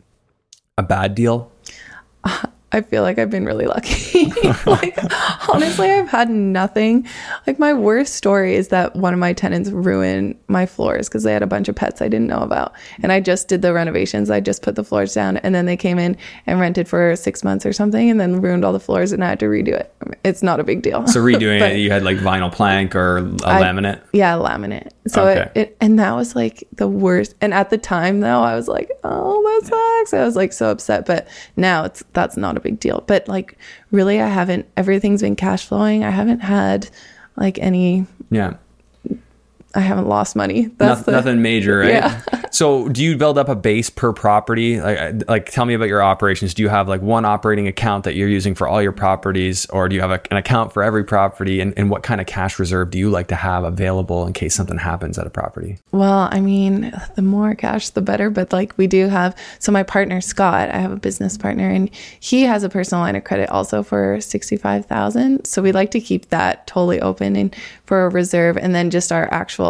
a 0.77 0.83
bad 0.83 1.15
deal? 1.15 1.51
I 2.71 2.83
feel 2.83 3.03
like 3.03 3.19
I've 3.19 3.31
been 3.31 3.47
really 3.47 3.67
lucky. 3.67 4.27
like 4.67 4.99
honestly, 5.49 5.91
I've 5.91 6.09
had 6.09 6.29
nothing. 6.29 7.07
Like 7.47 7.59
my 7.59 7.73
worst 7.73 8.15
story 8.15 8.57
is 8.57 8.69
that 8.69 8.95
one 8.95 9.15
of 9.15 9.19
my 9.19 9.33
tenants 9.33 9.71
ruined 9.71 10.37
my 10.49 10.67
floors 10.67 11.09
because 11.09 11.23
they 11.23 11.33
had 11.33 11.43
a 11.43 11.47
bunch 11.47 11.69
of 11.69 11.77
pets 11.77 12.03
I 12.03 12.09
didn't 12.09 12.27
know 12.27 12.41
about. 12.41 12.75
And 13.03 13.11
I 13.11 13.21
just 13.21 13.49
did 13.49 13.63
the 13.63 13.73
renovations. 13.73 14.31
I 14.31 14.41
just 14.41 14.61
put 14.61 14.75
the 14.75 14.85
floors 14.85 15.15
down 15.15 15.39
and 15.39 15.55
then 15.55 15.65
they 15.65 15.79
came 15.79 15.99
in 15.99 16.17
and 16.47 16.61
rented 16.61 16.89
for 16.89 17.17
6 17.17 17.45
months 17.45 17.65
or 17.65 17.73
something 17.73 18.11
and 18.11 18.21
then 18.21 18.41
ruined 18.43 18.67
all 18.67 18.75
the 18.75 18.81
floors 18.81 19.13
and 19.13 19.25
I 19.25 19.29
had 19.31 19.41
to 19.41 19.47
redo 19.47 19.69
it. 19.69 19.91
It's 20.23 20.43
not 20.43 20.61
a 20.61 20.65
big 20.65 20.83
deal. 20.83 21.07
So 21.07 21.21
redoing 21.21 21.61
it, 21.71 21.79
you 21.79 21.91
had 21.91 22.03
like 22.03 22.19
vinyl 22.19 22.53
plank 22.53 22.95
or 22.95 23.19
a 23.19 23.23
I- 23.45 23.63
laminate. 23.63 24.03
Yeah, 24.13 24.35
laminate. 24.35 24.91
So 25.09 25.27
Okay. 25.27 25.51
it, 25.55 25.61
it 25.61 25.77
and 25.81 25.99
that 25.99 26.13
was 26.15 26.35
like 26.37 26.65
the 26.73 26.89
worst. 26.89 27.35
And 27.41 27.53
at 27.55 27.71
the 27.71 27.79
time 27.79 28.21
though, 28.21 28.41
I 28.43 28.55
was 28.55 28.69
like, 28.69 28.91
oh, 29.05 29.43
that 29.43 29.67
sucks. 29.69 30.15
I 30.15 30.25
was 30.25 30.37
like 30.37 30.53
so 30.53 30.71
upset. 30.71 31.07
But 31.07 31.29
now 31.57 31.85
it's 31.85 32.05
that's 32.13 32.37
not 32.37 32.57
a 32.57 32.61
big 32.61 32.79
deal. 32.81 33.05
But 33.07 33.29
like 33.29 33.59
really 33.91 34.21
I 34.21 34.29
haven't 34.29 34.67
everything's 34.77 35.23
been 35.23 35.37
cash 35.37 35.67
flowing. 35.67 36.05
I 36.05 36.11
haven't 36.11 36.41
had 36.41 36.89
like 37.37 37.59
any 37.59 38.07
Yeah. 38.31 38.55
I 39.79 39.83
haven't 39.83 40.09
lost 40.09 40.35
money. 40.35 40.67
That's 40.77 41.03
the, 41.03 41.13
nothing 41.13 41.41
major, 41.41 41.79
right? 41.79 41.91
Yeah. 41.91 42.21
so 42.51 42.89
do 42.89 43.01
you 43.01 43.17
build 43.17 43.39
up 43.39 43.49
a 43.49 43.55
base 43.55 43.91
per 43.91 44.13
property? 44.13 44.81
Like, 44.81 45.29
like 45.29 45.51
tell 45.53 45.67
me 45.67 45.75
about 45.75 45.87
your 45.87 46.03
operations. 46.03 46.53
Do 46.53 46.65
you 46.65 46.69
have 46.69 46.89
like 46.89 47.01
one 47.01 47.25
operating 47.25 47.69
account 47.69 48.03
that 48.03 48.17
you're 48.17 48.29
using 48.29 48.57
for 48.57 48.67
all 48.67 48.83
your 48.83 48.91
properties, 48.91 49.67
or 49.67 49.89
do 49.89 49.95
you 49.95 50.01
have 50.01 50.11
a, 50.11 50.21
an 50.33 50.37
account 50.37 50.73
for 50.73 50.83
every 50.83 51.05
property? 51.05 51.61
And, 51.61 51.75
and 51.77 51.91
what 51.91 52.03
kind 52.03 52.21
of 52.21 52.27
cash 52.27 52.59
reserve 52.59 52.91
do 52.91 52.99
you 52.99 53.09
like 53.09 53.29
to 53.29 53.37
have 53.37 53.63
available 53.63 54.27
in 54.27 54.33
case 54.33 54.53
something 54.53 54.79
happens 54.79 55.17
at 55.17 55.29
a 55.29 55.31
property? 55.31 55.79
Well, 55.93 56.29
I 56.33 56.41
mean, 56.41 56.93
the 57.15 57.23
more 57.23 57.55
cash, 57.55 57.91
the 57.91 58.03
better. 58.03 58.31
But 58.31 58.53
like 58.53 58.77
we 58.77 58.89
do 58.89 59.07
have, 59.07 59.39
so 59.61 59.71
my 59.71 59.85
partner 59.85 60.21
Scott, 60.21 60.71
I 60.71 60.79
have 60.79 60.91
a 60.91 60.97
business 60.97 61.39
partner, 61.39 61.71
and 61.71 61.89
he 62.19 62.43
has 62.43 62.65
a 62.65 62.69
personal 62.69 63.05
line 63.05 63.15
of 63.15 63.23
credit 63.23 63.49
also 63.51 63.85
for 63.85 64.21
sixty 64.21 64.57
five 64.57 64.87
thousand. 64.87 65.45
So 65.45 65.63
we 65.63 65.71
like 65.71 65.93
to 65.93 66.01
keep 66.01 66.31
that 66.31 66.67
totally 66.67 67.01
open 67.01 67.37
and 67.37 67.55
for 67.87 68.07
a 68.07 68.09
reserve, 68.09 68.57
and 68.57 68.75
then 68.75 68.91
just 68.91 69.13
our 69.13 69.33
actual 69.33 69.68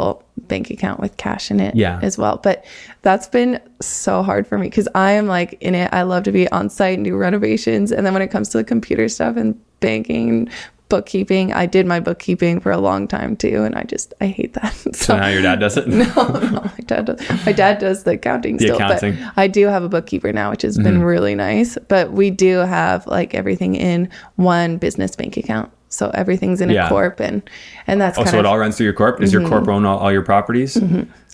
bank 0.48 0.70
account 0.70 1.00
with 1.00 1.16
cash 1.16 1.50
in 1.50 1.60
it 1.60 1.74
Yeah. 1.74 1.98
as 2.02 2.16
well. 2.18 2.40
But 2.42 2.64
that's 3.02 3.28
been 3.28 3.60
so 3.80 4.22
hard 4.22 4.46
for 4.46 4.56
me 4.58 4.66
because 4.68 4.88
I 4.94 5.12
am 5.12 5.26
like 5.26 5.56
in 5.60 5.74
it. 5.74 5.88
I 5.92 6.02
love 6.02 6.22
to 6.24 6.32
be 6.32 6.48
on 6.50 6.70
site 6.70 6.96
and 6.98 7.04
do 7.04 7.16
renovations, 7.16 7.92
and 7.92 8.04
then 8.06 8.12
when 8.14 8.22
it 8.22 8.30
comes 8.30 8.48
to 8.50 8.58
the 8.58 8.64
computer 8.64 9.08
stuff 9.08 9.36
and 9.36 9.54
banking. 9.80 10.28
and 10.30 10.50
Bookkeeping. 10.90 11.52
I 11.52 11.66
did 11.66 11.84
my 11.84 12.00
bookkeeping 12.00 12.60
for 12.60 12.72
a 12.72 12.78
long 12.78 13.06
time 13.06 13.36
too, 13.36 13.62
and 13.62 13.74
I 13.74 13.82
just 13.82 14.14
I 14.22 14.28
hate 14.28 14.54
that. 14.54 14.72
So 14.96 15.18
now 15.18 15.28
your 15.28 15.42
dad 15.42 15.60
does 15.60 15.76
it. 15.76 15.86
No, 16.02 16.06
no, 16.06 16.62
my 16.64 16.82
dad 16.86 17.04
does. 17.04 17.20
My 17.44 17.52
dad 17.52 17.78
does 17.78 18.04
the 18.04 18.12
accounting 18.12 18.56
The 18.56 18.68
still, 18.68 18.76
accounting. 18.76 19.12
Mm-hmm. 19.12 19.24
but 19.34 19.34
I 19.36 19.48
do 19.48 19.66
have 19.66 19.82
a 19.82 19.88
bookkeeper 19.90 20.32
now, 20.32 20.48
which 20.50 20.62
has 20.62 20.78
been 20.78 21.02
really 21.02 21.34
nice. 21.34 21.76
But 21.88 22.12
we 22.12 22.30
do 22.30 22.60
have 22.60 23.06
like 23.06 23.34
everything 23.34 23.74
in 23.74 24.08
one 24.36 24.78
business 24.78 25.14
bank 25.14 25.36
account. 25.36 25.70
So 25.88 26.10
everything's 26.14 26.60
in 26.60 26.70
Yeah. 26.70 26.86
a 26.86 26.88
corp 26.88 27.20
and 27.20 27.42
and 27.86 28.00
that's 28.00 28.18
Oh, 28.18 28.22
kind 28.22 28.30
so 28.32 28.38
of 28.38 28.44
it 28.44 28.48
all 28.48 28.58
runs 28.58 28.76
through 28.76 28.84
your 28.84 28.92
corp? 28.92 29.22
Is 29.22 29.32
your 29.32 29.40
Mm-hmm. 29.42 29.50
corp 29.50 29.68
own 29.68 29.86
all, 29.86 29.98
all 29.98 30.12
your 30.12 30.22
properties? 30.22 30.78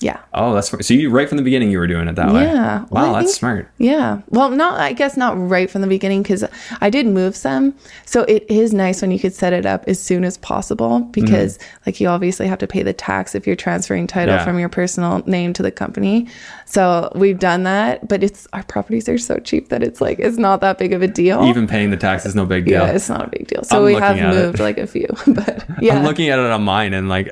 yeah. 0.00 0.18
Oh, 0.32 0.54
that's 0.54 0.68
so 0.86 0.94
you 0.94 1.10
right 1.10 1.28
from 1.28 1.38
the 1.38 1.42
beginning 1.44 1.70
you 1.70 1.78
were 1.78 1.86
doing 1.88 2.06
it 2.08 2.14
that 2.16 2.32
way. 2.32 2.44
Yeah. 2.44 2.84
Well, 2.90 3.06
Wow, 3.06 3.14
I 3.14 3.20
that's 3.20 3.32
think- 3.32 3.38
smart. 3.38 3.68
Yeah. 3.78 4.18
Well, 4.28 4.50
not 4.50 4.78
I 4.80 4.92
guess 4.92 5.16
not 5.16 5.34
right 5.36 5.68
from 5.70 5.80
the 5.80 5.86
beginning 5.88 6.22
because 6.22 6.44
I 6.80 6.90
did 6.90 7.06
move 7.06 7.34
some. 7.34 7.74
So 8.06 8.22
it 8.24 8.44
is 8.48 8.72
nice 8.72 9.02
when 9.02 9.10
you 9.10 9.18
could 9.18 9.34
set 9.34 9.52
it 9.52 9.66
up 9.66 9.84
as 9.88 9.98
soon 9.98 10.24
as 10.24 10.36
possible 10.36 11.00
because 11.10 11.58
like 11.86 12.00
you 12.00 12.06
obviously 12.08 12.46
have 12.46 12.58
to 12.58 12.66
pay 12.68 12.82
the 12.84 12.92
tax 12.92 13.34
if 13.34 13.46
you're 13.46 13.56
transferring 13.56 14.06
title 14.06 14.34
Yeah. 14.36 14.44
from 14.44 14.58
your 14.60 14.68
personal 14.68 15.22
name 15.26 15.52
to 15.54 15.62
the 15.62 15.70
company. 15.72 16.28
So 16.66 17.10
we've 17.14 17.38
done 17.38 17.64
that, 17.64 18.06
but 18.08 18.22
it's 18.22 18.46
our 18.52 18.62
properties 18.64 19.08
are 19.08 19.18
so 19.18 19.38
cheap 19.38 19.68
that 19.70 19.82
it's 19.82 20.00
like 20.00 20.18
it's 20.20 20.38
not 20.38 20.60
that 20.60 20.78
big 20.78 20.92
of 20.92 21.02
a 21.02 21.08
deal. 21.08 21.44
Even 21.44 21.66
paying 21.66 21.90
the 21.90 21.96
tax 21.96 22.24
is 22.26 22.34
no 22.36 22.44
big 22.46 22.64
deal. 22.66 22.82
yeah, 22.86 22.92
it's 22.92 23.08
not 23.08 23.24
a 23.24 23.28
big 23.28 23.46
deal. 23.48 23.62
So 23.64 23.78
I'm 23.78 23.84
we 23.84 23.94
have 23.94 24.16
it. 24.16 24.20
Moved 24.46 24.60
like 24.60 24.78
a 24.78 24.86
few, 24.86 25.08
but 25.26 25.64
yeah. 25.80 25.96
I'm 25.96 26.04
looking 26.04 26.28
at 26.28 26.38
it 26.38 26.44
on 26.50 26.62
mine 26.62 26.94
and 26.94 27.08
like 27.08 27.28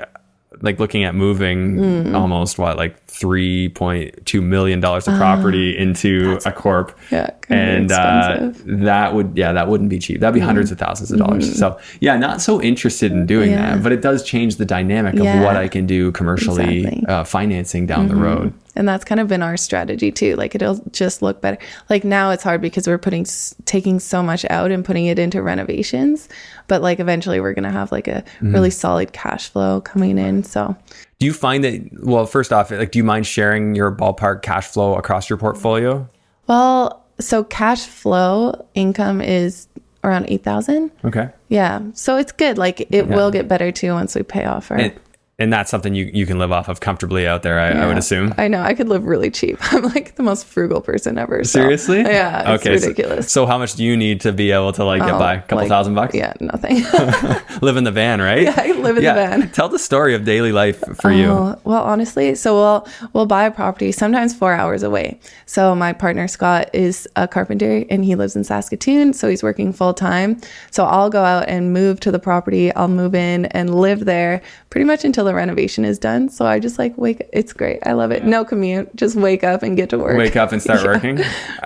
like 0.60 0.78
looking 0.78 1.02
at 1.02 1.14
moving 1.14 1.76
Mm. 1.76 2.14
almost 2.14 2.56
what 2.58 2.76
like 2.76 3.02
three 3.06 3.68
point 3.70 4.24
two 4.26 4.40
million 4.40 4.78
dollars 4.80 5.08
of 5.08 5.16
property 5.16 5.76
into 5.76 6.38
a 6.44 6.52
corp. 6.52 6.96
Ah. 6.96 7.02
Yeah, 7.10 7.30
and 7.48 7.90
uh. 7.90 8.36
Mm-hmm. 8.38 8.84
that 8.84 9.14
would 9.14 9.32
yeah 9.34 9.52
that 9.52 9.66
wouldn't 9.68 9.90
be 9.90 9.98
cheap. 9.98 10.20
That'd 10.20 10.34
be 10.34 10.40
hundreds 10.40 10.70
of 10.70 10.78
thousands 10.78 11.10
of 11.10 11.18
dollars. 11.18 11.58
So 11.58 11.78
yeah, 12.00 12.16
not 12.16 12.40
so 12.40 12.60
interested 12.62 13.10
in 13.12 13.26
doing 13.26 13.50
Yeah. 13.50 13.74
that, 13.76 13.82
but 13.82 13.90
it 13.92 14.02
does 14.02 14.22
change 14.22 14.56
the 14.56 14.64
dynamic 14.66 15.14
of 15.14 15.26
what 15.42 15.56
I 15.56 15.66
can 15.68 15.86
do 15.86 16.12
commercially 16.12 16.78
Exactly. 16.80 17.00
Mm-hmm. 17.02 17.10
uh, 17.10 17.24
financing 17.24 17.86
down 17.86 18.08
the 18.08 18.16
road. 18.16 18.52
And 18.75 18.89
that's 18.89 19.05
kind 19.05 19.20
of 19.20 19.29
been 19.29 19.43
our 19.43 19.57
strategy 19.57 20.11
too. 20.11 20.35
Like 20.37 20.55
it'll 20.55 20.83
just 20.93 21.20
look 21.23 21.41
better. 21.41 21.59
Like 21.91 22.05
now 22.05 22.31
it's 22.31 22.43
hard 22.43 22.61
because 22.61 22.87
we're 22.87 22.99
putting 22.99 23.27
taking 23.64 24.01
so 24.01 24.23
much 24.23 24.45
out 24.51 24.70
and 24.70 24.85
putting 24.85 25.07
it 25.07 25.18
into 25.18 25.43
renovations. 25.43 26.29
But 26.68 26.81
like 26.83 26.99
eventually 27.01 27.41
we're 27.41 27.53
going 27.55 27.64
to 27.64 27.70
have 27.70 27.93
like 27.93 28.09
a 28.09 28.23
Mm-hmm. 28.23 28.55
really 28.55 28.70
solid 28.70 29.12
cash 29.12 29.49
flow 29.51 29.81
coming 29.81 30.16
in 30.18 30.43
so. 30.45 30.75
Do 31.18 31.27
you 31.27 31.33
find 31.33 31.62
that 31.64 31.89
well, 32.03 32.27
first 32.27 32.53
off, 32.53 32.70
like 32.70 32.91
do 32.93 32.99
you 32.99 33.05
mind 33.05 33.27
sharing 33.27 33.75
your 33.75 33.95
ballpark 33.95 34.43
cash 34.43 34.66
flow 34.66 34.95
across 34.97 35.29
your 35.31 35.37
portfolio? 35.39 36.09
well 36.49 37.05
so 37.20 37.45
cash 37.45 37.87
flow 37.87 38.66
income 38.75 39.20
is 39.20 39.68
around 40.03 40.27
8000 40.29 40.91
Okay. 41.05 41.29
yeah. 41.49 41.81
So 41.95 42.16
it's 42.16 42.33
good. 42.33 42.59
Like 42.59 42.89
it 42.93 43.07
will 43.07 43.31
get 43.31 43.47
better 43.47 43.70
too 43.70 43.93
once 43.93 44.14
we 44.16 44.23
pay 44.25 44.45
off 44.45 44.70
our 44.73 44.79
And, 44.79 44.93
and 45.39 45.53
that's 45.53 45.70
something 45.70 45.95
you, 45.95 46.11
you 46.12 46.26
can 46.26 46.39
live 46.39 46.53
off 46.53 46.68
of 46.68 46.80
comfortably 46.80 47.26
out 47.26 47.43
there, 47.43 47.59
I, 47.59 47.70
I 47.70 47.87
would 47.87 47.97
assume. 47.99 48.35
I 48.37 48.49
know. 48.49 48.61
I 48.62 48.74
could 48.74 48.89
live 48.89 49.05
really 49.05 49.30
cheap. 49.30 49.59
I'm 49.72 49.83
like 49.83 50.14
the 50.16 50.22
most 50.22 50.45
frugal 50.47 50.80
person 50.80 51.18
ever. 51.18 51.43
so- 51.43 51.59
Seriously? 51.61 52.01
Yeah. 52.03 52.55
It's 52.55 52.64
so- 52.64 52.70
ridiculous. 52.70 53.33
So, 53.33 53.47
how 53.47 53.59
much 53.59 53.74
do 53.74 53.83
you 53.85 53.97
need 53.97 54.20
to 54.22 54.33
be 54.33 54.51
able 54.53 54.72
to 54.74 54.85
like 54.85 55.01
get 55.01 55.11
Oh, 55.14 55.18
by? 55.18 55.35
A 55.35 55.41
couple 55.41 55.59
like, 55.59 55.68
thousand 55.68 55.95
bucks? 55.95 56.14
Yeah, 56.14 56.35
nothing. 56.41 56.76
Live 57.62 57.76
in 57.76 57.85
the 57.85 57.91
van, 57.91 58.20
right? 58.20 58.43
Yeah, 58.43 58.55
I 58.57 58.72
live 58.72 58.97
in 58.99 59.05
the 59.05 59.12
van. 59.14 59.51
Tell 59.53 59.68
the 59.68 59.78
story 59.78 60.14
of 60.14 60.24
daily 60.24 60.53
life 60.53 60.83
for 61.01 61.11
you. 61.11 61.26
Oh, 61.26 61.59
well, 61.64 61.83
honestly, 61.83 62.35
so 62.35 62.55
we'll 62.55 62.89
we'll 63.12 63.26
buy 63.26 63.45
a 63.45 63.51
property 63.51 63.91
sometimes 63.93 64.35
four 64.35 64.53
hours 64.53 64.83
away. 64.83 65.18
So 65.47 65.74
my 65.74 65.93
partner 65.93 66.28
Scott 66.28 66.68
is 66.74 67.09
a 67.16 67.26
carpenter 67.28 67.85
and 67.91 68.05
he 68.05 68.14
lives 68.16 68.37
in 68.37 68.45
Saskatoon, 68.45 69.12
so 69.12 69.28
he's 69.28 69.43
working 69.43 69.72
full 69.72 69.95
time. 69.95 70.41
So 70.70 70.85
I'll 70.85 71.11
go 71.11 71.24
out 71.24 71.49
and 71.49 71.72
move 71.72 72.01
to 72.01 72.11
the 72.11 72.18
property. 72.18 72.72
I'll 72.74 72.89
move 72.89 73.14
in 73.14 73.47
and 73.47 73.74
live 73.74 74.05
there 74.05 74.43
pretty 74.70 74.85
much 74.85 75.05
until 75.05 75.22
the 75.25 75.35
renovation 75.35 75.85
is 75.85 75.99
done. 75.99 76.29
So 76.29 76.47
I 76.47 76.59
just 76.59 76.79
like 76.79 76.97
wake. 76.99 77.29
It's 77.33 77.53
great. 77.53 77.79
I 77.87 77.93
love 77.93 78.11
it. 78.11 78.25
No 78.25 78.45
commute. 78.45 78.95
Just 78.97 79.16
wake 79.16 79.45
up 79.45 79.62
and 79.62 79.77
get 79.77 79.91
to 79.91 79.99
work. 79.99 80.16
Wake 80.18 80.37
up 80.37 80.53
and 80.53 80.62
start 80.62 80.81
Yeah. 80.85 80.87
working. 80.87 81.18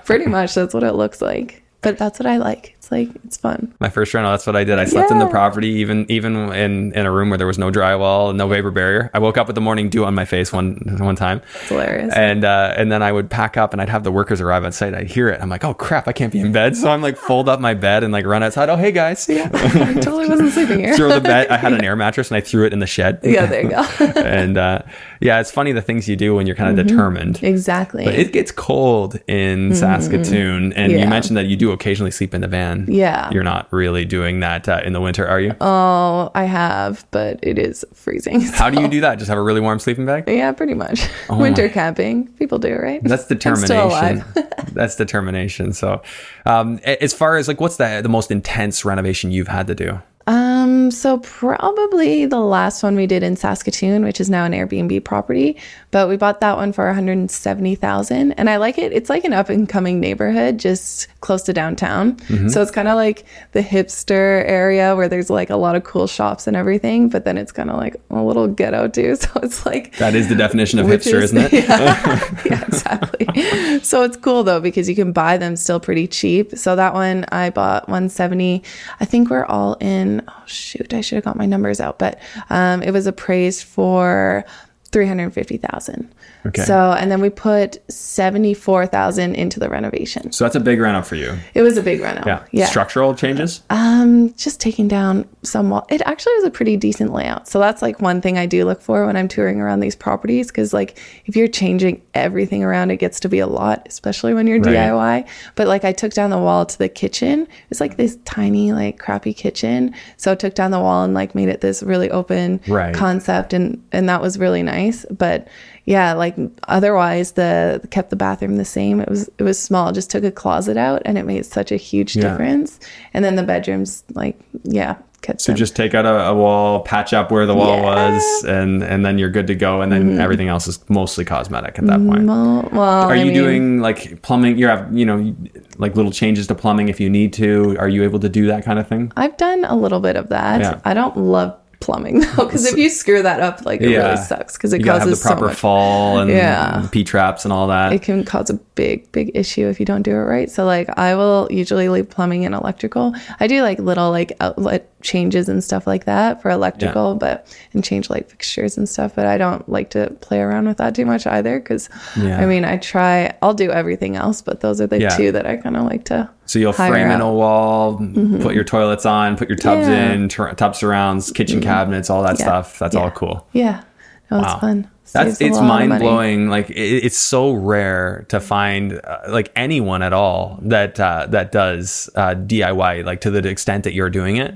pretty 0.05 0.27
much 0.27 0.55
that's 0.55 0.73
what 0.75 0.83
it 0.85 0.93
looks 0.93 1.21
like. 1.21 1.63
But 1.87 1.99
that's 1.99 2.18
what 2.18 2.26
I 2.26 2.39
like. 2.39 2.74
It's 2.78 2.91
like 2.91 3.09
it's 3.24 3.37
fun. 3.37 3.72
My 3.78 3.89
first 3.89 4.12
rental, 4.12 4.32
that's 4.32 4.45
what 4.45 4.57
I 4.57 4.64
did. 4.64 4.76
I 4.80 4.87
slept 4.87 5.12
in 5.12 5.20
the 5.20 5.28
property, 5.28 5.68
even 5.68 6.05
even 6.09 6.53
in, 6.53 6.93
in 6.95 7.07
a 7.07 7.12
room 7.12 7.28
where 7.28 7.39
there 7.39 7.47
was 7.47 7.59
no 7.59 7.70
drywall, 7.70 8.34
no 8.34 8.49
vapor 8.49 8.72
barrier. 8.72 9.09
I 9.14 9.20
woke 9.20 9.39
up 9.39 9.47
with 9.47 9.55
the 9.55 9.61
morning 9.61 9.89
dew 9.89 10.05
on 10.05 10.12
my 10.12 10.24
face 10.24 10.53
one 10.53 10.78
one 10.99 11.14
time. 11.14 11.43
It's 11.61 11.68
hilarious. 11.68 12.12
And 12.12 12.45
uh, 12.45 12.74
and 12.76 12.91
then 12.91 13.05
I 13.05 13.12
would 13.12 13.30
pack 13.30 13.57
up 13.57 13.72
and 13.72 13.80
I'd 13.80 13.89
have 13.89 14.03
the 14.03 14.11
workers 14.11 14.41
arrive 14.41 14.64
on 14.64 14.72
site. 14.72 14.95
I'd 14.95 15.09
hear 15.09 15.28
it. 15.28 15.41
I'm 15.41 15.49
like, 15.49 15.62
oh 15.62 15.74
crap, 15.74 16.09
I 16.09 16.12
can't 16.12 16.32
be 16.32 16.41
in 16.41 16.51
bed. 16.51 16.76
So 16.76 16.91
I'm 16.91 17.03
like, 17.03 17.16
fold 17.16 17.49
up 17.49 17.61
my 17.61 17.74
bed 17.74 18.03
and 18.03 18.12
like 18.12 18.26
run 18.26 18.43
outside. 18.43 18.68
Oh 18.68 18.76
hey 18.76 18.91
guys, 18.91 19.28
yeah, 19.28 19.49
I 19.55 19.95
totally 19.95 20.28
wasn't 20.28 20.53
sleeping 20.53 20.80
here. 20.80 20.95
throw 20.97 21.11
the 21.11 21.20
bed. 21.20 21.47
I 21.51 21.57
had 21.57 21.72
an 21.72 21.84
air 21.84 21.95
mattress 21.95 22.32
and 22.32 22.37
I 22.37 22.41
threw 22.41 22.66
it 22.66 22.72
in 22.72 22.80
the 22.80 22.89
shed. 22.89 23.20
yeah, 23.22 23.47
there 23.47 23.62
you 23.62 23.70
go. 23.70 23.87
and 24.20 24.59
uh, 24.59 24.82
yeah, 25.21 25.41
it's 25.41 25.51
funny 25.51 25.73
the 25.73 25.83
things 25.83 26.09
you 26.09 26.17
do 26.17 26.35
when 26.35 26.47
you're 26.47 26.57
kind 26.57 26.79
of 26.79 26.87
determined. 26.87 27.43
exactly. 27.43 28.05
But 28.05 28.14
it 28.14 28.33
gets 28.33 28.51
cold 28.53 29.19
in 29.27 29.75
Saskatoon, 29.75 30.73
and 30.75 30.93
you 30.93 31.07
mentioned 31.07 31.37
that 31.37 31.47
you 31.47 31.57
do 31.57 31.73
occasionally 31.73 32.11
sleep 32.11 32.35
in 32.35 32.41
the 32.41 32.49
van. 32.49 32.87
Yeah. 32.89 33.31
you're 33.31 33.43
not 33.43 33.73
really 33.73 34.05
doing 34.05 34.41
that 34.41 34.69
uh, 34.69 34.81
in 34.85 34.93
the 34.93 35.01
winter, 35.01 35.27
are 35.27 35.41
you? 35.41 35.55
Oh, 35.61 36.31
I 36.35 36.45
have, 36.45 37.07
but 37.11 37.39
it 37.43 37.59
is 37.59 37.85
freezing. 37.95 38.41
How 38.55 38.71
do 38.71 38.81
you 38.81 38.89
do 38.89 39.01
that? 39.01 39.17
Just 39.19 39.29
have 39.29 39.39
a 39.39 39.43
really 39.43 39.61
warm 39.61 39.79
sleeping 39.79 40.07
bag? 40.07 40.25
Yeah, 40.27 40.53
pretty 40.53 40.75
much. 40.75 41.09
Oh 41.29 41.37
Winter 41.41 41.69
camping. 41.69 42.29
People 42.35 42.59
do, 42.59 42.75
right? 42.75 43.03
That's 43.03 43.27
determination. 43.29 44.25
That's 44.73 44.97
determination. 44.97 45.73
So, 45.73 46.03
um, 46.45 46.79
as 46.85 47.12
far 47.14 47.37
as 47.37 47.49
like, 47.49 47.61
what's 47.61 47.77
the 47.77 48.01
the 48.03 48.09
most 48.09 48.31
intense 48.31 48.85
renovation 48.85 49.31
you've 49.31 49.49
had 49.49 49.67
to 49.69 49.75
do? 49.75 50.01
Um, 50.29 50.91
so 50.91 51.18
probably 51.18 52.27
the 52.27 52.41
last 52.41 52.83
one 52.83 52.97
we 52.97 53.07
did 53.07 53.22
in 53.22 53.37
Saskatoon, 53.37 54.03
which 54.05 54.20
is 54.20 54.29
now 54.29 54.45
an 54.45 54.53
Airbnb 54.53 55.05
property, 55.05 55.57
but 55.93 56.09
we 56.09 56.16
bought 56.16 56.41
that 56.41 56.57
one 56.57 56.72
for 56.72 56.85
170,000 56.87 58.33
and 58.33 58.51
I 58.51 58.57
like 58.57 58.77
it. 58.79 58.93
It's 58.93 59.09
like 59.09 59.24
an 59.24 59.33
up 59.33 59.49
and 59.49 59.68
coming 59.68 60.01
neighborhood 60.01 60.59
just 60.59 61.07
close 61.20 61.43
to 61.45 61.53
downtown. 61.53 62.16
Mm-hmm. 62.16 62.49
So 62.49 62.61
it's 62.61 62.72
kind 62.72 62.89
of 62.89 62.97
like 62.97 63.24
the 63.53 63.61
hipster 63.62 64.45
area 64.49 64.97
where 64.97 65.09
there's 65.09 65.31
like 65.31 65.49
a 65.51 65.57
lot 65.57 65.77
of 65.77 65.85
cool 65.85 66.09
shops 66.09 66.49
and 66.49 66.57
everything, 66.57 67.09
but 67.09 67.24
then 67.24 67.39
it's 67.39 67.53
kind 67.53 67.70
of 67.70 67.77
like 67.77 67.95
a 68.11 68.20
little 68.22 68.49
ghetto 68.49 68.89
too. 68.89 69.16
So 69.27 69.31
it's 69.43 69.64
like 69.66 69.97
That 69.97 70.14
is 70.14 70.29
the 70.29 70.35
definition 70.35 70.79
of 70.79 70.87
hipster, 70.87 71.22
is- 71.22 71.33
not 71.33 71.53
it? 71.53 71.64
yeah, 71.68 72.31
yeah, 72.47 72.64
exactly. 72.66 73.81
So 73.81 74.03
it's 74.03 74.16
cool 74.16 74.43
though 74.45 74.61
because 74.61 74.89
you 74.89 74.95
can 74.95 75.12
buy 75.12 75.37
them 75.37 75.57
still 75.57 75.81
pretty 75.81 76.07
cheap. 76.07 76.57
So 76.57 76.77
that 76.77 76.95
one 76.95 77.24
I 77.31 77.51
bought 77.51 77.89
170. 77.89 78.62
I 79.01 79.05
think 79.05 79.31
we're 79.31 79.45
all 79.45 79.77
in. 79.81 80.16
Oh 80.27 80.43
shoot, 80.47 80.93
I 80.95 81.01
should 81.01 81.17
have 81.17 81.25
got 81.25 81.37
my 81.37 81.47
numbers 81.47 81.81
out, 81.81 81.99
but 81.99 82.21
um, 82.51 82.83
it 82.83 82.91
was 82.93 83.07
appraised 83.07 83.64
for. 83.64 84.45
350,000. 84.93 86.11
Okay. 86.47 86.62
So, 86.64 86.92
and 86.92 87.11
then 87.11 87.20
we 87.20 87.30
put 87.30 87.78
74,000 87.92 89.34
into 89.34 89.59
the 89.61 89.68
renovation. 89.68 90.32
So 90.32 90.44
that's 90.44 90.57
a 90.57 90.61
big 90.61 90.80
reno 90.80 91.03
for 91.03 91.16
you. 91.16 91.36
It 91.55 91.62
was 91.62 91.76
a 91.76 91.82
big 91.82 92.01
reno. 92.01 92.22
Yeah. 92.26 92.44
Yeah. 92.53 92.66
Structural 92.66 93.14
changes. 93.14 93.62
Um, 93.70 94.32
just 94.34 94.61
taking 94.61 94.88
down 94.88 95.28
some 95.42 95.70
wall. 95.70 95.86
It 95.90 96.03
actually 96.07 96.34
was 96.36 96.44
a 96.44 96.51
pretty 96.51 96.76
decent 96.76 97.12
layout. 97.12 97.49
So 97.49 97.59
that's 97.59 97.82
like 97.82 98.01
one 98.01 98.20
thing 98.20 98.38
I 98.38 98.47
do 98.47 98.64
look 98.64 98.80
for 98.80 99.07
when 99.07 99.16
I'm 99.16 99.28
touring 99.28 99.61
around 99.61 99.80
these 99.80 99.97
properties. 99.97 100.51
Cause 100.51 100.72
like 100.72 100.99
if 101.26 101.36
you're 101.36 101.49
changing 101.49 102.03
everything 102.14 102.62
around, 102.62 102.90
it 102.90 102.97
gets 102.97 103.20
to 103.20 103.28
be 103.28 103.38
a 103.38 103.47
lot, 103.47 103.86
especially 103.86 104.34
when 104.34 104.47
you're 104.47 104.61
Right. 104.61 104.74
DIY. 104.76 105.28
But 105.55 105.68
like 105.68 105.84
I 105.84 105.92
took 105.92 106.12
down 106.12 106.30
the 106.30 106.38
wall 106.38 106.64
to 106.66 106.78
the 106.78 106.88
kitchen. 106.88 107.47
It's 107.70 107.80
like 107.80 107.97
this 107.97 108.18
tiny, 108.24 108.72
like 108.72 108.99
crappy 108.99 109.34
kitchen. 109.34 109.94
So 110.16 110.32
I 110.32 110.34
took 110.34 110.55
down 110.55 110.70
the 110.70 110.80
wall 110.80 111.05
and 111.05 111.14
like 111.14 111.34
made 111.34 111.49
it 111.49 111.61
this 111.61 111.82
really 111.82 112.11
open 112.11 112.61
Right. 112.68 112.94
concept 112.94 113.53
and 113.53 113.82
and 113.92 114.09
that 114.09 114.20
was 114.22 114.38
really 114.38 114.62
nice. 114.62 115.05
But 115.11 115.49
yeah, 115.87 116.12
like 116.12 116.37
otherwise 116.68 117.32
the 117.32 117.80
kept 117.91 118.11
the 118.11 118.16
bathroom 118.16 118.57
the 118.57 118.64
same. 118.64 119.01
It 119.01 119.09
was 119.09 119.30
it 119.39 119.43
was 119.45 119.59
small. 119.59 119.93
Just 119.93 120.11
took 120.11 120.24
a 120.24 120.30
closet 120.32 120.76
out 120.76 121.01
and 121.05 121.16
it 121.16 121.24
made 121.24 121.47
such 121.47 121.72
a 121.72 121.76
huge 121.76 122.14
Yeah. 122.16 122.22
difference. 122.30 122.78
And 123.14 123.24
then 123.24 123.37
the 123.37 123.43
bedrooms, 123.45 124.03
like 124.14 124.39
yeah, 124.64 124.97
kept 125.22 125.41
So 125.41 125.53
them. 125.53 125.57
just 125.57 125.76
take 125.76 125.95
out 125.95 126.05
a, 126.05 126.26
a 126.26 126.34
wall, 126.34 126.80
patch 126.80 127.12
up 127.12 127.30
where 127.30 127.47
the 127.47 127.55
wall 127.55 127.76
Yeah. 127.82 127.95
Mm-hmm. 127.95 128.14
was, 128.14 128.45
and 128.45 128.82
and 128.82 129.07
then 129.07 129.16
you're 129.18 129.30
good 129.30 129.47
to 129.47 129.55
go. 129.55 129.80
And 129.80 129.93
then 129.93 130.20
everything 130.20 130.49
else 130.49 130.66
is 130.66 130.78
mostly 130.91 131.24
cosmetic 131.24 131.78
at 131.78 131.87
that 131.87 132.01
point. 132.05 132.26
well, 132.26 132.68
well 132.72 133.03
Are 133.09 133.12
I 133.12 133.16
you 133.16 133.26
mean, 133.26 133.34
doing 133.34 133.80
like 133.80 134.20
plumbing? 134.22 134.59
You 134.59 134.66
have 134.66 134.93
you 134.97 135.07
know 135.07 135.34
like 135.78 135.95
little 135.95 136.11
changes 136.12 136.49
to 136.49 136.55
plumbing 136.57 136.89
if 136.89 136.99
you 136.99 137.09
need 137.09 137.32
to. 137.34 137.76
Are 137.78 137.89
you 137.89 138.03
able 138.03 138.18
to 138.20 138.28
do 138.28 138.49
that 138.49 138.64
kind 138.64 138.78
of 138.80 138.89
thing? 138.89 139.12
I've 139.16 139.37
done 139.37 139.64
a 139.64 139.76
little 139.76 140.01
bit 140.01 140.16
of 140.16 140.30
that. 140.30 140.61
Yeah. 140.61 140.80
I 140.84 140.95
don't 140.95 141.16
love 141.16 141.55
plumbing 141.87 142.20
though, 142.37 142.45
because 142.45 142.66
if 142.66 142.76
you 142.76 142.91
screw 142.91 143.22
that 143.22 143.41
up, 143.41 143.64
like 143.64 143.80
it 143.80 143.91
Yeah. 143.91 143.99
really 144.11 144.16
sucks 144.16 144.57
because 144.57 144.72
it 144.72 144.80
You 144.80 144.87
the 144.87 144.91
causes 144.99 145.22
so 145.22 145.30
proper 145.30 145.47
much. 145.47 145.57
fall 145.57 146.18
and 146.18 146.30
Yeah. 146.30 146.87
P 146.91 147.05
traps 147.05 147.45
and 147.47 147.53
all 147.53 147.68
that. 147.68 147.93
it 147.93 148.03
can 148.03 148.24
cause 148.24 148.51
a 148.51 148.55
big 148.74 149.11
big 149.12 149.30
issue 149.34 149.66
if 149.68 149.80
you 149.80 149.87
don't 149.87 150.03
do 150.03 150.11
it 150.11 150.26
right 150.34 150.51
so 150.51 150.66
like 150.66 150.87
i 150.99 151.14
will 151.14 151.49
usually 151.51 151.89
leave 151.89 152.11
plumbing 152.11 152.45
and 152.45 152.55
electrical 152.55 153.14
i 153.41 153.47
do 153.47 153.62
like 153.62 153.78
little 153.78 154.11
like 154.11 154.32
outlet 154.41 154.82
changes 155.03 155.49
and 155.49 155.64
stuff 155.64 155.87
like 155.87 156.05
that 156.05 156.43
for 156.43 156.51
electrical 156.51 157.14
but 157.14 157.47
and 157.72 157.82
change 157.82 158.11
light 158.11 158.28
fixtures 158.28 158.76
and 158.76 158.87
stuff 158.87 159.14
but 159.14 159.24
i 159.26 159.39
don't 159.39 159.66
like 159.68 159.89
to 159.91 160.11
play 160.20 160.41
around 160.41 160.66
with 160.68 160.76
that 160.76 160.95
too 160.95 161.07
much 161.07 161.26
either 161.26 161.59
because 161.59 161.89
Yeah. 162.20 162.39
i 162.39 162.45
mean 162.45 162.64
i 162.66 162.76
try 162.76 163.32
i'll 163.41 163.55
do 163.55 163.70
everything 163.70 164.14
else 164.16 164.43
but 164.43 164.61
those 164.61 164.78
are 164.82 164.87
the 164.87 165.01
Yeah. 165.01 165.16
two 165.16 165.32
that 165.32 165.47
i 165.47 165.57
kind 165.57 165.76
of 165.76 165.84
like 165.84 166.05
to 166.07 166.28
So 166.47 166.59
you'll 166.59 166.72
hire 166.72 166.90
frame 166.92 167.07
in 167.11 167.20
out. 167.20 167.20
Mm-hmm. 167.20 167.26
a 167.26 167.32
wall, 167.34 168.40
put 168.42 168.55
your 168.55 168.64
toilets 168.64 169.05
on, 169.05 169.36
put 169.36 169.49
your 169.49 169.57
tubs 169.59 169.86
Yeah. 169.88 170.12
in, 170.12 170.28
tur 170.28 170.53
tub 170.55 170.74
surrounds, 170.76 171.30
kitchen 171.32 171.61
cabinets, 171.61 172.09
all 172.11 172.22
that 172.22 172.38
Yeah. 172.38 172.47
stuff. 172.47 172.78
That's 172.78 172.94
all 172.97 173.11
cool. 173.11 173.47
yeah 173.53 173.82
Wow. 174.30 174.59
fun 174.59 174.88
That's 175.12 175.40
it's 175.40 175.57
lot 175.57 175.62
of 175.62 175.68
money. 175.68 175.88
mind 175.88 176.01
blowing. 176.01 176.49
Like 176.49 176.70
it, 176.70 176.74
it's 177.05 177.16
so 177.16 177.53
rare 177.53 178.26
to 178.28 178.40
find 178.40 179.01
uh, 179.05 179.18
like 179.28 179.51
anyone 179.57 180.03
at 180.03 180.12
all 180.12 180.59
that 180.62 180.99
uh, 180.99 181.26
that 181.30 181.53
does 181.53 182.11
uh, 182.16 182.34
DIY 182.34 183.05
like 183.05 183.20
to 183.22 183.30
the 183.30 183.49
extent 183.49 183.84
that 183.84 183.92
you're 183.94 184.11
doing 184.11 184.36
it. 184.36 184.53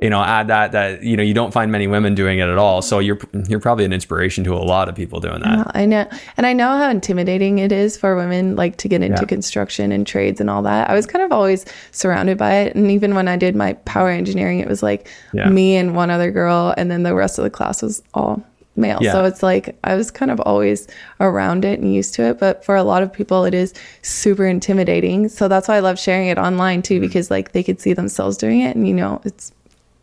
You 0.00 0.10
know, 0.10 0.22
add 0.22 0.46
that 0.46 0.70
that 0.72 1.02
you 1.02 1.16
know 1.16 1.24
you 1.24 1.34
don't 1.34 1.52
find 1.52 1.72
many 1.72 1.88
women 1.88 2.14
doing 2.14 2.38
it 2.38 2.48
at 2.48 2.56
all. 2.56 2.82
So 2.82 3.00
you're 3.00 3.18
you're 3.48 3.58
probably 3.58 3.84
an 3.84 3.92
inspiration 3.92 4.44
to 4.44 4.54
a 4.54 4.62
lot 4.62 4.88
of 4.88 4.94
people 4.94 5.18
doing 5.18 5.40
that. 5.40 5.56
Well, 5.56 5.70
I 5.74 5.86
know, 5.86 6.08
and 6.36 6.46
I 6.46 6.52
know 6.52 6.68
how 6.68 6.88
intimidating 6.88 7.58
it 7.58 7.72
is 7.72 7.96
for 7.96 8.14
women, 8.14 8.54
like 8.54 8.76
to 8.76 8.88
get 8.88 9.02
into 9.02 9.22
Yeah. 9.22 9.26
construction 9.26 9.90
and 9.90 10.06
trades 10.06 10.40
and 10.40 10.48
all 10.48 10.62
that. 10.62 10.88
I 10.88 10.94
was 10.94 11.04
kind 11.06 11.24
of 11.24 11.32
always 11.32 11.64
surrounded 11.90 12.38
by 12.38 12.54
it, 12.54 12.76
and 12.76 12.90
even 12.92 13.16
when 13.16 13.26
I 13.26 13.36
did 13.36 13.56
my 13.56 13.72
power 13.86 14.08
engineering, 14.10 14.60
it 14.60 14.68
was 14.68 14.84
like 14.84 15.08
Yeah. 15.32 15.48
me 15.48 15.76
and 15.76 15.96
one 15.96 16.10
other 16.10 16.30
girl, 16.30 16.72
and 16.76 16.90
then 16.92 17.02
the 17.02 17.14
rest 17.14 17.38
of 17.38 17.42
the 17.44 17.50
class 17.50 17.82
was 17.82 18.00
all 18.14 18.40
male. 18.76 18.98
Yeah. 19.00 19.10
So 19.10 19.24
it's 19.24 19.42
like 19.42 19.76
I 19.82 19.96
was 19.96 20.12
kind 20.12 20.30
of 20.30 20.38
always 20.42 20.86
around 21.18 21.64
it 21.64 21.80
and 21.80 21.92
used 21.92 22.14
to 22.14 22.22
it. 22.22 22.38
But 22.38 22.64
for 22.64 22.76
a 22.76 22.84
lot 22.84 23.02
of 23.02 23.12
people, 23.12 23.44
it 23.44 23.52
is 23.52 23.74
super 24.02 24.46
intimidating. 24.46 25.28
So 25.28 25.48
that's 25.48 25.66
why 25.66 25.74
I 25.74 25.80
love 25.80 25.98
sharing 25.98 26.28
it 26.28 26.38
online 26.38 26.82
Mm-hmm. 26.82 26.94
too, 26.94 27.00
because 27.00 27.28
like 27.32 27.50
they 27.50 27.64
could 27.64 27.80
see 27.80 27.92
themselves 27.94 28.36
doing 28.36 28.60
it, 28.60 28.76
and 28.76 28.86
you 28.86 28.94
know 28.94 29.20
it's 29.24 29.50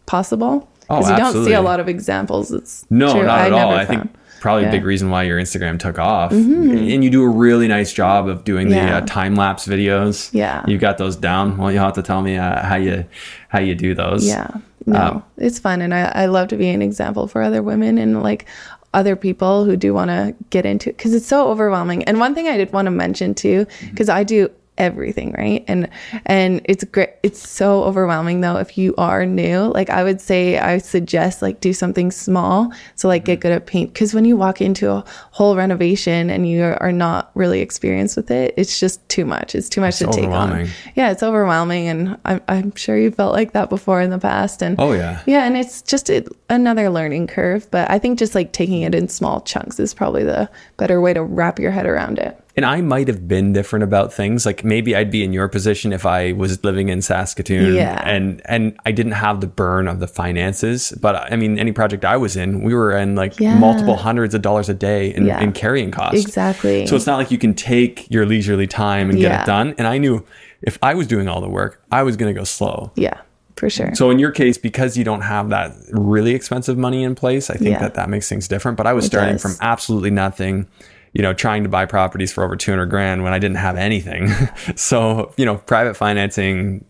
possible. 0.05 0.67
Oh, 0.89 0.97
Because 0.99 1.09
you 1.11 1.17
don't 1.17 1.45
see 1.45 1.53
a 1.53 1.61
lot 1.61 1.79
of 1.79 1.87
examples. 1.89 2.51
It's 2.51 2.85
No, 2.89 3.11
true. 3.11 3.23
not 3.23 3.39
I 3.39 3.45
at 3.47 3.53
all. 3.53 3.69
never 3.71 3.81
I 3.81 3.85
think 3.85 4.11
probably 4.39 4.61
a 4.61 4.65
Yeah. 4.65 4.69
Mm-hmm. 4.69 4.77
big 4.77 4.85
reason 4.85 5.09
why 5.09 5.23
your 5.23 5.39
Instagram 5.39 5.79
took 5.79 5.97
off. 5.97 6.31
And 6.31 7.03
you 7.03 7.09
do 7.09 7.23
a 7.23 7.29
really 7.29 7.67
nice 7.67 7.91
job 7.91 8.27
of 8.27 8.43
doing 8.43 8.69
the 8.69 8.75
Yeah. 8.75 8.97
uh, 8.97 9.01
time 9.01 9.35
lapse 9.35 9.65
videos. 9.67 10.29
Yeah. 10.31 10.63
you 10.67 10.77
got 10.77 10.97
those 10.99 11.15
down. 11.15 11.57
Well, 11.57 11.71
you 11.71 11.79
will 11.79 11.85
have 11.85 11.95
to 11.95 12.03
tell 12.03 12.21
me 12.21 12.37
uh, 12.37 12.63
how 12.63 12.75
you 12.75 13.05
how 13.49 13.59
you 13.59 13.73
do 13.73 13.95
those. 13.95 14.27
Yeah. 14.27 14.47
No, 14.85 14.99
Um, 14.99 15.23
it's 15.37 15.57
fun. 15.57 15.81
And 15.81 15.91
I, 15.95 16.11
I 16.13 16.25
love 16.27 16.49
to 16.49 16.57
be 16.57 16.69
an 16.69 16.83
example 16.83 17.27
for 17.27 17.41
other 17.41 17.63
women 17.63 17.97
and 17.97 18.21
like 18.21 18.45
other 18.93 19.15
people 19.15 19.65
who 19.65 19.75
do 19.75 19.93
want 19.95 20.09
to 20.11 20.35
get 20.51 20.65
into 20.65 20.89
it 20.91 20.97
because 20.97 21.15
it's 21.15 21.25
so 21.25 21.47
overwhelming. 21.49 22.03
And 22.03 22.19
one 22.19 22.35
thing 22.35 22.47
I 22.47 22.55
did 22.57 22.71
want 22.71 22.85
to 22.85 22.91
mention 22.91 23.33
too, 23.33 23.65
because 23.89 24.09
I 24.09 24.23
do 24.23 24.49
everything 24.77 25.33
right? 25.37 25.63
And 25.67 25.89
and 26.25 26.61
it's 26.65 26.83
great 26.83 27.11
it's 27.23 27.47
so 27.47 27.83
overwhelming 27.83 28.41
though 28.41 28.57
if 28.57 28.77
you 28.77 28.93
are 28.97 29.25
new. 29.25 29.59
Like 29.73 29.89
i 29.89 30.03
would 30.03 30.19
say 30.21 30.57
i 30.59 30.77
suggest 30.77 31.41
like 31.41 31.59
do 31.61 31.73
something 31.73 32.11
small 32.11 32.71
so 32.95 33.07
like 33.07 33.23
Mm-hmm. 33.23 33.25
get 33.31 33.39
good 33.39 33.51
at 33.53 33.65
paint. 33.65 33.93
Because 33.93 34.13
when 34.13 34.25
you 34.25 34.35
walk 34.37 34.61
into 34.61 34.91
a 34.91 35.03
whole 35.31 35.55
renovation 35.55 36.29
and 36.29 36.47
you 36.47 36.63
are 36.63 36.91
not 36.91 37.31
really 37.35 37.61
experienced 37.61 38.15
with 38.17 38.29
it 38.31 38.53
it's 38.57 38.79
just 38.79 39.07
too 39.09 39.25
much. 39.25 39.55
It's 39.55 39.69
too 39.69 39.81
much 39.81 39.97
to 39.99 40.07
take 40.07 40.29
on. 40.29 40.67
yeah 40.95 41.11
it's 41.11 41.23
overwhelming 41.23 41.87
and 41.87 42.17
I'm, 42.25 42.41
I'm 42.47 42.75
sure 42.75 42.97
you 42.97 43.11
felt 43.11 43.33
like 43.33 43.53
that 43.53 43.69
before 43.69 44.01
in 44.01 44.09
the 44.09 44.19
past 44.19 44.61
and 44.61 44.75
Oh 44.79 44.91
yeah. 44.93 45.21
yeah 45.25 45.45
and 45.45 45.55
it's 45.57 45.81
just 45.81 46.09
another 46.49 46.89
learning 46.89 47.27
curve 47.27 47.69
but 47.71 47.89
i 47.89 47.97
think 47.97 48.19
just 48.19 48.35
like 48.35 48.51
taking 48.51 48.81
it 48.81 48.93
in 48.93 49.07
small 49.07 49.41
chunks 49.41 49.79
is 49.79 49.93
probably 49.93 50.23
the 50.23 50.49
better 50.77 50.99
way 51.01 51.13
to 51.13 51.23
wrap 51.23 51.59
your 51.59 51.71
head 51.71 51.85
around 51.85 52.19
it 52.19 52.39
And 52.57 52.65
I 52.65 52.79
might 52.79 53.07
have 53.09 53.27
been 53.27 53.51
different 53.51 53.83
about 53.83 54.13
things. 54.13 54.45
Like 54.45 54.63
maybe 54.63 54.95
I'd 54.95 55.11
be 55.11 55.23
in 55.25 55.33
your 55.33 55.49
position 55.49 55.91
if 55.91 56.05
I 56.05 56.31
was 56.31 56.63
living 56.63 56.87
in 56.87 57.01
Saskatoon 57.01 57.73
Yeah. 57.75 58.01
and 58.07 58.41
and 58.45 58.77
I 58.85 58.91
didn't 58.93 59.11
have 59.13 59.41
the 59.41 59.47
burn 59.47 59.87
of 59.89 59.99
the 59.99 60.07
finances. 60.07 60.93
But 61.01 61.15
I 61.31 61.35
mean, 61.35 61.59
any 61.59 61.73
project 61.73 62.05
I 62.05 62.15
was 62.15 62.37
in, 62.37 62.61
we 62.63 62.73
were 62.73 62.95
in 62.95 63.15
like 63.15 63.37
Yeah. 63.39 63.57
multiple 63.59 63.97
hundreds 63.97 64.33
of 64.33 64.41
dollars 64.41 64.69
a 64.69 64.73
day 64.73 65.13
in, 65.13 65.25
Yeah. 65.25 65.41
in 65.41 65.51
carrying 65.51 65.91
costs. 65.91 66.21
Exactly. 66.21 66.87
So 66.87 66.95
it's 66.95 67.05
not 67.07 67.17
like 67.17 67.29
you 67.29 67.37
can 67.37 67.53
take 67.53 68.09
your 68.09 68.25
leisurely 68.25 68.67
time 68.67 69.09
and 69.09 69.19
get 69.19 69.41
it 69.41 69.45
done. 69.45 69.75
And 69.77 69.85
I 69.85 69.97
knew 69.97 70.23
if 70.61 70.77
I 70.81 70.93
was 70.93 71.07
doing 71.07 71.27
all 71.27 71.41
the 71.41 71.49
work, 71.49 71.81
I 71.91 72.03
was 72.03 72.15
going 72.15 72.33
to 72.33 72.39
go 72.39 72.45
slow. 72.45 72.91
yeah 72.95 73.17
for 73.57 73.69
sure 73.69 73.95
So 73.95 74.09
in 74.09 74.19
your 74.19 74.31
case, 74.31 74.57
because 74.57 74.97
you 74.97 75.05
don't 75.05 75.21
have 75.21 75.49
that 75.49 75.73
really 75.91 76.35
expensive 76.35 76.77
money 76.77 77.03
in 77.03 77.15
place, 77.15 77.49
I 77.49 77.55
think 77.55 77.79
that 77.79 77.93
that 77.93 78.09
makes 78.09 78.27
things 78.27 78.47
different. 78.49 78.75
But 78.77 78.85
I 78.87 78.91
was 78.93 79.05
It 79.05 79.07
starting 79.07 79.35
does. 79.35 79.41
from 79.43 79.55
absolutely 79.61 80.11
nothing, 80.11 80.67
you 81.15 81.21
know, 81.23 81.33
trying 81.33 81.63
to 81.63 81.69
buy 81.69 81.85
properties 81.85 82.31
for 82.31 82.43
over 82.43 82.55
200 82.55 82.85
grand 82.87 83.23
when 83.23 83.33
I 83.33 83.39
didn't 83.39 83.57
have 83.57 83.77
anything. 83.77 84.29
so, 84.75 85.33
you 85.37 85.45
know, 85.45 85.55
private 85.57 85.95
financing 85.95 86.85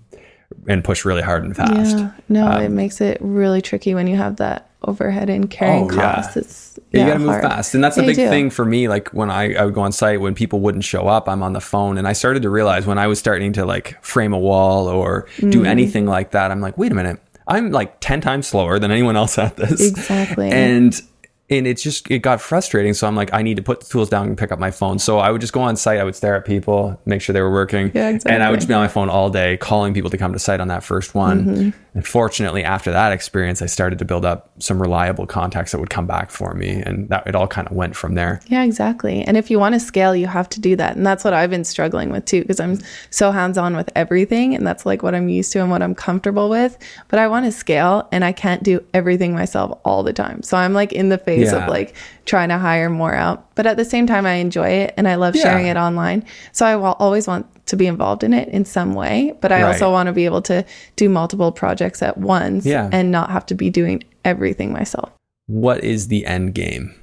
and 0.68 0.84
push 0.84 1.06
really 1.06 1.22
hard 1.22 1.44
and 1.44 1.56
fast. 1.56 1.98
yeah 1.98 2.12
no 2.30 2.52
it 2.60 2.70
makes 2.70 3.02
it 3.02 3.18
really 3.20 3.62
tricky 3.62 3.94
when 3.96 4.08
you 4.08 4.16
have 4.16 4.36
that 4.38 4.70
overhead 4.84 5.30
and 5.30 5.50
carrying 5.50 5.84
Um, 5.86 5.90
Oh, 5.92 5.94
yeah. 5.96 6.14
costs 6.16 6.38
it's 6.38 6.80
Yeah, 6.92 7.00
yeah, 7.00 7.06
you 7.06 7.08
got 7.12 7.14
to 7.16 7.20
move 7.20 7.30
hard. 7.30 7.44
fast. 7.44 7.76
And 7.76 7.84
that's 7.84 7.98
Yeah, 7.98 8.06
big 8.06 8.16
thing 8.16 8.50
for 8.52 8.64
me. 8.66 8.88
Like 8.88 9.10
when 9.10 9.30
I, 9.32 9.54
I 9.56 9.66
would 9.66 9.74
go 9.74 9.82
on 9.82 9.92
site, 9.92 10.22
when 10.22 10.34
people 10.36 10.60
wouldn't 10.62 10.84
show 10.84 11.08
up, 11.08 11.28
I'm 11.28 11.42
on 11.44 11.54
the 11.54 11.62
phone. 11.62 11.98
And 11.98 12.08
I 12.08 12.14
started 12.14 12.44
to 12.44 12.50
realize 12.50 12.86
when 12.86 12.98
I 13.00 13.08
was 13.08 13.18
starting 13.20 13.54
to 13.54 13.66
like 13.66 14.02
frame 14.04 14.34
a 14.34 14.40
wall 14.40 14.88
or 14.88 15.28
do 15.40 15.66
anything 15.66 16.06
like 16.06 16.32
that, 16.32 16.52
I'm 16.52 16.62
like, 16.62 16.78
wait 16.78 16.92
a 16.92 16.96
minute, 16.96 17.20
I'm 17.48 17.72
like 17.72 18.00
10 18.00 18.22
times 18.22 18.48
slower 18.48 18.78
than 18.80 18.92
anyone 18.92 19.16
else 19.18 19.38
at 19.40 19.56
this. 19.58 19.82
Exactly. 19.88 20.50
And, 20.52 21.00
and 21.48 21.68
it 21.68 21.78
just, 21.78 22.10
it 22.10 22.20
got 22.20 22.42
frustrating. 22.42 22.96
So 22.96 23.06
I'm 23.06 23.16
like, 23.16 23.32
I 23.32 23.44
need 23.44 23.58
to 23.58 23.64
put 23.64 23.82
the 23.82 23.86
tools 23.86 24.10
down 24.10 24.28
and 24.28 24.38
pick 24.38 24.52
up 24.52 24.58
my 24.58 24.72
phone. 24.72 24.98
So 24.98 25.20
I 25.20 25.30
would 25.30 25.42
just 25.42 25.54
go 25.54 25.62
on 25.62 25.76
site. 25.76 26.00
I 26.00 26.04
would 26.04 26.16
stare 26.16 26.36
at 26.36 26.44
people, 26.44 27.00
make 27.06 27.22
sure 27.22 27.34
they 27.34 27.42
were 27.42 27.52
working. 27.52 27.92
Yeah, 27.94 28.18
And 28.26 28.42
I 28.42 28.50
would 28.50 28.58
just 28.58 28.68
be 28.68 28.74
on 28.74 28.82
my 28.82 28.88
phone 28.88 29.10
all 29.10 29.30
day 29.30 29.58
calling 29.58 29.94
people 29.94 30.10
to 30.10 30.18
come 30.18 30.34
to 30.34 30.40
site 30.40 30.60
on 30.60 30.70
that 30.70 30.84
first 30.84 31.14
one. 31.14 31.46
Mm-hmm. 31.46 31.70
And 31.94 32.06
fortunately, 32.06 32.64
after 32.64 32.92
that 32.92 33.14
experience, 33.14 33.62
I 33.62 33.68
started 33.68 34.00
to 34.00 34.06
build 34.06 34.26
up 34.26 34.50
some 34.60 34.82
reliable 34.82 35.28
contacts 35.28 35.72
that 35.72 35.80
would 35.80 35.92
come 35.92 36.08
back 36.08 36.32
for 36.32 36.54
me. 36.56 36.82
And 36.82 37.08
that 37.10 37.28
it 37.28 37.36
all 37.36 37.48
kind 37.48 37.68
of 37.68 37.76
went 37.76 37.96
from 37.96 38.16
there. 38.16 38.42
Yeah, 38.48 38.64
exactly. 38.64 39.22
And 39.22 39.38
if 39.38 39.52
you 39.52 39.60
want 39.60 39.76
to 39.76 39.80
scale, 39.80 40.16
you 40.16 40.26
have 40.26 40.50
to 40.50 40.60
do 40.60 40.76
that. 40.76 40.98
And 40.98 41.06
that's 41.06 41.24
what 41.24 41.34
I've 41.34 41.52
been 41.52 41.64
struggling 41.64 42.10
with 42.10 42.26
too, 42.26 42.42
because 42.42 42.60
I'm 42.60 42.80
so 43.12 43.32
hands 43.32 43.60
on 43.60 43.76
with 43.76 43.92
everything. 43.96 44.56
And 44.56 44.66
that's 44.66 44.86
like 44.86 45.04
what 45.04 45.14
I'm 45.14 45.30
used 45.30 45.52
to 45.54 45.60
and 45.60 45.70
what 45.70 45.84
I'm 45.84 45.94
comfortable 45.94 46.50
with. 46.50 46.78
But 47.08 47.20
I 47.20 47.28
want 47.28 47.46
to 47.46 47.52
scale 47.52 48.10
and 48.12 48.26
I 48.26 48.32
can't 48.32 48.64
do 48.64 48.84
everything 48.96 49.34
myself 49.34 49.80
all 49.86 50.02
the 50.02 50.12
time. 50.12 50.42
So 50.42 50.58
I'm 50.58 50.74
like 50.74 50.92
in 50.92 51.10
the 51.10 51.20
phase 51.20 51.35
Yeah. 51.44 51.64
of 51.64 51.70
like 51.70 51.96
trying 52.26 52.50
to 52.50 52.58
hire 52.58 52.90
more 52.90 53.14
out. 53.14 53.54
But 53.56 53.66
at 53.68 53.78
the 53.78 53.86
same 53.86 54.08
time, 54.08 54.26
I 54.26 54.34
enjoy 54.34 54.68
it 54.70 54.94
and 54.98 55.08
I 55.08 55.16
love 55.16 55.36
Yeah. 55.36 55.44
sharing 55.44 55.68
it 55.68 55.78
online. 55.78 56.24
So 56.52 56.66
I 56.66 56.76
will 56.76 56.96
always 57.00 57.28
want 57.28 57.46
to 57.68 57.76
be 57.76 57.88
involved 57.88 58.24
in 58.24 58.34
it 58.34 58.50
in 58.50 58.66
some 58.66 58.94
way. 58.94 59.34
But 59.42 59.52
I 59.52 59.64
also 59.64 59.92
want 59.92 60.08
to 60.08 60.14
be 60.14 60.26
able 60.26 60.42
to 60.44 60.64
do 60.96 61.10
multiple 61.10 61.52
projects 61.52 62.02
at 62.02 62.18
once 62.18 62.66
Yeah. 62.66 62.90
and 62.92 63.12
not 63.12 63.30
have 63.32 63.46
to 63.48 63.56
be 63.56 63.70
doing 63.70 64.04
everything 64.24 64.72
myself. 64.72 65.12
What 65.48 65.84
is 65.84 66.08
the 66.08 66.26
end 66.26 66.54
game? 66.56 66.94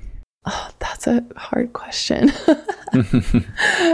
Oh, 0.44 0.68
that's 0.80 1.06
a 1.06 1.24
hard 1.36 1.72
question. 1.72 2.32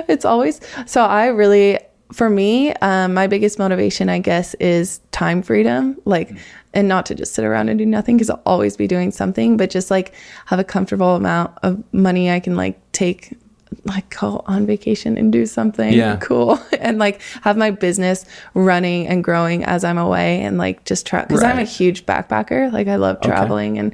it's 0.09 0.25
always 0.25 0.61
so. 0.87 1.03
I 1.05 1.27
really, 1.27 1.79
for 2.13 2.31
me, 2.31 2.73
um, 2.75 3.15
my 3.15 3.27
biggest 3.27 3.59
motivation, 3.59 4.09
I 4.09 4.19
guess, 4.19 4.55
is 4.55 5.01
time 5.13 5.43
freedom. 5.43 5.97
Like, 6.05 6.31
and 6.75 6.89
not 6.89 7.07
to 7.07 7.15
just 7.15 7.35
sit 7.35 7.45
around 7.45 7.69
and 7.69 7.79
do 7.79 7.87
nothing 7.87 8.17
because 8.17 8.31
I'll 8.31 8.43
always 8.47 8.77
be 8.77 8.87
doing 8.87 9.11
something, 9.11 9.57
but 9.57 9.71
just 9.71 9.91
like 9.91 10.15
have 10.47 10.59
a 10.59 10.65
comfortable 10.65 11.17
amount 11.17 11.57
of 11.63 11.83
money 11.93 12.31
I 12.31 12.41
can 12.41 12.57
like 12.57 12.79
take. 12.93 13.37
Like 13.85 14.09
go 14.19 14.43
on 14.47 14.65
vacation 14.67 15.19
and 15.19 15.31
do 15.31 15.45
something 15.45 15.93
Yeah. 15.93 16.17
cool 16.17 16.59
and 16.81 16.99
like 16.99 17.21
have 17.43 17.57
my 17.59 17.71
business 17.71 18.25
running 18.55 19.07
and 19.07 19.23
growing 19.23 19.63
as 19.63 19.85
I'm 19.85 19.99
away 19.99 20.41
and 20.41 20.57
like 20.57 20.85
just 20.87 21.07
try 21.07 21.23
because 21.23 21.43
I'm 21.45 21.59
a 21.59 21.65
huge 21.65 22.07
backpacker. 22.07 22.73
Like 22.73 22.89
I 22.89 22.97
love 22.97 23.21
traveling 23.21 23.79
and 23.79 23.93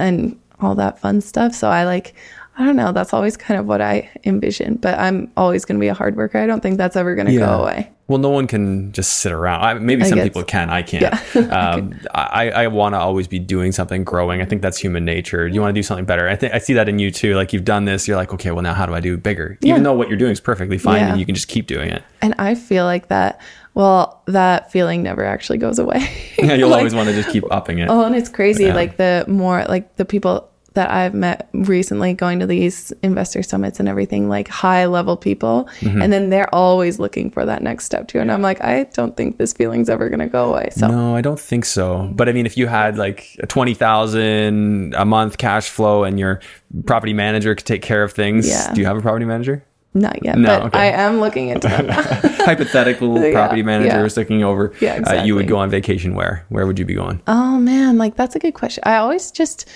and 0.00 0.36
all 0.60 0.74
that 0.74 0.98
fun 0.98 1.20
stuff. 1.20 1.54
So 1.54 1.68
I 1.70 1.84
like 1.84 2.14
I 2.62 2.66
don't 2.66 2.76
know, 2.76 2.92
that's 2.92 3.12
always 3.12 3.36
kind 3.36 3.58
of 3.58 3.66
what 3.66 3.80
I 3.80 4.10
envision. 4.24 4.76
But 4.76 4.98
I'm 4.98 5.30
always 5.36 5.64
gonna 5.64 5.80
be 5.80 5.88
a 5.88 5.94
hard 5.94 6.16
worker. 6.16 6.38
I 6.38 6.46
don't 6.46 6.60
think 6.60 6.78
that's 6.78 6.96
ever 6.96 7.14
gonna 7.14 7.36
go 7.36 7.62
away. 7.62 7.90
Well, 8.08 8.18
no 8.18 8.30
one 8.30 8.46
can 8.46 8.92
just 8.92 9.18
sit 9.18 9.32
around. 9.32 9.62
I, 9.62 9.74
maybe 9.74 10.04
some 10.04 10.16
guess. 10.16 10.26
people 10.26 10.42
can. 10.44 10.68
I 10.68 10.82
can't. 10.82 11.14
um, 11.52 11.98
I, 12.12 12.50
I 12.50 12.66
want 12.66 12.94
to 12.94 12.98
always 12.98 13.26
be 13.26 13.38
doing 13.38 13.72
something, 13.72 14.04
growing. 14.04 14.42
I 14.42 14.44
think 14.44 14.60
that's 14.60 14.76
human 14.76 15.04
nature. 15.04 15.48
You 15.48 15.60
want 15.62 15.74
to 15.74 15.78
do 15.78 15.82
something 15.82 16.04
better. 16.04 16.28
I 16.28 16.36
think 16.36 16.52
I 16.52 16.58
see 16.58 16.74
that 16.74 16.88
in 16.88 16.98
you 16.98 17.10
too. 17.10 17.36
Like 17.36 17.52
you've 17.52 17.64
done 17.64 17.86
this. 17.86 18.06
You're 18.06 18.16
like, 18.16 18.34
okay, 18.34 18.50
well 18.50 18.62
now 18.62 18.74
how 18.74 18.86
do 18.86 18.94
I 18.94 19.00
do 19.00 19.16
bigger? 19.16 19.58
Even 19.62 19.82
though 19.82 19.94
what 19.94 20.08
you're 20.08 20.18
doing 20.18 20.32
is 20.32 20.40
perfectly 20.40 20.78
fine, 20.78 21.00
Yeah. 21.00 21.10
and 21.12 21.20
you 21.20 21.24
can 21.26 21.34
just 21.34 21.48
keep 21.48 21.66
doing 21.66 21.90
it. 21.90 22.02
And 22.20 22.34
I 22.38 22.54
feel 22.54 22.84
like 22.84 23.08
that 23.08 23.40
well, 23.74 24.22
that 24.26 24.70
feeling 24.70 25.02
never 25.02 25.24
actually 25.24 25.58
goes 25.58 25.78
away. 25.78 26.08
Yeah, 26.38 26.54
you'll 26.54 26.68
Like, 26.70 26.78
always 26.78 26.94
want 26.94 27.08
to 27.08 27.14
just 27.14 27.30
keep 27.30 27.44
upping 27.52 27.78
it. 27.78 27.88
Oh, 27.88 28.04
and 28.04 28.16
it's 28.16 28.28
crazy. 28.28 28.64
Yeah. 28.64 28.74
Like 28.74 28.96
the 28.96 29.24
more 29.28 29.64
like 29.68 29.96
the 29.96 30.04
people 30.04 30.50
that 30.74 30.90
I've 30.90 31.14
met 31.14 31.48
recently 31.52 32.14
going 32.14 32.38
to 32.40 32.46
these 32.46 32.92
investor 33.02 33.42
summits 33.42 33.78
and 33.80 33.88
everything, 33.88 34.28
like 34.28 34.48
high 34.48 34.86
level 34.86 35.16
people. 35.16 35.68
Mm-hmm. 35.80 36.02
And 36.02 36.12
then 36.12 36.30
they're 36.30 36.52
always 36.54 36.98
looking 36.98 37.30
for 37.30 37.44
that 37.44 37.62
next 37.62 37.84
step 37.84 38.08
too. 38.08 38.20
And 38.20 38.30
I'm 38.32 38.42
like, 38.42 38.62
I 38.62 38.84
don't 38.94 39.16
think 39.16 39.38
this 39.38 39.52
feeling's 39.52 39.88
ever 39.88 40.08
gonna 40.08 40.28
go 40.28 40.50
away. 40.52 40.70
So 40.72 40.88
No, 40.88 41.14
I 41.16 41.20
don't 41.20 41.40
think 41.40 41.64
so. 41.64 42.10
But 42.12 42.28
I 42.28 42.32
mean, 42.32 42.46
if 42.46 42.56
you 42.56 42.66
had 42.66 42.96
like 42.96 43.36
a 43.40 43.46
twenty 43.46 43.74
thousand 43.74 44.94
a 44.94 45.04
month 45.04 45.38
cash 45.38 45.68
flow 45.68 46.04
and 46.04 46.18
your 46.18 46.40
property 46.86 47.12
manager 47.12 47.54
could 47.54 47.66
take 47.66 47.82
care 47.82 48.02
of 48.02 48.12
things, 48.12 48.48
Yeah. 48.48 48.72
do 48.72 48.80
you 48.80 48.86
have 48.86 48.96
a 48.96 49.02
property 49.02 49.24
manager? 49.24 49.64
not 49.94 50.24
yet. 50.24 50.38
No, 50.38 50.60
but 50.60 50.66
okay. 50.68 50.78
I 50.78 50.86
am 51.02 51.20
looking 51.20 51.48
into 51.48 51.68
that. 51.68 52.24
Hypothetical 52.46 53.20
Yeah, 53.22 53.32
property 53.32 53.62
manager 53.62 53.98
yeah. 53.98 54.04
is 54.04 54.16
looking 54.16 54.42
over. 54.42 54.72
Yeah, 54.80 55.02
uh, 55.06 55.22
you 55.22 55.34
would 55.34 55.48
go 55.48 55.58
on 55.58 55.70
vacation 55.70 56.14
where? 56.14 56.46
Where 56.48 56.66
would 56.66 56.78
you 56.78 56.84
be 56.84 56.94
going? 56.94 57.20
Oh 57.26 57.58
man, 57.58 57.98
like 57.98 58.16
that's 58.16 58.34
a 58.34 58.38
good 58.38 58.54
question. 58.54 58.82
I 58.86 58.96
always 58.96 59.30
just 59.30 59.68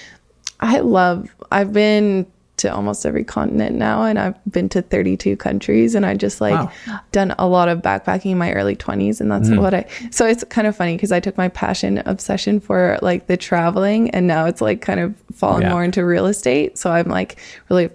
I 0.61 0.81
love 0.81 1.35
I've 1.51 1.73
been 1.73 2.27
to 2.59 2.73
almost 2.75 3.05
every 3.05 3.23
continent 3.23 3.77
now 3.77 4.03
and 4.05 4.19
I've 4.19 4.35
been 4.51 4.69
to 4.71 4.81
32 4.81 5.37
countries 5.37 5.95
and 5.95 6.07
I 6.07 6.15
just 6.15 6.41
like 6.41 6.55
Wow. 6.55 7.01
done 7.13 7.35
a 7.39 7.47
lot 7.47 7.69
of 7.69 7.83
backpacking 7.83 8.31
in 8.31 8.39
my 8.39 8.53
early 8.53 8.75
20s 8.75 9.21
and 9.21 9.31
that's 9.31 9.51
mm-hmm. 9.51 9.61
what 9.61 9.75
I 9.75 9.85
so 10.11 10.27
it's 10.27 10.43
kind 10.45 10.67
of 10.67 10.75
funny 10.75 10.97
because 10.97 11.13
I 11.13 11.21
took 11.21 11.37
my 11.37 11.49
passion 11.49 12.03
obsession 12.07 12.61
for 12.61 12.99
like 13.03 13.27
the 13.27 13.37
traveling 13.37 14.09
and 14.11 14.27
now 14.27 14.47
it's 14.47 14.63
like 14.63 14.81
kind 14.81 15.01
of 15.01 15.15
fallen 15.35 15.63
Yeah. 15.63 15.71
more 15.71 15.85
into 15.85 16.05
real 16.05 16.27
estate 16.27 16.79
so 16.79 16.91
I'm 16.91 17.09
like 17.09 17.39
really 17.69 17.91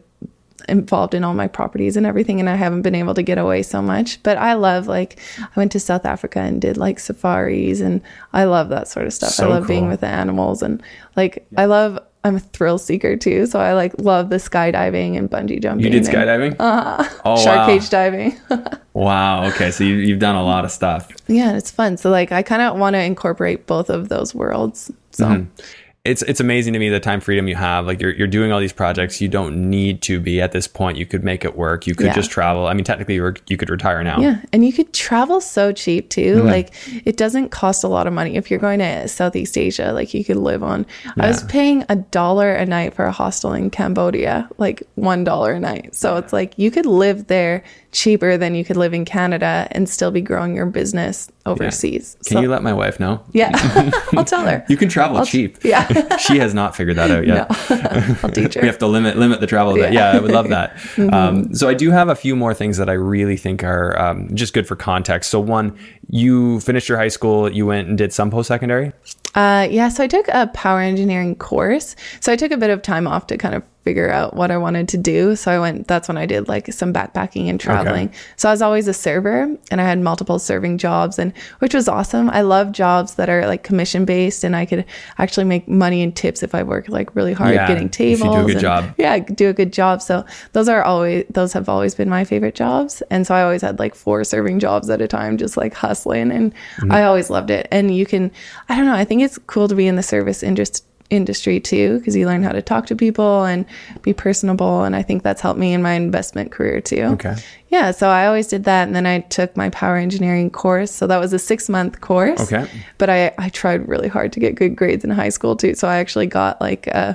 involved 0.70 1.16
in 1.16 1.24
all 1.24 1.34
my 1.34 1.48
properties 1.48 1.98
and 1.98 2.06
everything 2.06 2.40
and 2.40 2.48
I 2.48 2.54
haven't 2.56 2.84
been 2.84 2.94
able 2.94 3.16
to 3.16 3.24
get 3.24 3.40
away 3.40 3.64
so 3.64 3.82
much 3.82 4.22
but 4.22 4.38
I 4.38 4.54
love 4.54 4.86
like 4.86 5.20
I 5.40 5.48
went 5.56 5.72
to 5.72 5.80
South 5.80 6.06
Africa 6.06 6.40
and 6.40 6.62
did 6.62 6.78
like 6.78 7.00
safaris 7.00 7.82
and 7.82 8.00
I 8.32 8.44
love 8.44 8.70
that 8.70 8.88
sort 8.88 9.08
of 9.08 9.14
stuff 9.14 9.32
So 9.32 9.48
I 9.48 9.50
love 9.56 9.68
being 9.68 9.88
with 9.88 10.02
the 10.02 10.08
animals 10.08 10.62
and 10.62 10.84
like 11.16 11.48
I 11.58 11.66
love 11.66 11.98
I'm 12.24 12.36
a 12.36 12.40
thrill 12.40 12.78
seeker 12.78 13.16
too 13.18 13.46
so 13.48 13.60
I 13.60 13.74
like 13.74 13.94
love 13.98 14.30
the 14.30 14.36
skydiving 14.38 15.18
and 15.18 15.30
bungee 15.30 15.62
jumping 15.62 15.84
You 15.86 15.90
did 15.92 16.06
and 16.06 16.16
skydiving? 16.16 16.56
Uh-huh. 16.60 17.10
oh, 17.26 17.44
shark 17.44 17.58
wow. 17.58 17.66
cage 17.68 17.90
diving 17.90 18.40
Wow. 18.94 19.46
Okay. 19.46 19.72
So 19.72 19.86
you, 19.86 19.96
you've 19.96 20.20
done 20.20 20.36
a 20.36 20.44
lot 20.44 20.66
of 20.66 20.72
stuff. 20.72 21.10
yeah 21.28 21.56
it's 21.58 21.72
fun 21.72 21.98
so 21.98 22.10
like 22.10 22.32
I 22.32 22.44
kind 22.44 22.62
of 22.62 22.78
want 22.78 22.94
to 22.96 23.02
incorporate 23.02 23.66
both 23.66 23.90
of 23.90 24.10
those 24.10 24.36
worlds 24.36 24.92
so 25.12 25.26
Mm-hmm. 25.26 25.62
It's 26.04 26.24
it's 26.24 26.40
amazing 26.40 26.74
to 26.74 26.80
me 26.80 26.90
the 26.90 27.00
time 27.00 27.22
freedom 27.22 27.48
you 27.48 27.56
have. 27.56 27.86
Like 27.86 28.02
you're 28.02 28.12
you're 28.12 28.28
doing 28.28 28.52
all 28.52 28.60
these 28.60 28.74
projects. 28.74 29.22
You 29.22 29.28
don't 29.28 29.70
need 29.70 30.02
to 30.04 30.20
be 30.20 30.42
at 30.42 30.52
this 30.52 30.68
point. 30.68 30.98
You 30.98 31.06
could 31.06 31.24
make 31.24 31.46
it 31.46 31.56
work. 31.56 31.86
You 31.86 31.94
could 31.94 32.08
Yeah. 32.08 32.16
just 32.16 32.32
travel. 32.32 32.66
I 32.66 32.74
mean, 32.74 32.84
technically, 32.84 33.14
you 33.16 33.34
you 33.48 33.56
could 33.56 33.70
retire 33.70 34.04
now. 34.04 34.20
Yeah, 34.20 34.42
and 34.52 34.66
you 34.66 34.74
could 34.74 34.94
travel 34.94 35.40
so 35.40 35.72
cheap 35.72 36.10
too. 36.10 36.38
Mm-hmm. 36.38 36.48
Like 36.48 36.74
it 37.06 37.18
doesn't 37.18 37.50
cost 37.50 37.84
a 37.84 37.88
lot 37.88 38.08
of 38.08 38.14
money 38.14 38.36
if 38.36 38.50
you're 38.50 38.60
going 38.60 38.80
to 38.80 39.08
Southeast 39.08 39.56
Asia. 39.60 39.94
Like 39.94 40.12
you 40.16 40.26
could 40.26 40.38
live 40.38 40.64
on. 40.64 40.88
I 41.20 41.28
was 41.28 41.44
paying 41.44 41.86
a 41.88 41.98
dollar 41.98 42.52
a 42.52 42.66
night 42.66 42.96
for 42.96 43.06
a 43.06 43.12
hostel 43.12 43.54
in 43.54 43.70
Cambodia, 43.70 44.50
like 44.58 44.82
one 44.96 45.24
dollar 45.24 45.52
a 45.54 45.60
night. 45.60 45.94
So 45.94 46.18
it's 46.18 46.34
like 46.34 46.58
you 46.58 46.72
could 46.72 46.88
live 46.88 47.28
there 47.28 47.64
cheaper 47.92 48.38
than 48.38 48.56
you 48.56 48.66
could 48.66 48.78
live 48.78 48.96
in 48.96 49.06
Canada 49.06 49.68
and 49.70 49.88
still 49.88 50.10
be 50.10 50.22
growing 50.22 50.56
your 50.56 50.66
business 50.66 51.30
overseas. 51.46 52.18
Can 52.26 52.38
so, 52.38 52.42
you 52.42 52.50
let 52.50 52.64
my 52.64 52.74
wife 52.74 53.00
know? 53.00 53.24
Yeah, 53.34 53.52
I'll 54.16 54.26
tell 54.26 54.46
her. 54.46 54.66
You 54.70 54.78
can 54.78 54.90
travel 54.90 55.26
cheap. 55.26 55.58
Yeah, 55.64 56.18
she 56.18 56.38
has 56.40 56.54
not 56.54 56.76
figured 56.76 56.98
that 56.98 57.12
out 57.12 57.26
yet. 57.26 57.50
no, 57.50 58.16
I'll 58.24 58.30
teach 58.30 58.54
her. 58.56 58.62
we 58.62 58.68
have 58.68 58.78
to 58.80 58.88
limit 58.88 59.18
limit 59.18 59.40
the 59.40 59.48
travel. 59.48 59.78
Yeah, 59.78 59.90
Yeah. 59.90 59.90
Mm-hmm. 59.90 59.96
yeah 59.96 60.12
I 60.12 60.20
would 60.20 60.32
love 60.32 60.50
that. 60.50 60.78
um, 61.14 61.54
so 61.56 61.68
I 61.68 61.74
do 61.74 61.92
have 61.92 62.10
a 62.10 62.16
few 62.16 62.36
more 62.36 62.54
things 62.54 62.78
that 62.78 62.90
I 62.90 62.94
really 62.94 63.38
think 63.38 63.64
are 63.64 64.00
um, 64.00 64.34
just 64.36 64.54
good 64.54 64.68
for 64.68 64.76
context. 64.76 65.30
So 65.30 65.40
one, 65.40 65.78
you 66.10 66.60
finished 66.62 66.88
your 66.90 66.98
high 66.98 67.08
school. 67.10 67.52
You 67.52 67.66
went 67.66 67.88
and 67.88 67.98
did 67.98 68.14
some 68.14 68.30
post 68.32 68.48
secondary. 68.48 68.92
Uh, 69.36 69.68
yeah, 69.72 69.90
so 69.90 70.04
I 70.04 70.08
took 70.08 70.28
a 70.30 70.48
power 70.48 70.80
engineering 70.82 71.36
course. 71.36 71.96
So 72.20 72.32
I 72.32 72.36
took 72.36 72.52
a 72.52 72.58
bit 72.58 72.70
of 72.70 72.82
time 72.82 73.08
off 73.08 73.28
to 73.28 73.38
kind 73.38 73.56
of 73.56 73.64
figure 73.84 74.12
out 74.12 74.36
what 74.36 74.52
I 74.52 74.58
wanted 74.58 74.88
to 74.90 74.98
do. 74.98 75.36
So 75.36 75.52
I 75.52 75.58
went, 75.58 75.88
that's 75.88 76.08
when 76.08 76.16
I 76.16 76.28
did 76.28 76.48
like 76.48 76.72
some 76.72 76.94
backpacking 76.94 77.50
and 77.50 77.60
traveling. 77.60 78.14
So 78.36 78.48
I 78.48 78.52
was 78.52 78.62
always 78.62 78.88
a 78.88 78.94
server 78.94 79.58
and 79.72 79.82
I 79.82 79.84
had 79.84 79.98
multiple 79.98 80.38
serving 80.38 80.78
jobs 80.78 81.18
and 81.18 81.34
which 81.60 81.74
was 81.74 81.88
awesome. 81.88 82.30
I 82.30 82.42
love 82.42 82.74
jobs 82.74 83.16
that 83.16 83.28
are 83.28 83.48
like 83.48 83.64
commission 83.64 84.06
based 84.06 84.44
and 84.44 84.56
I 84.56 84.68
could 84.68 84.86
actually 85.18 85.46
make 85.46 85.68
money 85.68 86.04
and 86.04 86.16
tips 86.16 86.44
if 86.44 86.54
I 86.54 86.62
work 86.62 86.90
like 86.90 87.16
really 87.16 87.34
hard 87.34 87.56
Yeah, 87.56 87.68
getting 87.68 87.90
tables. 87.90 88.36
do 88.36 88.42
a 88.42 88.46
good 88.46 88.52
and- 88.52 88.62
job. 88.62 88.94
Yeah, 89.00 89.18
do 89.18 89.50
a 89.50 89.54
good 89.54 89.74
job. 89.74 90.04
So 90.04 90.26
those 90.54 90.70
are 90.70 90.84
always, 90.84 91.26
those 91.32 91.52
have 91.54 91.68
always 91.68 91.96
been 91.96 92.08
my 92.10 92.24
favorite 92.24 92.54
jobs. 92.54 93.02
And 93.10 93.26
so 93.26 93.34
I 93.34 93.42
always 93.42 93.64
had 93.64 93.80
like 93.80 93.96
four 93.96 94.24
serving 94.26 94.60
jobs 94.60 94.92
at 94.92 95.02
a 95.02 95.08
time, 95.08 95.38
just 95.38 95.58
like 95.58 95.74
hustling. 95.74 96.32
And 96.32 96.54
Mm-hmm. 96.78 96.92
I 96.92 97.04
always 97.06 97.30
loved 97.32 97.50
it. 97.50 97.68
And 97.72 97.96
you 97.96 98.06
can, 98.06 98.32
I 98.70 98.76
don't 98.78 98.86
know, 98.86 98.94
I 98.94 99.06
think 99.06 99.21
it's 99.24 99.38
cool 99.48 99.68
to 99.68 99.76
be 99.76 99.88
in 99.88 99.96
the 99.96 100.04
service 100.04 100.44
industry 100.44 100.86
industry 101.10 101.60
too 101.60 101.98
because 102.00 102.16
you 102.16 102.26
learn 102.26 102.42
how 102.42 102.54
to 102.54 102.62
talk 102.62 102.86
to 102.86 102.96
people 102.96 103.44
and 103.44 103.66
be 104.02 104.14
personable 104.14 104.84
and 104.86 104.96
i 104.96 105.02
think 105.04 105.24
that's 105.24 105.42
helped 105.42 105.60
me 105.60 105.74
in 105.74 105.82
my 105.82 105.92
investment 105.92 106.54
career 106.54 106.80
too 106.80 107.02
Okay. 107.04 107.36
yeah 107.68 107.92
so 107.92 108.08
i 108.08 108.26
always 108.26 108.48
did 108.48 108.64
that 108.64 108.88
and 108.88 108.96
then 108.96 109.06
i 109.06 109.20
took 109.20 109.58
my 109.58 109.70
power 109.72 109.98
engineering 109.98 110.50
course 110.50 110.90
so 110.90 111.06
that 111.08 111.18
was 111.20 111.34
a 111.34 111.40
six 111.40 111.68
month 111.68 112.00
course 112.00 112.40
Okay. 112.54 112.66
but 112.98 113.10
i 113.10 113.34
i 113.38 113.50
tried 113.50 113.86
really 113.90 114.08
hard 114.08 114.32
to 114.32 114.40
get 114.40 114.56
good 114.56 114.74
grades 114.78 115.04
in 115.04 115.10
high 115.10 115.28
school 115.28 115.58
too 115.58 115.76
so 115.76 115.86
i 115.86 115.98
actually 115.98 116.28
got 116.28 116.62
like 116.62 116.88
uh 116.96 117.14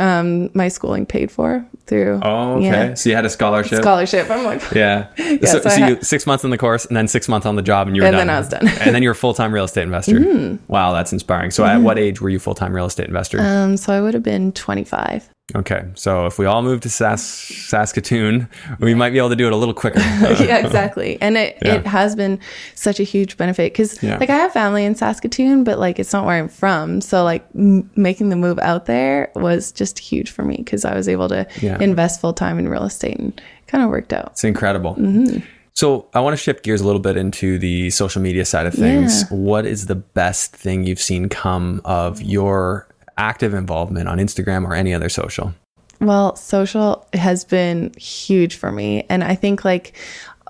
um 0.00 0.50
my 0.54 0.66
schooling 0.66 1.06
paid 1.06 1.30
for 1.30 1.64
through 1.90 2.20
Oh, 2.22 2.56
okay. 2.56 2.64
yeah, 2.66 2.94
So 2.94 3.10
you 3.10 3.16
had 3.16 3.26
a 3.26 3.30
scholarship. 3.30 3.82
scholarship 3.82 4.30
i'm 4.30 4.44
like 4.44 4.62
yeah. 4.82 5.12
so 5.16 5.36
so 5.46 5.60
so 5.60 5.68
I 5.70 5.88
you 5.88 5.98
six 6.02 6.26
months 6.26 6.44
in 6.44 6.50
the 6.50 6.56
course 6.58 6.86
and 6.86 6.96
then 6.96 7.06
six 7.08 7.28
months 7.28 7.46
on 7.46 7.56
the 7.56 7.62
job 7.72 7.86
and 7.88 7.96
you 7.96 8.02
were 8.02 8.10
done. 8.10 8.20
And 8.20 8.20
done. 8.20 8.26
then 8.28 8.36
I 8.36 8.38
was 8.40 8.48
done. 8.48 8.62
Mm-hmm. 8.66 8.82
and 8.86 8.94
then 8.94 9.02
you're 9.02 9.12
a 9.12 9.22
full 9.24 9.34
time 9.34 9.52
real 9.52 9.64
estate 9.64 9.82
investor. 9.82 10.58
Wow, 10.68 10.92
that's 10.92 11.12
inspiring. 11.12 11.50
So 11.50 11.64
at 11.64 11.82
what 11.82 11.98
age 11.98 12.20
were 12.22 12.30
you 12.30 12.38
full 12.38 12.54
time 12.54 12.72
real 12.74 12.86
estate 12.86 13.08
investor? 13.08 13.38
um 13.40 13.76
so 13.76 13.92
i 13.92 14.00
would 14.00 14.14
have 14.14 14.22
been 14.22 14.52
25 14.52 15.28
okay. 15.56 15.84
So 15.94 16.26
if 16.26 16.38
we 16.38 16.46
all 16.46 16.62
move 16.62 16.80
to 16.82 16.90
Sas- 16.90 17.22
Saskatoon, 17.22 18.48
we 18.78 18.94
might 18.94 19.10
be 19.10 19.18
able 19.18 19.30
to 19.30 19.36
do 19.36 19.46
it 19.46 19.52
a 19.52 19.56
little 19.56 19.74
quicker. 19.74 19.98
yeah, 20.00 20.64
exactly. 20.64 21.18
And 21.20 21.36
it, 21.36 21.58
Yeah. 21.64 21.74
it 21.76 21.86
has 21.86 22.14
been 22.16 22.38
such 22.74 23.00
a 23.00 23.02
huge 23.02 23.36
benefit 23.36 23.72
because, 23.72 24.02
Yeah. 24.02 24.18
like, 24.18 24.30
I 24.30 24.36
have 24.36 24.52
family 24.52 24.84
in 24.84 24.94
Saskatoon, 24.94 25.64
but 25.64 25.78
like, 25.78 25.98
it's 25.98 26.12
not 26.12 26.24
where 26.26 26.36
I'm 26.38 26.48
from. 26.48 27.00
So, 27.00 27.24
like, 27.24 27.44
m- 27.54 27.90
making 27.96 28.28
the 28.30 28.36
move 28.36 28.58
out 28.58 28.86
there 28.86 29.30
was 29.34 29.72
just 29.72 29.98
huge 29.98 30.30
for 30.30 30.44
me 30.44 30.56
because 30.56 30.84
I 30.84 30.94
was 30.94 31.08
able 31.08 31.28
to 31.28 31.46
Yeah. 31.60 31.78
invest 31.80 32.20
full 32.20 32.32
time 32.32 32.58
in 32.58 32.68
real 32.68 32.84
estate 32.84 33.18
and 33.18 33.40
kind 33.66 33.84
of 33.84 33.90
worked 33.90 34.12
out. 34.12 34.30
It's 34.32 34.44
incredible. 34.44 34.94
Mm-hmm. 34.96 35.38
So 35.72 36.08
I 36.12 36.20
want 36.20 36.36
to 36.36 36.42
shift 36.42 36.64
gears 36.64 36.80
a 36.80 36.84
little 36.84 37.00
bit 37.00 37.16
into 37.16 37.58
the 37.58 37.88
social 37.90 38.20
media 38.20 38.44
side 38.44 38.66
of 38.66 38.74
things. 38.74 39.24
What 39.30 39.64
is 39.64 39.86
the 39.86 39.94
best 39.94 40.54
thing 40.54 40.84
you've 40.84 41.00
seen 41.00 41.28
come 41.28 41.80
of 41.84 42.20
your 42.20 42.86
active 43.20 43.54
involvement 43.54 44.08
on 44.08 44.18
Instagram 44.18 44.64
or 44.64 44.74
any 44.74 44.94
other 44.94 45.08
social? 45.08 45.52
Well, 46.00 46.34
social 46.34 47.06
has 47.12 47.44
been 47.44 47.92
huge 47.98 48.56
for 48.56 48.72
me. 48.72 49.04
And 49.10 49.22
I 49.22 49.34
think, 49.34 49.64
like, 49.66 49.94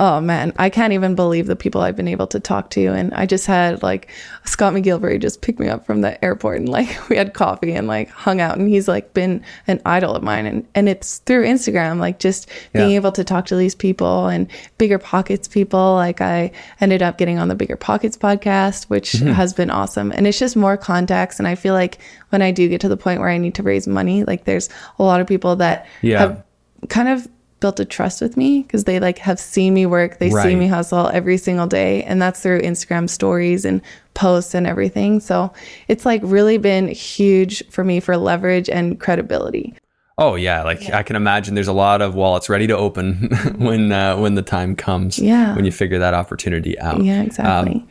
oh 0.02 0.18
man, 0.18 0.50
I 0.56 0.70
can't 0.70 0.94
even 0.94 1.14
believe 1.14 1.46
the 1.46 1.54
people 1.54 1.82
I've 1.82 1.94
been 1.94 2.08
able 2.08 2.26
to 2.28 2.40
talk 2.40 2.70
to. 2.70 2.86
And 2.86 3.12
I 3.12 3.26
just 3.26 3.46
had 3.46 3.82
like 3.82 4.10
Scott 4.46 4.72
McGillivray 4.72 5.20
just 5.20 5.42
pick 5.42 5.60
me 5.60 5.68
up 5.68 5.84
from 5.84 6.00
the 6.00 6.24
airport 6.24 6.56
and 6.60 6.68
like 6.70 6.88
we 7.10 7.16
had 7.16 7.34
coffee 7.34 7.72
and 7.74 7.86
like 7.86 8.08
hung 8.08 8.40
out. 8.40 8.56
And 8.56 8.68
he's 8.68 8.88
like 8.88 9.12
been 9.12 9.44
an 9.66 9.78
idol 9.84 10.14
of 10.16 10.22
mine. 10.22 10.46
And, 10.46 10.66
and 10.74 10.88
it's 10.88 11.18
through 11.18 11.44
Instagram, 11.44 11.98
like 12.00 12.18
just 12.18 12.48
being 12.72 12.90
Yeah. 12.90 12.96
able 12.96 13.12
to 13.12 13.22
talk 13.24 13.44
to 13.46 13.56
these 13.56 13.74
people 13.74 14.26
and 14.28 14.48
BiggerPockets 14.78 15.50
people. 15.50 15.94
Like 15.94 16.22
I 16.22 16.50
ended 16.80 17.02
up 17.02 17.18
getting 17.18 17.38
on 17.38 17.48
the 17.48 17.54
BiggerPockets 17.56 18.16
podcast, 18.18 18.84
which 18.84 19.12
Mm-hmm. 19.12 19.32
has 19.32 19.52
been 19.52 19.70
awesome. 19.70 20.12
And 20.12 20.26
it's 20.26 20.38
just 20.38 20.56
more 20.56 20.78
contacts. 20.78 21.38
And 21.38 21.46
I 21.46 21.54
feel 21.56 21.74
like 21.74 21.98
when 22.30 22.40
I 22.40 22.52
do 22.52 22.66
get 22.68 22.80
to 22.80 22.88
the 22.88 22.96
point 22.96 23.20
where 23.20 23.28
I 23.28 23.36
need 23.36 23.54
to 23.56 23.62
raise 23.62 23.86
money, 23.86 24.24
like 24.24 24.44
there's 24.44 24.70
a 24.98 25.02
lot 25.02 25.20
of 25.20 25.26
people 25.26 25.56
that 25.56 25.86
Yeah. 26.00 26.18
have 26.20 26.44
kind 26.88 27.08
of 27.10 27.28
built 27.60 27.78
a 27.78 27.84
trust 27.84 28.20
with 28.20 28.36
me 28.36 28.62
because 28.62 28.84
they 28.84 28.98
like 28.98 29.18
have 29.18 29.38
seen 29.38 29.74
me 29.74 29.84
work 29.86 30.18
they 30.18 30.30
Right. 30.30 30.42
see 30.44 30.56
me 30.56 30.66
hustle 30.66 31.08
every 31.12 31.36
single 31.36 31.66
day 31.66 32.02
and 32.04 32.20
that's 32.20 32.40
through 32.40 32.60
instagram 32.62 33.08
stories 33.08 33.64
and 33.64 33.80
posts 34.14 34.54
and 34.54 34.66
everything 34.66 35.20
so 35.20 35.52
it's 35.86 36.04
like 36.06 36.20
really 36.24 36.56
been 36.58 36.88
huge 36.88 37.62
for 37.70 37.84
me 37.84 38.00
for 38.00 38.16
leverage 38.16 38.68
and 38.68 38.98
credibility 39.00 39.74
Oh 40.22 40.34
yeah, 40.34 40.64
like 40.64 40.82
I 40.90 41.02
can 41.02 41.16
imagine 41.16 41.54
there's 41.54 41.66
a 41.66 41.72
lot 41.72 42.02
of 42.02 42.14
wallets 42.14 42.50
ready 42.50 42.66
to 42.66 42.76
open 42.76 43.30
when 43.56 43.90
uh, 43.90 44.18
when 44.18 44.34
the 44.34 44.42
time 44.42 44.76
comes. 44.76 45.18
Yeah. 45.18 45.56
When 45.56 45.64
you 45.64 45.72
figure 45.72 45.98
that 45.98 46.12
opportunity 46.12 46.78
out. 46.78 47.02
yeah 47.02 47.22
exactly 47.22 47.86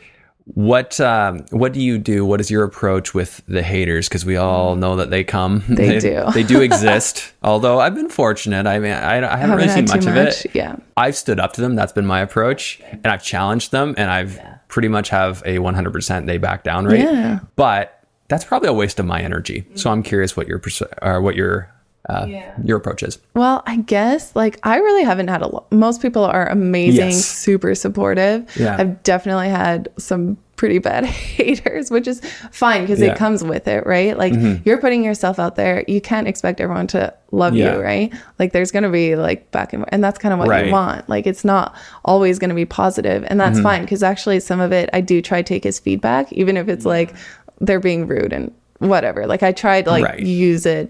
What 0.56 1.00
um, 1.00 1.45
what 1.52 1.74
do 1.74 1.82
you 1.82 1.97
do? 1.97 2.26
What 2.26 2.41
is 2.41 2.50
your 2.50 2.64
approach 2.64 3.14
with 3.14 3.41
the 3.47 3.62
haters? 3.62 4.10
Because 4.10 4.26
we 4.26 4.36
all 4.36 4.76
know 4.76 4.95
that 4.95 5.10
they 5.12 5.24
come. 5.24 5.64
They 5.70 6.00
do. 6.00 6.26
they 6.34 6.43
do 6.43 6.62
exist. 6.62 7.34
Although 7.43 7.80
I've 7.80 7.93
been 7.93 8.10
fortunate. 8.10 8.66
I 8.66 8.80
mean, 8.80 8.91
I, 8.93 9.18
I 9.32 9.38
haven't, 9.38 9.58
really 9.58 9.70
seen 9.70 9.88
had 9.88 9.95
much 9.95 10.06
of 10.08 10.16
it. 10.16 10.45
yeah 10.56 10.78
I've 10.97 11.16
stood 11.16 11.39
up 11.39 11.54
to 11.54 11.62
them. 11.62 11.76
That's 11.76 11.93
been 11.93 12.06
my 12.08 12.22
approach, 12.22 12.82
and 12.91 13.08
I've 13.08 13.24
challenged 13.24 13.72
them, 13.72 13.93
and 13.97 14.10
I've 14.10 14.39
pretty 14.70 14.88
much 14.88 15.10
have 15.10 15.41
a 15.45 15.58
100% 15.58 16.26
they 16.26 16.38
back 16.38 16.64
down 16.64 16.86
rate. 16.86 17.02
Yeah. 17.02 17.39
But 17.56 18.04
that's 18.28 18.45
probably 18.45 18.70
a 18.70 18.74
waste 18.74 19.00
of 19.00 19.06
my 19.06 19.22
energy. 19.22 19.66
So 19.76 19.91
I'm 19.91 20.04
curious 20.04 20.38
what 20.38 20.47
your 20.47 20.60
perce- 20.60 20.84
or 21.02 21.22
what 21.22 21.36
your 21.36 21.70
uh, 22.08 22.26
your 22.64 22.78
approach 22.78 23.04
is. 23.04 23.20
Well, 23.36 23.62
I 23.68 23.78
guess 23.78 24.36
like 24.36 24.60
I 24.64 24.78
really 24.78 25.04
haven't 25.04 25.28
had 25.28 25.41
a 25.41 25.47
lot. 25.47 25.72
Most 25.72 26.02
people 26.02 26.24
are 26.24 26.47
amazing, 26.50 27.08
Yes. 27.08 27.26
super 27.26 27.76
supportive. 27.76 28.45
Yeah. 28.56 28.78
I've 28.80 29.04
definitely 29.04 29.50
had 29.50 29.89
some 29.97 30.38
pretty 30.56 30.80
bad 30.80 31.06
haters, 31.38 31.91
which 31.91 32.08
is 32.08 32.22
fine 32.52 32.82
because 32.82 33.00
Yeah. 33.00 33.08
Mm-hmm. 33.08 33.16
it 33.16 33.18
comes 33.20 33.43
with 33.43 33.68
it, 33.68 33.86
right? 33.86 34.18
Like 34.18 34.34
you're 34.66 34.78
putting 34.80 35.04
yourself 35.04 35.39
out 35.39 35.56
there. 35.56 35.84
You 35.88 36.02
can't 36.02 36.28
expect 36.28 36.60
everyone 36.62 36.88
to 36.88 37.14
love 37.32 37.54
Yeah. 37.56 37.76
you, 37.76 37.82
right? 37.82 38.14
Like 38.39 38.54
there's 38.54 38.72
going 38.72 38.84
to 38.84 38.89
be 38.89 39.16
like 39.16 39.52
back 39.52 39.74
and 39.74 39.86
and 39.89 40.04
that's 40.04 40.18
kind 40.20 40.34
of 40.34 40.39
what 40.39 40.47
Right. 40.47 40.68
you 40.68 40.72
want. 40.72 41.08
Like 41.10 41.28
it's 41.28 41.45
not 41.45 41.76
always 42.06 42.39
going 42.39 42.50
to 42.50 42.56
be 42.56 42.66
positive, 42.66 43.24
and 43.24 43.39
Mm-hmm. 43.39 43.54
that's 43.54 43.60
fine 43.62 43.82
because 43.82 44.04
actually 44.04 44.39
some 44.39 44.60
of 44.62 44.72
it 44.72 44.89
I 44.93 45.02
do 45.02 45.22
try 45.22 45.41
to 45.41 45.47
take 45.47 45.66
as 45.66 45.80
feedback, 45.80 46.32
even 46.34 46.56
if 46.58 46.68
it's 46.70 46.86
like 46.86 47.14
they're 47.62 47.80
being 47.82 48.08
rude 48.08 48.32
and 48.34 48.54
whatever. 48.80 49.28
Like 49.28 49.43
I 49.43 49.52
try 49.52 49.82
to 49.82 49.89
like 49.89 50.04
Right. 50.06 50.20
use 50.22 50.66
it 50.66 50.89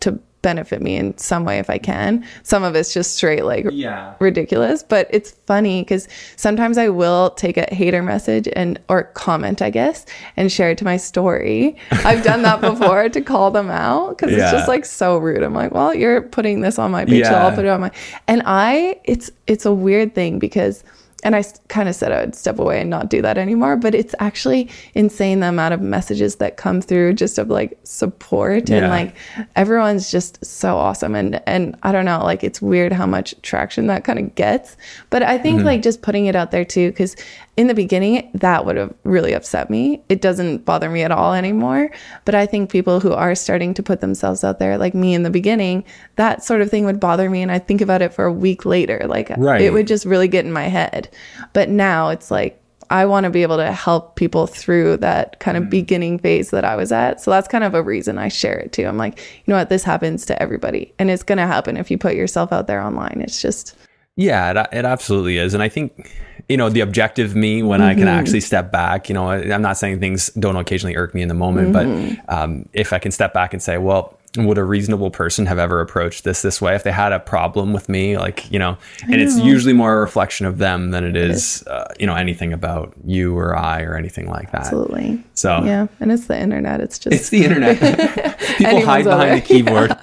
to 0.00 0.18
benefit 0.42 0.82
me 0.82 0.94
in 0.96 1.16
some 1.16 1.46
way 1.46 1.58
if 1.58 1.70
I 1.70 1.78
can. 1.78 2.22
Some 2.42 2.64
of 2.64 2.74
it's 2.74 2.92
just 2.92 3.16
straight 3.16 3.46
like 3.46 3.64
Yeah. 3.72 4.12
ridiculous, 4.18 4.82
but 4.82 5.06
it's 5.08 5.30
funny 5.46 5.80
because 5.80 6.06
sometimes 6.36 6.76
I 6.76 6.90
will 6.90 7.30
take 7.30 7.56
a 7.56 7.66
hater 7.74 8.02
message 8.02 8.46
and 8.54 8.78
or 8.90 9.04
comment, 9.14 9.62
I 9.62 9.70
guess, 9.70 10.04
and 10.36 10.52
share 10.52 10.68
it 10.72 10.76
to 10.78 10.84
my 10.84 10.98
story. 10.98 11.76
I've 11.90 12.22
done 12.22 12.42
that 12.42 12.60
before 12.60 13.08
to 13.08 13.20
call 13.22 13.52
them 13.52 13.70
out 13.70 14.18
because 14.18 14.36
Yeah. 14.36 14.42
it's 14.42 14.52
just 14.52 14.68
like 14.68 14.84
so 14.84 15.16
rude. 15.16 15.42
I'm 15.42 15.54
like, 15.54 15.72
well, 15.72 15.94
you're 15.94 16.20
putting 16.20 16.60
this 16.60 16.78
on 16.78 16.90
my 16.90 17.06
page, 17.06 17.24
so 17.24 17.32
I'll 17.32 17.54
put 17.54 17.64
it 17.64 17.68
on 17.68 17.80
my. 17.80 17.90
And 18.28 18.42
I, 18.44 19.00
it's 19.04 19.30
it's 19.46 19.64
a 19.64 19.72
weird 19.72 20.14
thing 20.14 20.38
because 20.38 20.84
and 21.24 21.34
I 21.34 21.42
kind 21.68 21.88
of 21.88 21.94
said 21.94 22.12
I 22.12 22.20
would 22.20 22.34
step 22.34 22.58
away 22.58 22.80
and 22.80 22.90
not 22.90 23.08
do 23.08 23.22
that 23.22 23.38
anymore. 23.38 23.76
But 23.76 23.94
it's 23.94 24.14
actually 24.20 24.70
insane 24.94 25.40
the 25.40 25.48
amount 25.48 25.74
of 25.74 25.80
messages 25.80 26.36
that 26.36 26.56
come 26.56 26.80
through 26.80 27.14
just 27.14 27.38
of 27.38 27.48
like 27.48 27.78
support 27.82 28.70
and 28.70 28.88
like 28.88 29.16
everyone's 29.56 30.10
just 30.10 30.44
so 30.44 30.76
awesome. 30.76 31.14
And 31.14 31.42
and 31.46 31.76
I 31.82 31.92
don't 31.92 32.04
know, 32.04 32.22
like 32.22 32.44
it's 32.44 32.60
weird 32.62 32.92
how 32.92 33.06
much 33.06 33.34
traction 33.42 33.86
that 33.88 34.04
kind 34.04 34.18
of 34.18 34.34
gets. 34.34 34.76
But 35.10 35.22
I 35.22 35.38
think 35.38 35.58
mm-hmm. 35.58 35.66
like 35.66 35.82
just 35.82 36.02
putting 36.02 36.26
it 36.26 36.36
out 36.36 36.50
there 36.50 36.64
too, 36.64 36.90
because 36.90 37.16
in 37.56 37.68
the 37.68 37.74
beginning 37.74 38.30
that 38.34 38.66
would 38.66 38.76
have 38.76 38.92
really 39.04 39.32
upset 39.32 39.70
me. 39.70 40.02
It 40.08 40.20
doesn't 40.20 40.64
bother 40.64 40.90
me 40.90 41.02
at 41.02 41.12
all 41.12 41.34
anymore. 41.34 41.90
But 42.24 42.34
I 42.34 42.46
think 42.46 42.70
people 42.70 43.00
who 43.00 43.12
are 43.12 43.34
starting 43.34 43.74
to 43.74 43.82
put 43.82 44.00
themselves 44.00 44.42
out 44.42 44.58
there, 44.58 44.76
like 44.76 44.94
me 44.94 45.14
in 45.14 45.22
the 45.22 45.30
beginning, 45.30 45.84
that 46.16 46.42
sort 46.42 46.62
of 46.62 46.70
thing 46.70 46.84
would 46.84 46.98
bother 46.98 47.30
me. 47.30 47.42
And 47.42 47.52
I 47.52 47.60
think 47.60 47.80
about 47.80 48.02
it 48.02 48.12
for 48.12 48.24
a 48.24 48.32
week 48.32 48.64
later. 48.64 49.02
Like 49.06 49.30
Right. 49.36 49.60
it 49.60 49.72
would 49.72 49.86
just 49.86 50.04
really 50.04 50.28
get 50.28 50.44
in 50.44 50.52
my 50.52 50.64
head. 50.64 51.08
But 51.52 51.68
now 51.68 52.08
it's 52.08 52.30
like, 52.30 52.60
I 52.90 53.06
want 53.06 53.24
to 53.24 53.30
be 53.30 53.42
able 53.42 53.56
to 53.56 53.72
help 53.72 54.16
people 54.16 54.46
through 54.46 54.98
that 54.98 55.40
kind 55.40 55.56
of 55.56 55.64
mm. 55.64 55.70
beginning 55.70 56.18
phase 56.18 56.50
that 56.50 56.64
I 56.64 56.76
was 56.76 56.92
at. 56.92 57.20
So 57.20 57.30
that's 57.30 57.48
kind 57.48 57.64
of 57.64 57.74
a 57.74 57.82
reason 57.82 58.18
I 58.18 58.28
share 58.28 58.58
it 58.58 58.72
too. 58.72 58.86
I'm 58.86 58.98
like, 58.98 59.18
you 59.18 59.52
know 59.52 59.56
what? 59.56 59.70
This 59.70 59.84
happens 59.84 60.26
to 60.26 60.42
everybody. 60.42 60.92
And 60.98 61.10
it's 61.10 61.22
going 61.22 61.38
to 61.38 61.46
happen 61.46 61.76
if 61.76 61.90
you 61.90 61.98
put 61.98 62.14
yourself 62.14 62.52
out 62.52 62.66
there 62.66 62.82
online. 62.82 63.22
It's 63.24 63.40
just, 63.40 63.74
Yeah, 64.16 64.50
it, 64.52 64.68
it 64.78 64.84
absolutely 64.84 65.38
is. 65.38 65.54
And 65.54 65.62
I 65.62 65.68
think, 65.68 66.10
you 66.48 66.56
know, 66.56 66.68
the 66.68 66.80
objective 66.80 67.34
me 67.34 67.62
when 67.62 67.80
I 67.82 67.92
Mm-hmm. 67.92 67.98
can 68.00 68.08
actually 68.08 68.40
step 68.40 68.70
back, 68.70 69.08
you 69.08 69.14
know, 69.14 69.28
I- 69.28 69.52
I'm 69.52 69.62
not 69.62 69.76
saying 69.76 70.00
things 70.00 70.28
don't 70.38 70.56
occasionally 70.56 70.96
irk 70.96 71.14
me 71.14 71.22
in 71.22 71.28
the 71.28 71.34
moment, 71.34 71.74
Mm-hmm. 71.74 72.14
but 72.26 72.32
um, 72.32 72.68
if 72.72 72.92
I 72.92 72.98
can 72.98 73.10
step 73.10 73.32
back 73.34 73.52
and 73.52 73.62
say, 73.62 73.76
well, 73.78 74.16
would 74.36 74.58
a 74.58 74.64
reasonable 74.64 75.10
person 75.12 75.46
have 75.46 75.58
ever 75.58 75.80
approached 75.80 76.24
this 76.24 76.42
this 76.42 76.60
way 76.60 76.74
if 76.74 76.82
they 76.82 76.90
had 76.90 77.12
a 77.12 77.20
problem 77.20 77.72
with 77.72 77.88
me 77.88 78.18
like 78.18 78.50
you 78.50 78.58
know 78.58 78.76
and 79.04 79.14
it's 79.20 79.38
usually 79.38 79.72
more 79.72 79.96
a 79.96 80.00
reflection 80.00 80.44
of 80.44 80.58
them 80.58 80.90
than 80.90 81.04
it 81.04 81.14
is 81.14 81.62
uh, 81.68 81.86
you 82.00 82.06
know 82.06 82.16
anything 82.16 82.52
about 82.52 82.92
you 83.04 83.36
or 83.38 83.56
i 83.56 83.80
or 83.82 83.96
anything 83.96 84.28
like 84.28 84.50
that 84.50 84.62
absolutely. 84.62 85.22
so 85.34 85.62
Yeah. 85.62 85.86
And 86.00 86.10
it's 86.10 86.26
the 86.26 86.36
internet. 86.38 86.80
It's 86.80 86.98
just, 86.98 87.14
it's 87.14 87.28
the 87.28 87.44
internet 87.44 87.78
people 88.58 88.80
hide 88.84 89.04
behind 89.04 89.36
the 89.36 89.40
keyboard 89.46 89.96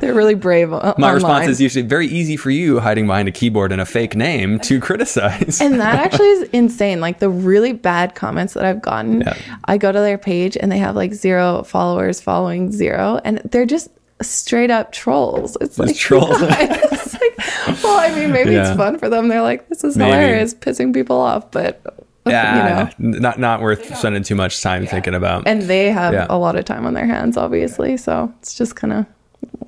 they're 0.00 0.14
really 0.14 0.34
brave. 0.34 0.72
o- 0.72 0.80
my 0.96 1.08
online. 1.08 1.14
response 1.14 1.48
is 1.48 1.60
usually 1.60 1.84
very 1.86 2.06
easy 2.06 2.36
for 2.36 2.50
you 2.50 2.80
hiding 2.80 3.06
behind 3.06 3.28
a 3.28 3.32
keyboard 3.32 3.70
and 3.72 3.80
a 3.80 3.86
fake 3.86 4.14
name 4.16 4.58
to 4.60 4.80
criticize 4.88 5.60
And 5.60 5.78
that 5.80 5.96
actually 5.98 6.28
is 6.28 6.48
insane. 6.50 7.00
Like 7.00 7.18
the 7.18 7.28
really 7.28 7.72
bad 7.72 8.14
comments 8.14 8.54
that 8.54 8.64
I've 8.64 8.80
gotten, 8.80 9.20
Yeah. 9.20 9.36
I 9.66 9.76
go 9.78 9.92
to 9.92 9.98
their 9.98 10.18
page 10.18 10.56
and 10.58 10.70
they 10.72 10.78
have 10.78 10.96
like 10.96 11.12
zero 11.12 11.62
followers 11.64 12.20
following 12.20 12.72
zero, 12.72 13.20
and 13.24 13.38
they're 13.50 13.57
just 13.66 13.88
straight 14.22 14.70
up 14.70 14.92
trolls. 14.92 15.56
It's 15.60 15.78
like 15.78 15.96
trolls. 16.06 16.28
it's 16.40 17.14
like, 17.14 17.82
well, 17.84 17.98
I 18.00 18.12
mean, 18.14 18.32
maybe 18.32 18.52
Yeah. 18.52 18.68
it's 18.68 18.76
fun 18.76 18.98
for 18.98 19.08
them. 19.08 19.28
They're 19.28 19.42
like, 19.42 19.68
this 19.68 19.84
is 19.84 19.96
Maybe. 19.96 20.10
hilarious, 20.10 20.54
pissing 20.54 20.92
people 20.92 21.16
off, 21.20 21.50
but 21.50 21.80
yeah 22.26 22.90
you 22.98 23.10
know. 23.12 23.18
not 23.20 23.38
not 23.38 23.62
worth 23.62 23.96
spending 23.96 24.22
too 24.22 24.34
much 24.34 24.60
time 24.60 24.86
thinking 24.86 25.14
about 25.14 25.46
And 25.46 25.62
they 25.62 25.90
have 25.90 26.12
Yeah. 26.12 26.26
a 26.28 26.36
lot 26.36 26.56
of 26.56 26.64
time 26.66 26.84
on 26.86 26.92
their 26.94 27.06
hands, 27.06 27.36
obviously. 27.36 27.96
So 27.96 28.32
it's 28.40 28.54
just 28.54 28.76
kind 28.76 28.92
of 28.92 29.06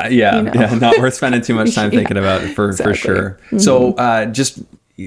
Uh, 0.02 0.08
yeah, 0.10 0.36
you 0.38 0.42
know. 0.42 0.52
yeah, 0.54 0.74
not 0.74 0.98
worth 0.98 1.14
spending 1.14 1.40
too 1.42 1.54
much 1.54 1.74
time 1.74 1.90
Yeah, 1.92 1.98
thinking 2.00 2.16
about 2.18 2.40
for 2.42 2.72
for 2.72 2.90
exactly. 2.90 2.92
Mm-hmm. 3.14 3.56
sure. 3.56 3.58
So, 3.60 3.92
uh, 3.94 4.26
just 4.26 4.58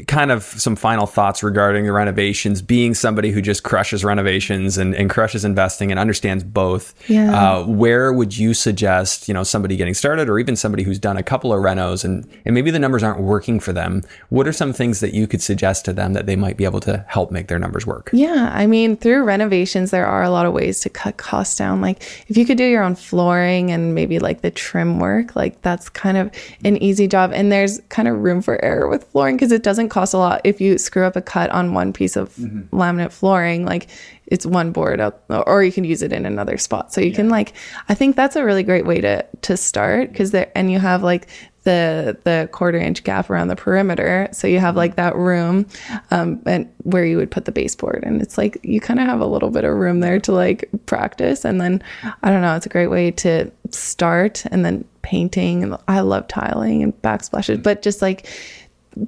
kind 0.08 0.32
of 0.32 0.44
some 0.44 0.76
final 0.76 1.06
thoughts 1.06 1.44
regarding 1.44 1.86
the 1.86 1.92
renovations. 1.92 2.62
Being 2.62 2.94
somebody 2.94 3.32
who 3.32 3.42
just 3.42 3.64
crushes 3.64 4.04
renovations 4.04 4.78
and, 4.78 4.96
and 4.96 5.10
crushes 5.10 5.46
investing 5.46 5.92
and 5.92 6.00
understands 6.00 6.44
both, 6.44 6.94
Yeah. 7.10 7.34
uh, 7.60 7.64
where 7.66 8.12
would 8.14 8.38
you 8.38 8.54
suggest 8.54 9.28
you 9.28 9.34
know 9.34 9.44
somebody 9.44 9.76
getting 9.78 9.94
started, 9.94 10.30
or 10.30 10.40
even 10.40 10.56
somebody 10.56 10.84
who's 10.84 11.00
done 11.00 11.18
a 11.18 11.24
couple 11.24 11.54
of 11.54 11.60
renos 11.64 12.04
and 12.04 12.28
and 12.46 12.54
maybe 12.56 12.72
the 12.72 12.80
numbers 12.80 13.04
aren't 13.04 13.20
working 13.22 13.60
for 13.60 13.74
them? 13.74 14.02
What 14.30 14.48
are 14.48 14.54
some 14.54 14.74
things 14.74 15.00
that 15.00 15.14
you 15.14 15.28
could 15.28 15.42
suggest 15.42 15.86
to 15.86 15.94
them 15.94 16.14
that 16.14 16.26
they 16.26 16.36
might 16.36 16.58
be 16.58 16.66
able 16.66 16.80
to 16.82 17.04
help 17.08 17.32
make 17.32 17.48
their 17.48 17.60
numbers 17.60 17.86
work? 17.86 18.10
Yeah, 18.14 18.52
I 18.54 18.66
mean, 18.68 18.98
through 18.98 19.24
renovations, 19.24 19.92
there 19.92 20.06
are 20.08 20.24
a 20.24 20.30
lot 20.30 20.46
of 20.46 20.54
ways 20.54 20.80
to 20.82 20.90
cut 20.90 21.18
costs 21.18 21.56
down. 21.58 21.82
Like, 21.82 22.02
if 22.28 22.38
you 22.38 22.46
could 22.46 22.58
do 22.58 22.64
your 22.66 22.84
own 22.84 22.96
flooring 22.96 23.72
and 23.72 23.94
maybe 23.96 24.20
like 24.20 24.42
the 24.42 24.52
trim 24.52 25.00
work, 25.00 25.36
like 25.36 25.62
that's 25.62 25.90
kind 25.90 26.18
of 26.18 26.32
an 26.64 26.78
easy 26.78 27.08
job. 27.08 27.32
And 27.34 27.52
there's 27.52 27.80
kind 27.90 28.08
of 28.08 28.18
room 28.20 28.42
for 28.42 28.64
error 28.64 28.88
with 28.88 29.04
flooring 29.12 29.36
because 29.36 29.52
it 29.52 29.64
doesn't 29.64 29.83
cost 29.90 30.14
a 30.14 30.18
lot. 30.18 30.42
If 30.44 30.62
you 30.62 30.78
screw 30.78 31.06
up 31.06 31.16
a 31.16 31.22
cut 31.22 31.50
on 31.52 31.74
one 31.74 31.94
piece 31.94 32.16
of 32.16 32.36
mm-hmm. 32.36 32.76
laminate 32.76 33.12
flooring, 33.12 33.66
like 33.66 33.88
it's 34.28 34.46
one 34.46 34.72
board 34.72 35.00
out, 35.00 35.24
or 35.30 35.64
you 35.64 35.72
can 35.72 35.84
use 35.84 36.02
it 36.02 36.14
in 36.14 36.26
another 36.26 36.58
spot. 36.58 36.94
So 36.94 37.02
you 37.02 37.14
can 37.14 37.30
like, 37.30 37.54
I 37.90 37.94
think 37.94 38.16
that's 38.16 38.36
a 38.36 38.44
really 38.44 38.64
great 38.64 38.86
way 38.86 39.02
to 39.02 39.26
to 39.42 39.58
start 39.58 40.12
because 40.12 40.32
there, 40.32 40.52
and 40.56 40.72
you 40.72 40.80
have 40.80 41.04
like 41.04 41.28
the 41.64 42.18
the 42.24 42.50
quarter 42.52 42.78
inch 42.78 43.04
gap 43.04 43.30
around 43.30 43.48
the 43.48 43.56
perimeter. 43.56 44.28
So 44.32 44.48
you 44.48 44.60
have 44.60 44.72
mm-hmm. 44.72 44.78
like 44.80 44.96
that 44.96 45.16
room 45.16 45.66
um 46.12 46.42
and 46.46 46.72
where 46.84 47.06
you 47.06 47.18
would 47.18 47.32
put 47.32 47.46
the 47.46 47.52
baseboard 47.52 48.04
and 48.04 48.22
it's 48.22 48.38
like 48.38 48.58
you 48.64 48.82
kind 48.82 49.00
of 49.00 49.08
have 49.08 49.22
a 49.22 49.26
little 49.26 49.50
bit 49.50 49.64
of 49.64 49.74
room 49.74 50.00
there 50.00 50.20
to 50.22 50.32
like 50.32 50.70
practice. 50.86 51.46
And 51.46 51.60
then 51.62 51.82
i 52.22 52.30
don't 52.30 52.42
know 52.42 52.56
it's 52.56 52.66
a 52.66 52.70
great 52.70 52.88
way 52.88 53.12
to 53.12 53.52
start 53.70 54.46
and 54.48 54.66
then 54.66 54.86
painting. 55.02 55.64
And 55.64 55.78
i 55.88 56.02
love 56.02 56.28
tiling 56.28 56.84
and 56.84 57.02
backsplashes 57.02 57.58
mm. 57.58 57.64
but 57.64 57.82
just 57.82 58.02
like 58.02 58.28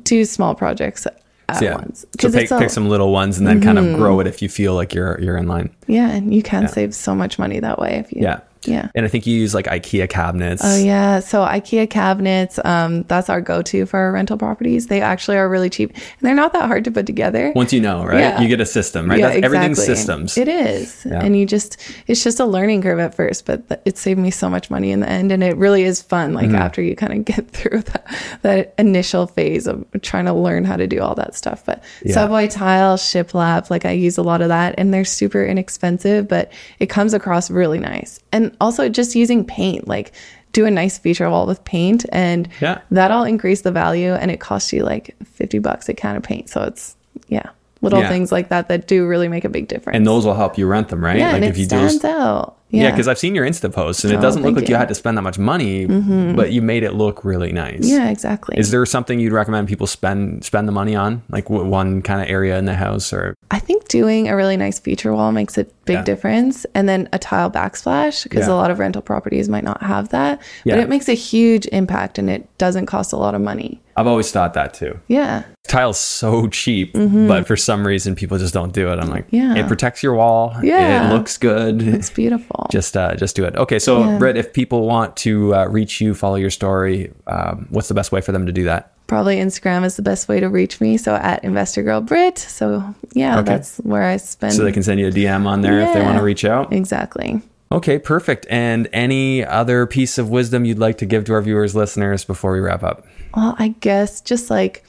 two 0.03 0.25
small 0.25 0.55
projects 0.55 1.05
at 1.05 1.21
Yeah. 1.61 1.75
once 1.75 2.05
So 2.19 2.31
pick, 2.31 2.43
it's 2.43 2.51
a, 2.51 2.59
pick 2.59 2.69
some 2.69 2.89
little 2.89 3.11
ones 3.11 3.37
and 3.37 3.47
then 3.47 3.61
kind 3.61 3.77
of 3.77 3.85
mm-hmm. 3.85 3.97
grow 3.97 4.19
it 4.19 4.27
if 4.27 4.41
you 4.41 4.49
feel 4.49 4.73
like 4.73 4.93
you're 4.93 5.19
you're 5.21 5.37
in 5.37 5.47
line. 5.47 5.69
yeah 5.87 6.09
and 6.09 6.33
you 6.33 6.41
can 6.41 6.67
save 6.67 6.93
so 6.95 7.13
much 7.15 7.37
money 7.37 7.59
that 7.59 7.77
way 7.79 7.95
if 7.95 8.11
you 8.11 8.21
Yeah. 8.23 8.39
Yeah 8.67 8.89
And 8.95 9.05
I 9.05 9.09
think 9.09 9.25
you 9.27 9.35
use 9.37 9.53
like 9.53 9.65
IKEA 9.65 10.09
cabinets. 10.09 10.61
Oh 10.65 10.77
yeah, 10.77 11.19
so 11.19 11.41
IKEA 11.45 11.89
cabinets, 11.89 12.59
um, 12.65 13.03
that's 13.03 13.29
our 13.29 13.41
go-to 13.41 13.85
for 13.85 13.99
our 13.99 14.11
rental 14.11 14.37
properties. 14.37 14.87
They 14.87 15.01
actually 15.01 15.37
are 15.37 15.47
really 15.49 15.69
cheap, 15.69 15.91
and 15.95 16.03
they're 16.21 16.35
not 16.35 16.53
that 16.53 16.65
hard 16.67 16.83
to 16.85 16.91
put 16.91 17.05
together. 17.05 17.51
Once 17.55 17.71
you 17.73 17.81
know, 17.81 18.05
right? 18.05 18.19
Yeah. 18.19 18.41
You 18.41 18.47
get 18.47 18.61
a 18.61 18.65
system, 18.65 19.09
right? 19.09 19.19
Yeah, 19.19 19.29
That's, 19.29 19.43
Everything's 19.43 19.83
systems. 19.83 20.37
It 20.37 20.47
is, 20.47 21.05
Yeah. 21.05 21.21
and 21.23 21.37
you 21.37 21.45
just 21.45 21.77
it's 22.07 22.23
just 22.23 22.39
a 22.39 22.45
learning 22.45 22.81
curve 22.81 22.99
at 22.99 23.13
first, 23.15 23.45
but 23.45 23.67
th- 23.69 23.81
it 23.85 23.97
saved 23.97 24.19
me 24.19 24.31
so 24.31 24.49
much 24.49 24.69
money 24.69 24.91
in 24.91 24.99
the 25.01 25.09
end, 25.09 25.31
and 25.31 25.43
it 25.43 25.57
really 25.57 25.83
is 25.83 26.01
fun. 26.01 26.33
Like 26.33 26.45
Mm-hmm. 26.47 26.55
after 26.55 26.81
you 26.81 26.95
kind 26.95 27.13
of 27.13 27.25
get 27.35 27.49
through 27.51 27.81
that, 27.81 28.05
that 28.43 28.73
initial 28.77 29.27
phase 29.27 29.67
of 29.67 29.83
trying 30.01 30.25
to 30.25 30.33
learn 30.33 30.63
how 30.65 30.75
to 30.77 30.87
do 30.87 31.01
all 31.01 31.15
that 31.15 31.35
stuff. 31.35 31.65
But 31.65 31.83
Subway 32.09 32.47
tile, 32.47 32.97
shiplap, 32.97 33.69
like 33.69 33.85
I 33.85 33.91
use 33.91 34.17
a 34.17 34.23
lot 34.23 34.41
of 34.41 34.49
that, 34.49 34.75
and 34.77 34.93
they're 34.93 35.05
super 35.05 35.43
inexpensive, 35.43 36.27
but 36.27 36.51
it 36.79 36.87
comes 36.87 37.13
across 37.13 37.49
really 37.51 37.79
nice. 37.79 38.19
And 38.31 38.54
also 38.61 38.89
just 38.89 39.15
using 39.15 39.43
paint, 39.45 39.87
like 39.87 40.11
do 40.51 40.65
a 40.65 40.71
nice 40.71 40.97
feature 40.97 41.29
wall 41.29 41.45
with 41.45 41.63
paint, 41.65 42.05
and 42.11 42.47
Yeah. 42.61 42.79
that'll 42.91 43.23
increase 43.23 43.61
the 43.61 43.71
value, 43.71 44.13
and 44.13 44.31
it 44.31 44.39
costs 44.39 44.71
you 44.71 44.83
like 44.83 45.15
fifty 45.25 45.59
bucks 45.59 45.89
a 45.89 45.93
can 45.93 46.15
of 46.15 46.23
paint. 46.23 46.49
So 46.49 46.63
it's 46.63 46.95
yeah. 47.27 47.49
Little 47.81 47.99
Yeah. 47.99 48.09
things 48.09 48.31
like 48.31 48.49
that 48.49 48.67
that 48.69 48.87
do 48.87 49.05
really 49.05 49.27
make 49.27 49.43
a 49.45 49.49
big 49.49 49.67
difference. 49.67 49.95
and 49.97 50.07
those 50.07 50.25
will 50.25 50.33
help 50.33 50.57
you 50.57 50.65
rent 50.65 50.87
them, 50.87 51.03
right? 51.03 51.17
Yeah, 51.19 51.27
like 51.27 51.35
and 51.35 51.45
if 51.45 51.55
it 51.55 51.59
you 51.59 51.65
stands 51.65 51.97
do. 51.99 52.07
out. 52.07 52.55
Yeah, 52.71 52.83
Yeah, 52.85 52.91
because 52.91 53.07
I've 53.07 53.19
seen 53.19 53.35
your 53.35 53.45
Insta 53.45 53.71
posts 53.71 54.03
and 54.03 54.11
it 54.11 54.17
Oh, 54.17 54.21
doesn't 54.21 54.41
look 54.41 54.55
like 54.55 54.63
you. 54.63 54.69
you. 54.69 54.73
Mm-hmm. 54.75 54.79
had 54.79 54.87
to 54.89 54.95
spend 54.95 55.17
that 55.17 55.21
much 55.21 55.37
money, 55.37 55.85
but 55.85 56.51
you 56.51 56.61
made 56.61 56.83
it 56.83 56.93
look 56.95 57.23
really 57.23 57.51
nice. 57.51 57.79
yeah, 57.87 58.09
exactly. 58.09 58.57
Is 58.57 58.71
there 58.71 58.85
something 58.85 59.19
you'd 59.19 59.33
recommend 59.33 59.67
people 59.67 59.87
spend 59.87 60.43
spend 60.43 60.67
the 60.67 60.71
money 60.71 60.95
on, 60.95 61.21
like 61.29 61.45
w- 61.45 61.63
one 61.69 62.01
kind 62.01 62.21
of 62.21 62.27
area 62.29 62.57
in 62.57 62.65
the 62.65 62.73
house, 62.75 63.13
or 63.13 63.35
I 63.51 63.59
think 63.59 63.87
doing 63.87 64.27
a 64.27 64.35
really 64.35 64.57
nice 64.57 64.79
feature 64.79 65.13
wall 65.13 65.31
makes 65.31 65.57
a 65.57 65.65
big 65.85 65.97
Yeah. 65.97 66.03
difference, 66.03 66.65
and 66.73 66.89
then 66.89 67.07
a 67.13 67.19
tile 67.19 67.51
backsplash 67.51 68.23
because 68.23 68.47
Yeah. 68.47 68.53
a 68.53 68.55
lot 68.55 68.71
of 68.71 68.79
rental 68.79 69.01
properties 69.03 69.47
might 69.47 69.63
not 69.63 69.83
have 69.83 70.09
that, 70.09 70.41
Yeah. 70.63 70.75
but 70.75 70.81
it 70.83 70.89
makes 70.89 71.07
a 71.07 71.13
huge 71.13 71.67
impact 71.71 72.17
and 72.17 72.29
it 72.29 72.47
doesn't 72.57 72.87
cost 72.87 73.13
a 73.13 73.17
lot 73.17 73.35
of 73.35 73.41
money. 73.41 73.79
I've 73.97 74.07
always 74.07 74.29
thought 74.31 74.53
that 74.55 74.73
too. 74.73 74.99
Yeah, 75.07 75.43
Tile's 75.67 75.97
so 75.99 76.47
cheap, 76.47 76.91
but 76.93 77.47
for 77.47 77.55
some 77.55 77.87
reason 77.87 78.13
people 78.15 78.37
just 78.37 78.53
don't 78.53 78.73
do 78.73 78.91
it. 78.91 78.99
I'm 78.99 79.09
like, 79.09 79.27
Mm-hmm. 79.27 79.55
Yeah. 79.55 79.63
it 79.63 79.67
protects 79.67 80.03
your 80.03 80.15
wall. 80.15 80.53
Yeah. 80.61 81.09
it 81.09 81.13
looks 81.13 81.37
good. 81.37 81.81
it's 81.81 82.09
beautiful. 82.09 82.54
Just 82.71 82.95
uh, 82.97 83.15
just 83.15 83.35
do 83.35 83.45
it. 83.45 83.55
Okay, 83.55 83.79
so 83.79 84.03
Yeah. 84.03 84.17
Britt, 84.17 84.37
if 84.37 84.53
people 84.53 84.85
want 84.85 85.15
to 85.17 85.53
uh, 85.55 85.65
reach 85.67 86.01
you, 86.01 86.13
follow 86.13 86.35
your 86.35 86.49
story, 86.49 87.11
um, 87.27 87.67
what's 87.69 87.87
the 87.87 87.93
best 87.93 88.11
way 88.11 88.21
for 88.21 88.31
them 88.31 88.45
to 88.45 88.51
do 88.51 88.63
that? 88.65 88.91
Probably 89.07 89.37
Instagram 89.37 89.85
is 89.85 89.95
the 89.97 90.01
best 90.01 90.27
way 90.27 90.39
to 90.39 90.49
reach 90.49 90.81
me. 90.81 90.97
So 90.97 91.15
at 91.15 91.43
Investor 91.43 91.83
Girl 91.83 92.01
Britt. 92.01 92.37
So 92.39 92.95
yeah, 93.13 93.37
Okay. 93.39 93.45
that's 93.45 93.77
where 93.77 94.03
I 94.03 94.17
spend. 94.17 94.53
So 94.53 94.63
they 94.63 94.71
can 94.71 94.81
send 94.83 94.99
you 94.99 95.07
a 95.07 95.11
DM 95.11 95.45
on 95.45 95.61
there 95.61 95.79
if 95.81 95.93
they 95.93 96.01
want 96.01 96.17
to 96.17 96.23
reach 96.23 96.43
out. 96.45 96.73
exactly. 96.73 97.41
Okay, 97.71 97.99
perfect. 97.99 98.45
And 98.49 98.87
any 98.93 99.43
other 99.43 99.85
piece 99.85 100.17
of 100.17 100.29
wisdom 100.29 100.65
you'd 100.65 100.79
like 100.79 100.97
to 100.99 101.05
give 101.05 101.25
to 101.25 101.33
our 101.33 101.41
viewers, 101.41 101.75
listeners, 101.75 102.23
before 102.23 102.51
we 102.53 102.59
wrap 102.59 102.83
up? 102.83 103.05
Well, 103.35 103.55
I 103.59 103.69
guess 103.79 104.21
just 104.21 104.49
like 104.49 104.83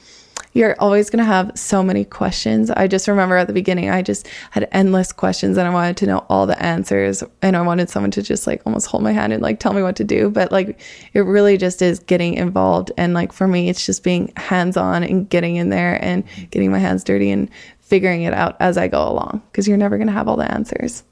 you're 0.57 0.75
always 0.79 1.11
going 1.11 1.19
to 1.19 1.25
have 1.25 1.51
so 1.55 1.83
many 1.83 2.03
questions. 2.03 2.71
I 2.71 2.87
just 2.87 3.07
remember 3.07 3.37
at 3.37 3.45
the 3.45 3.53
beginning, 3.53 3.91
I 3.91 4.01
just 4.01 4.27
had 4.49 4.67
endless 4.71 5.11
questions 5.11 5.55
and 5.55 5.67
I 5.67 5.71
wanted 5.71 5.97
to 5.97 6.07
know 6.07 6.25
all 6.29 6.47
the 6.47 6.61
answers. 6.61 7.23
And 7.43 7.55
I 7.55 7.61
wanted 7.61 7.89
someone 7.89 8.09
to 8.11 8.23
just 8.23 8.47
like 8.47 8.63
almost 8.65 8.87
hold 8.87 9.03
my 9.03 9.11
hand 9.11 9.33
and 9.33 9.43
like 9.43 9.59
tell 9.59 9.73
me 9.73 9.83
what 9.83 9.95
to 9.97 10.03
do. 10.03 10.31
But 10.31 10.51
like 10.51 10.79
it 11.13 11.19
really 11.19 11.57
just 11.57 11.83
is 11.83 11.99
getting 11.99 12.33
involved. 12.33 12.91
And 12.97 13.13
like 13.13 13.33
for 13.33 13.47
me, 13.47 13.69
it's 13.69 13.85
just 13.85 14.03
being 14.03 14.33
hands 14.35 14.77
on 14.77 15.03
and 15.03 15.29
getting 15.29 15.57
in 15.57 15.69
there 15.69 16.03
and 16.03 16.23
getting 16.49 16.71
my 16.71 16.79
hands 16.79 17.03
dirty 17.03 17.29
and 17.29 17.49
figuring 17.79 18.23
it 18.23 18.33
out 18.33 18.57
as 18.59 18.77
I 18.77 18.87
go 18.87 19.07
along 19.07 19.43
because 19.51 19.67
you're 19.67 19.77
never 19.77 19.97
going 19.97 20.07
to 20.07 20.13
have 20.13 20.27
all 20.27 20.37
the 20.37 20.51
answers. 20.51 21.03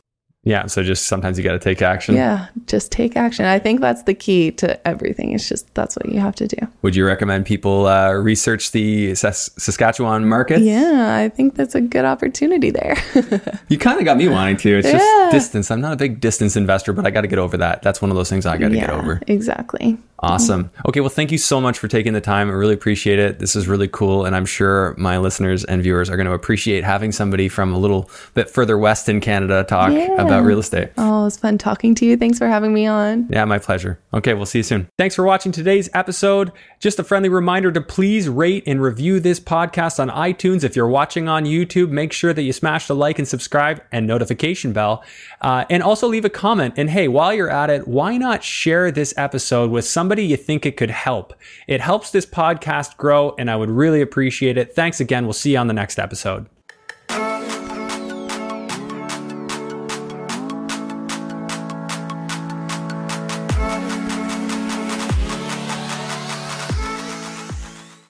Yeah. 0.46 0.68
So 0.68 0.84
just 0.84 1.08
sometimes 1.08 1.38
you 1.38 1.44
got 1.44 1.52
to 1.54 1.60
take 1.60 1.82
action. 1.82 2.16
Yeah, 2.16 2.48
just 2.68 2.92
take 2.92 3.16
action. 3.18 3.46
I 3.46 3.60
think 3.60 3.82
that's 3.82 4.04
the 4.04 4.14
key 4.14 4.52
to 4.54 4.88
everything. 4.88 5.34
It's 5.34 5.50
just 5.50 5.74
that's 5.74 5.96
what 5.98 6.08
you 6.10 6.20
have 6.22 6.36
to 6.36 6.48
do. 6.48 6.58
Would 6.84 6.96
you 6.96 7.06
recommend 7.06 7.46
people 7.46 7.88
uh, 7.88 8.12
research 8.14 8.72
the 8.72 9.16
Sas- 9.16 9.50
Saskatchewan 9.58 10.30
market? 10.30 10.62
Yeah, 10.62 11.16
I 11.18 11.30
think 11.30 11.56
that's 11.56 11.76
a 11.76 11.82
good 11.82 12.06
opportunity 12.06 12.70
there. 12.72 12.96
You 13.68 13.80
kind 13.80 13.98
of 14.00 14.06
got 14.06 14.18
me 14.18 14.28
wanting 14.30 14.58
to. 14.58 14.78
It's 14.78 14.88
Yeah. 14.88 15.00
just 15.00 15.32
distance. 15.32 15.72
I'm 15.72 15.82
not 15.82 15.94
a 15.94 15.98
big 15.98 16.22
distance 16.22 16.56
investor, 16.56 16.94
but 16.94 17.06
I 17.06 17.10
got 17.10 17.22
to 17.22 17.28
get 17.28 17.40
over 17.40 17.58
that. 17.58 17.82
That's 17.82 18.00
one 18.02 18.12
of 18.12 18.16
those 18.18 18.30
things 18.30 18.46
I 18.46 18.58
got 18.58 18.70
to 18.70 18.76
yeah, 18.76 18.82
get 18.82 18.90
over. 18.92 19.22
exactly. 19.28 19.98
Awesome. 20.20 20.72
Okay, 20.88 21.02
well, 21.02 21.10
thank 21.10 21.32
you 21.32 21.38
so 21.38 21.60
much 21.60 21.78
for 21.78 21.88
taking 21.88 22.14
the 22.14 22.22
time. 22.22 22.50
I 22.50 22.54
really 22.54 22.74
appreciate 22.74 23.20
it. 23.20 23.40
This 23.40 23.56
is 23.56 23.68
really 23.68 23.88
cool, 23.90 24.26
and 24.26 24.36
I'm 24.36 24.46
sure 24.46 24.96
my 24.98 25.18
listeners 25.18 25.64
and 25.66 25.84
viewers 25.84 26.10
are 26.10 26.16
going 26.16 26.26
to 26.28 26.34
appreciate 26.34 26.84
having 26.84 27.12
somebody 27.12 27.50
from 27.50 27.74
a 27.74 27.78
little 27.78 28.10
bit 28.34 28.50
further 28.50 28.78
west 28.78 29.10
in 29.10 29.20
Canada 29.20 29.66
talk 29.68 29.92
Yeah. 29.92 30.14
about 30.22 30.44
real 30.46 30.60
estate. 30.60 30.90
Oh, 30.98 31.22
it 31.22 31.24
was 31.26 31.38
fun 31.38 31.58
talking 31.58 31.94
to 31.96 32.06
you. 32.06 32.16
Thanks 32.18 32.38
for 32.38 32.48
having 32.48 32.74
me 32.74 32.86
on. 32.88 33.28
Yeah, 33.30 33.44
my 33.46 33.60
pleasure. 33.60 34.00
Okay, 34.14 34.34
we'll 34.34 34.46
see 34.46 34.60
you 34.60 34.64
soon. 34.64 34.88
Thanks 34.98 35.16
for 35.16 35.26
watching 35.26 35.52
today's 35.52 35.90
episode. 35.94 36.52
Just 36.80 36.98
a 36.98 37.04
friendly 37.04 37.30
reminder 37.30 37.72
to 37.74 37.82
please 37.82 38.30
rate 38.30 38.64
and 38.66 38.82
review 38.82 39.20
this 39.20 39.40
podcast 39.40 40.00
on 40.00 40.10
iTunes. 40.10 40.64
If 40.64 40.76
you're 40.76 40.88
watching 40.88 41.28
on 41.28 41.44
YouTube, 41.44 41.90
make 41.90 42.14
sure 42.14 42.32
that 42.34 42.44
you 42.44 42.54
smash 42.54 42.88
the 42.88 42.96
like 42.96 43.20
and 43.20 43.28
subscribe 43.28 43.82
and 43.92 44.08
notification 44.08 44.72
bell. 44.72 45.04
Uh, 45.42 45.66
and 45.70 45.84
also 45.84 46.08
leave 46.08 46.26
a 46.26 46.30
comment. 46.30 46.74
And 46.78 46.90
hey, 46.90 47.08
while 47.08 47.34
you're 47.34 47.50
at 47.50 47.70
it, 47.70 47.88
why 47.88 48.18
not 48.18 48.44
share 48.44 48.92
this 48.92 49.14
episode 49.18 49.72
with 49.72 49.86
somebody 50.06 50.24
you 50.24 50.38
think 50.38 50.68
it 50.68 50.78
could 50.78 50.92
help? 50.92 51.34
It 51.68 51.82
helps 51.82 52.12
this 52.12 52.28
podcast 52.28 52.96
grow, 52.96 53.34
and 53.40 53.50
I 53.50 53.56
would 53.56 53.72
really 53.72 54.02
appreciate 54.02 54.56
it. 54.56 54.76
Thanks 54.76 55.00
again. 55.00 55.26
We'll 55.26 55.34
see 55.34 55.54
you 55.54 55.58
on 55.58 55.66
the 55.66 55.74
next 55.74 55.98
episode. 55.98 56.46